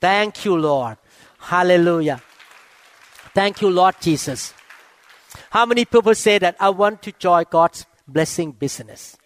Thank 0.00 0.44
you, 0.44 0.56
Lord. 0.56 0.98
Hallelujah. 1.38 2.20
Thank 3.34 3.60
you, 3.60 3.70
Lord 3.70 3.94
Jesus. 4.00 4.54
How 5.50 5.66
many 5.66 5.84
people 5.84 6.14
say 6.14 6.38
that 6.38 6.56
I 6.58 6.70
want 6.70 7.02
to 7.02 7.12
join 7.12 7.44
God's 7.50 7.86
blessing 8.06 8.52
business? 8.52 9.16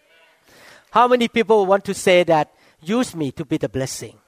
How 0.91 1.09
many 1.09 1.29
people 1.29 1.65
want 1.67 1.85
to 1.87 1.95
say 1.95 2.25
that 2.25 2.53
use 2.81 3.15
me 3.15 3.33
to 3.33 3.45
be 3.45 3.57
the 3.57 3.69
blessing? 3.69 4.19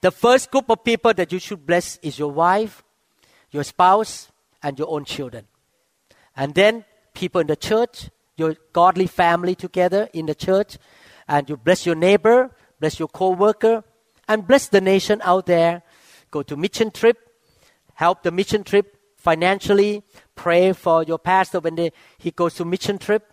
The 0.00 0.10
first 0.10 0.50
group 0.50 0.70
of 0.70 0.84
people 0.84 1.12
that 1.14 1.32
you 1.32 1.38
should 1.38 1.66
bless 1.66 1.98
is 2.02 2.18
your 2.18 2.30
wife, 2.30 2.82
your 3.50 3.64
spouse, 3.64 4.28
and 4.62 4.78
your 4.78 4.88
own 4.90 5.04
children. 5.04 5.46
And 6.36 6.54
then 6.54 6.84
people 7.14 7.40
in 7.40 7.48
the 7.48 7.56
church, 7.56 8.10
your 8.36 8.56
godly 8.72 9.06
family 9.06 9.54
together 9.54 10.08
in 10.12 10.26
the 10.26 10.34
church, 10.34 10.78
and 11.26 11.48
you 11.48 11.56
bless 11.56 11.84
your 11.84 11.96
neighbor, 11.96 12.50
bless 12.80 12.98
your 12.98 13.08
co-worker, 13.08 13.84
and 14.28 14.46
bless 14.46 14.68
the 14.68 14.80
nation 14.80 15.20
out 15.24 15.46
there. 15.46 15.82
Go 16.30 16.42
to 16.42 16.56
mission 16.56 16.90
trip, 16.90 17.27
help 17.98 18.22
the 18.22 18.30
mission 18.30 18.62
trip 18.62 18.96
financially, 19.16 20.04
pray 20.36 20.72
for 20.72 21.02
your 21.02 21.18
pastor 21.18 21.58
when 21.58 21.74
they, 21.74 21.90
he 22.16 22.30
goes 22.30 22.54
to 22.54 22.64
mission 22.64 22.96
trip, 22.96 23.32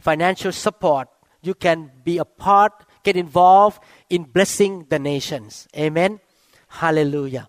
financial 0.00 0.50
support. 0.50 1.08
You 1.42 1.54
can 1.54 1.92
be 2.02 2.18
a 2.18 2.24
part, 2.24 2.72
get 3.04 3.16
involved 3.16 3.80
in 4.10 4.24
blessing 4.24 4.86
the 4.90 4.98
nations. 4.98 5.68
Amen. 5.76 6.18
Hallelujah. 6.66 7.48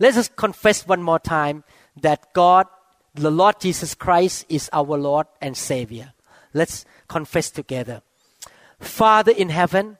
Let 0.00 0.08
us 0.10 0.14
just 0.16 0.36
confess 0.36 0.84
one 0.84 1.00
more 1.00 1.20
time 1.20 1.62
that 2.02 2.34
God, 2.34 2.66
the 3.14 3.30
Lord 3.30 3.60
Jesus 3.60 3.94
Christ, 3.94 4.46
is 4.48 4.68
our 4.72 4.98
Lord 4.98 5.28
and 5.40 5.56
Savior. 5.56 6.12
Let's 6.52 6.84
confess 7.06 7.50
together. 7.50 8.02
Father 8.80 9.30
in 9.30 9.48
heaven, 9.48 9.98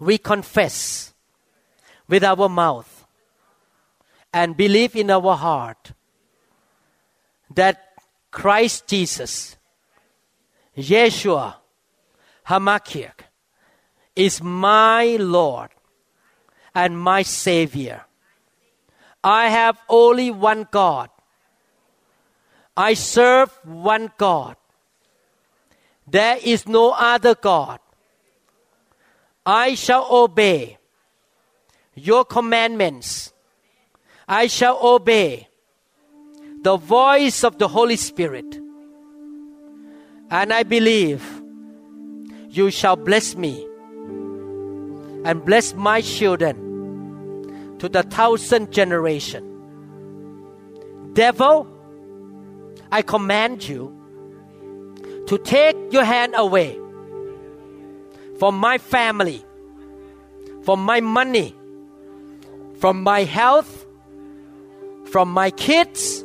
we 0.00 0.16
confess 0.16 1.12
with 2.08 2.24
our 2.24 2.48
mouth 2.48 2.97
and 4.32 4.56
believe 4.56 4.94
in 4.96 5.10
our 5.10 5.36
heart 5.36 5.92
that 7.54 7.94
Christ 8.30 8.86
Jesus, 8.86 9.56
Yeshua 10.76 11.56
HaMashiach, 12.46 13.20
is 14.14 14.42
my 14.42 15.16
Lord 15.16 15.70
and 16.74 16.98
my 16.98 17.22
Savior. 17.22 18.04
I 19.24 19.48
have 19.48 19.80
only 19.88 20.30
one 20.30 20.68
God. 20.70 21.10
I 22.76 22.94
serve 22.94 23.50
one 23.64 24.12
God. 24.16 24.56
There 26.06 26.38
is 26.42 26.68
no 26.68 26.92
other 26.92 27.34
God. 27.34 27.80
I 29.44 29.74
shall 29.74 30.06
obey 30.10 30.78
your 31.94 32.24
commandments 32.24 33.32
I 34.28 34.46
shall 34.46 34.78
obey 34.82 35.48
the 36.62 36.76
voice 36.76 37.44
of 37.44 37.58
the 37.58 37.66
Holy 37.66 37.96
Spirit. 37.96 38.60
And 40.30 40.52
I 40.52 40.64
believe 40.64 41.24
you 42.50 42.70
shall 42.70 42.96
bless 42.96 43.36
me 43.36 43.66
and 45.24 45.44
bless 45.44 45.72
my 45.74 46.02
children 46.02 47.76
to 47.78 47.88
the 47.88 48.02
thousand 48.02 48.70
generation. 48.70 49.44
Devil, 51.14 51.66
I 52.92 53.00
command 53.02 53.66
you 53.66 53.94
to 55.26 55.38
take 55.38 55.76
your 55.90 56.04
hand 56.04 56.34
away 56.36 56.78
from 58.38 58.58
my 58.58 58.78
family, 58.78 59.42
from 60.64 60.84
my 60.84 61.00
money, 61.00 61.54
from 62.78 63.02
my 63.02 63.24
health, 63.24 63.77
from 65.10 65.30
my 65.30 65.50
kids, 65.50 66.24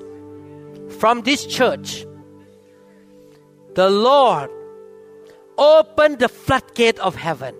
from 0.99 1.21
this 1.21 1.45
church. 1.45 2.05
The 3.75 3.89
Lord 3.89 4.49
open 5.57 6.17
the 6.17 6.29
floodgate 6.29 6.99
of 6.99 7.15
heaven 7.15 7.55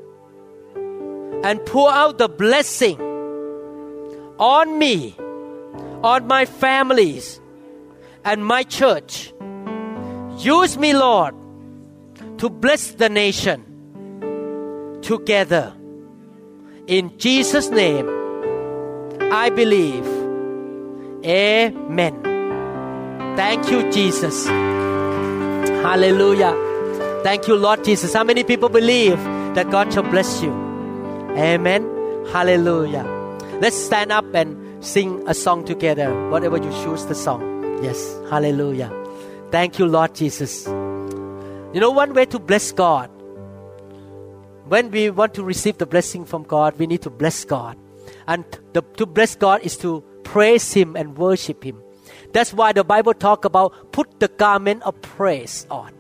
and 1.43 1.65
pour 1.65 1.91
out 1.91 2.17
the 2.17 2.30
blessing 2.30 2.99
on 4.39 4.78
me, 4.80 5.15
on 6.03 6.28
my 6.28 6.45
families, 6.45 7.39
and 8.26 8.45
my 8.45 8.63
church. 8.63 9.34
Use 10.38 10.78
me, 10.78 10.93
Lord, 10.93 11.36
to 12.39 12.49
bless 12.49 12.91
the 12.91 13.09
nation 13.09 13.63
together. 15.01 15.74
In 16.88 17.17
Jesus' 17.17 17.69
name, 17.69 18.09
I 19.32 19.49
believe. 19.49 20.22
Amen. 21.26 22.21
Thank 23.38 23.71
you, 23.71 23.89
Jesus. 23.91 24.45
Hallelujah. 25.84 26.53
Thank 27.24 27.47
you, 27.47 27.55
Lord 27.55 27.84
Jesus. 27.86 28.13
How 28.13 28.24
many 28.24 28.43
people 28.43 28.67
believe 28.67 29.17
that 29.55 29.71
God 29.71 29.93
shall 29.93 30.03
bless 30.03 30.41
you? 30.41 30.51
Amen. 31.38 31.84
Hallelujah. 32.32 33.03
Let's 33.61 33.78
stand 33.78 34.11
up 34.11 34.26
and 34.36 34.84
sing 34.84 35.24
a 35.28 35.34
song 35.34 35.63
together, 35.63 36.30
whatever 36.30 36.57
you 36.57 36.69
choose 36.84 37.05
the 37.05 37.15
song. 37.15 37.82
Yes. 37.82 38.19
Hallelujah. 38.30 38.91
Thank 39.49 39.80
you, 39.80 39.86
Lord 39.86 40.15
Jesus. 40.15 40.67
You 40.67 41.80
know, 41.80 41.91
one 41.91 42.13
way 42.13 42.26
to 42.26 42.39
bless 42.39 42.71
God, 42.71 43.09
when 44.67 44.91
we 44.91 45.09
want 45.09 45.34
to 45.36 45.43
receive 45.43 45.78
the 45.78 45.86
blessing 45.86 46.26
from 46.26 46.43
God, 46.43 46.78
we 46.78 46.86
need 46.86 47.01
to 47.03 47.09
bless 47.09 47.45
God. 47.45 47.78
And 48.28 48.43
the, 48.74 48.82
to 48.97 49.05
bless 49.05 49.36
God 49.36 49.61
is 49.61 49.78
to 49.78 50.03
praise 50.24 50.74
Him 50.74 50.95
and 50.95 51.17
worship 51.17 51.63
Him. 51.63 51.82
That's 52.34 52.53
why 52.53 52.74
the 52.74 52.84
Bible 52.84 53.13
talk 53.13 53.45
about 53.45 53.91
put 53.91 54.19
the 54.19 54.28
garment 54.28 54.84
of 54.84 54.99
praise 55.01 55.67
on. 55.69 55.93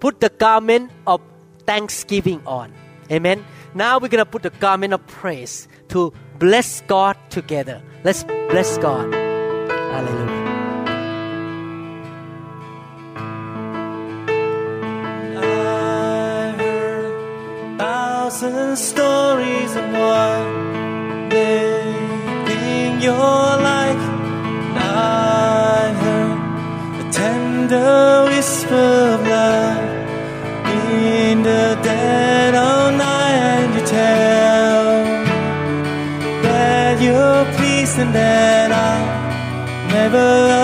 Put 0.00 0.20
the 0.20 0.30
garment 0.30 0.90
of 1.06 1.20
thanksgiving 1.66 2.42
on. 2.46 2.72
Amen. 3.10 3.44
Now 3.74 3.98
we're 3.98 4.08
to 4.08 4.26
put 4.26 4.42
the 4.42 4.50
garment 4.50 4.94
of 4.94 5.06
praise 5.06 5.68
to 5.88 6.12
bless 6.38 6.82
God 6.82 7.16
together. 7.30 7.82
Let's 8.04 8.24
bless 8.24 8.78
God. 8.78 9.12
Hallelujah. 9.12 10.42
Thousand 17.78 18.76
stories 18.76 19.76
of 19.76 19.92
one 19.92 20.72
making 21.28 22.11
your 23.02 23.12
life. 23.70 24.04
I 24.76 25.92
heard 26.02 27.06
a 27.06 27.12
tender 27.12 28.24
whisper 28.30 28.74
of 29.14 29.26
love 29.26 29.78
in 31.26 31.42
the 31.42 31.78
dead 31.82 32.54
of 32.54 32.94
night, 32.94 33.64
and 33.64 33.74
you 33.74 33.84
tell 33.86 34.84
that 36.46 37.02
you're 37.02 37.44
pleased 37.56 37.98
and 37.98 38.14
that 38.14 38.70
I'm 38.70 39.88
never 39.88 40.61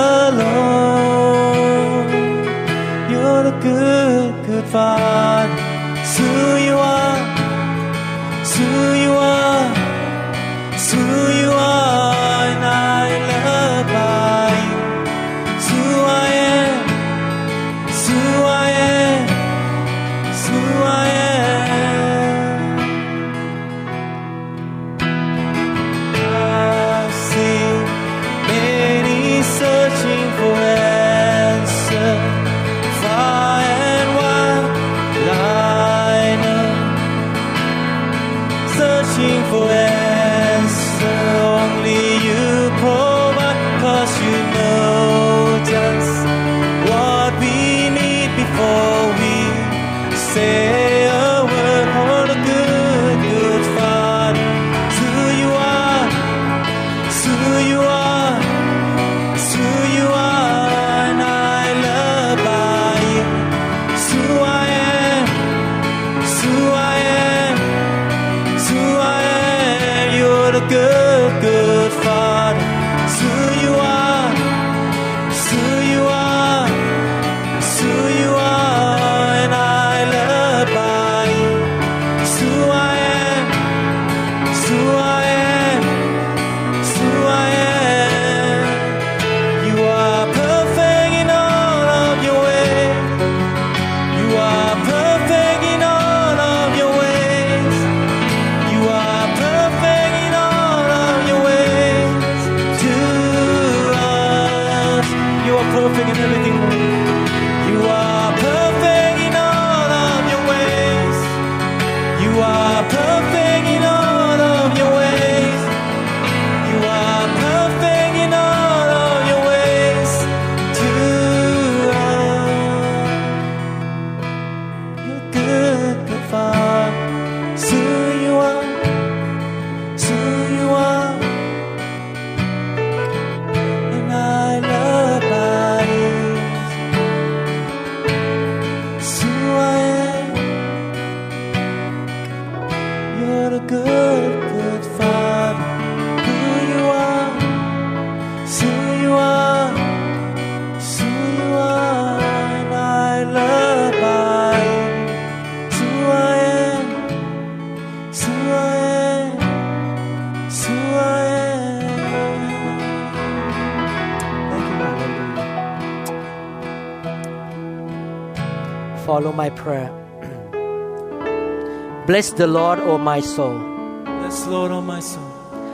Follow 169.19 169.33
my 169.33 169.51
prayer. 169.51 169.91
Bless 172.07 172.31
the 172.31 172.47
Lord, 172.47 172.79
O 172.79 172.99
my 172.99 173.19
soul, 173.19 173.59
Bless 174.05 174.47
Lord, 174.47 174.71
oh 174.71 174.81
my 174.81 175.01
soul, 175.01 175.25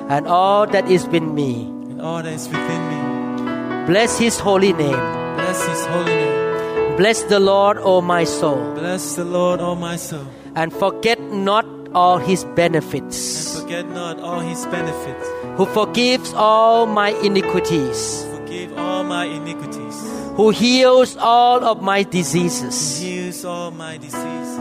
and 0.09 0.27
all 0.27 0.67
that 0.69 0.89
is 0.91 1.05
within 1.05 1.35
me. 1.35 1.49
and 1.91 2.01
all 2.01 2.23
that 2.23 2.33
is 2.33 2.49
within 2.49 2.87
me. 2.93 3.85
Bless 3.91 4.17
his 4.19 4.39
holy 4.41 4.73
name. 4.73 4.97
Bless 5.37 5.61
His 5.67 5.85
holy 5.93 6.15
name. 6.15 6.97
Bless 6.97 7.23
the 7.35 7.39
Lord, 7.39 7.77
O 7.83 8.01
my 8.01 8.25
soul, 8.25 8.65
Bless 8.81 9.15
the 9.17 9.27
Lord, 9.27 9.61
oh 9.61 9.75
my 9.75 9.97
soul, 9.97 10.25
and 10.55 10.73
forget 10.73 11.21
not 11.51 11.67
all 11.95 12.17
his 12.17 12.45
benefits. 12.45 12.49
and 12.49 12.57
benefits, 12.57 13.61
forget 13.61 13.91
not 13.91 14.21
all 14.21 14.41
His 14.41 14.65
benefits. 14.79 15.29
who 15.59 15.67
forgives 15.67 16.33
all 16.33 16.87
my 16.87 17.11
iniquities, 17.31 18.25
Forgive 18.39 18.79
all 18.79 19.05
my 19.05 19.25
iniquities. 19.27 20.14
Who 20.37 20.51
heals 20.51 21.17
all 21.17 21.65
of 21.65 21.83
my 21.83 22.03
diseases, 22.03 23.01
Heals 23.01 23.45
all 23.45 23.71
my 23.71 23.97
diseases. 23.99 24.59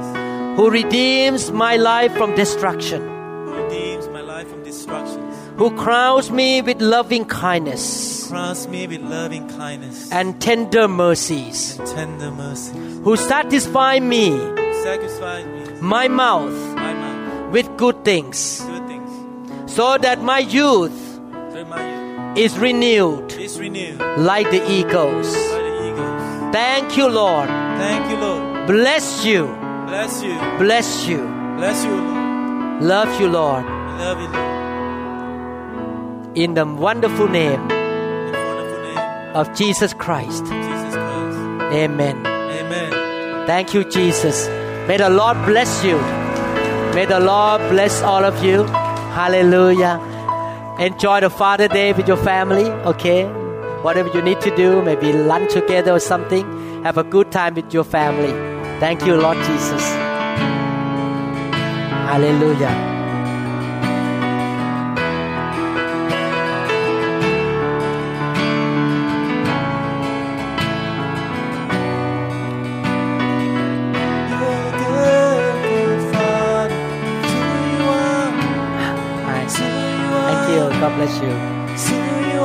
who 0.57 0.69
redeems 0.69 1.51
my 1.51 1.75
life 1.77 2.13
from 2.15 2.35
destruction, 2.35 3.01
Redeem 3.49 3.93
life 4.25 4.49
from 4.49 4.63
who 5.57 5.69
crowns 5.77 6.31
me 6.31 6.61
with 6.61 6.81
loving 6.81 7.25
kindness 7.25 8.31
me 8.67 8.87
with 8.87 9.01
loving 9.01 9.47
kindness 9.49 10.11
and 10.11 10.41
tender 10.41 10.87
mercies, 10.87 11.77
and 11.77 11.87
tender 11.87 12.31
mercy. 12.31 12.73
who 13.03 13.15
satisfy 13.15 13.99
me, 13.99 14.31
Satisfy 14.81 15.43
me, 15.43 15.81
my 15.81 16.07
mouth, 16.07 16.51
my 16.75 16.93
mouth, 16.93 17.51
with 17.51 17.77
good 17.77 18.03
things, 18.03 18.61
good 18.61 18.87
things. 18.87 19.71
so 19.71 19.97
that 19.99 20.21
my 20.21 20.39
youth 20.39 20.97
So 21.53 21.65
my 21.65 22.33
is 22.35 22.57
renewed 22.57 23.31
youth 23.31 23.39
is 23.39 23.59
renewed 23.59 23.99
like 24.17 24.49
the 24.49 24.63
eagles. 24.71 25.29
By 26.53 26.61
the 26.61 26.77
eagles. 26.77 26.81
Thank 26.87 26.97
you, 26.97 27.07
Lord. 27.07 27.47
Thank 27.49 28.09
you, 28.09 28.17
Lord. 28.17 28.67
Bless 28.67 29.25
you. 29.25 29.47
Bless 29.87 30.23
you. 30.23 30.35
Bless 30.57 31.07
you. 31.07 31.17
Bless 31.57 31.83
you, 31.85 31.95
Lord. 31.95 32.83
Love 32.83 33.19
you, 33.19 33.27
Lord. 33.27 33.65
Love 33.65 34.19
you, 34.21 34.27
Lord. 34.27 36.37
In 36.37 36.53
the 36.55 36.65
wonderful 36.65 37.27
name 37.27 37.61
In 37.61 37.67
the 38.31 38.39
wonderful 38.39 38.83
name 38.83 39.35
of 39.35 39.53
Jesus 39.55 39.93
Christ. 39.93 40.45
Jesus 40.45 40.93
Christ. 40.93 41.37
Amen. 41.73 42.25
Amen. 42.25 43.47
Thank 43.47 43.73
you, 43.73 43.83
Jesus. 43.83 44.47
May 44.87 44.97
the 44.97 45.09
Lord 45.09 45.37
bless 45.45 45.83
you. 45.83 45.97
May 46.95 47.05
the 47.05 47.19
Lord 47.19 47.61
bless 47.69 48.01
all 48.01 48.23
of 48.23 48.43
you. 48.43 48.63
Hallelujah. 49.13 49.99
Enjoy 50.79 51.19
the 51.19 51.29
Father 51.29 51.67
Day 51.67 51.93
with 51.93 52.07
your 52.07 52.17
family, 52.17 52.65
okay? 52.65 53.25
Whatever 53.83 54.09
you 54.15 54.21
need 54.21 54.39
to 54.41 54.55
do, 54.55 54.81
maybe 54.81 55.11
lunch 55.11 55.51
together 55.51 55.91
or 55.91 55.99
something. 55.99 56.83
Have 56.83 56.97
a 56.97 57.03
good 57.03 57.31
time 57.33 57.55
with 57.55 57.73
your 57.73 57.83
family. 57.83 58.31
Thank 58.79 59.05
you, 59.05 59.15
Lord 59.15 59.37
Jesus. 59.37 59.83
Hallelujah. 62.07 62.91
Thank 74.15 74.31
You're 74.31 74.57
a 74.59 74.77
good, 74.79 75.59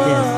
good 0.05 0.38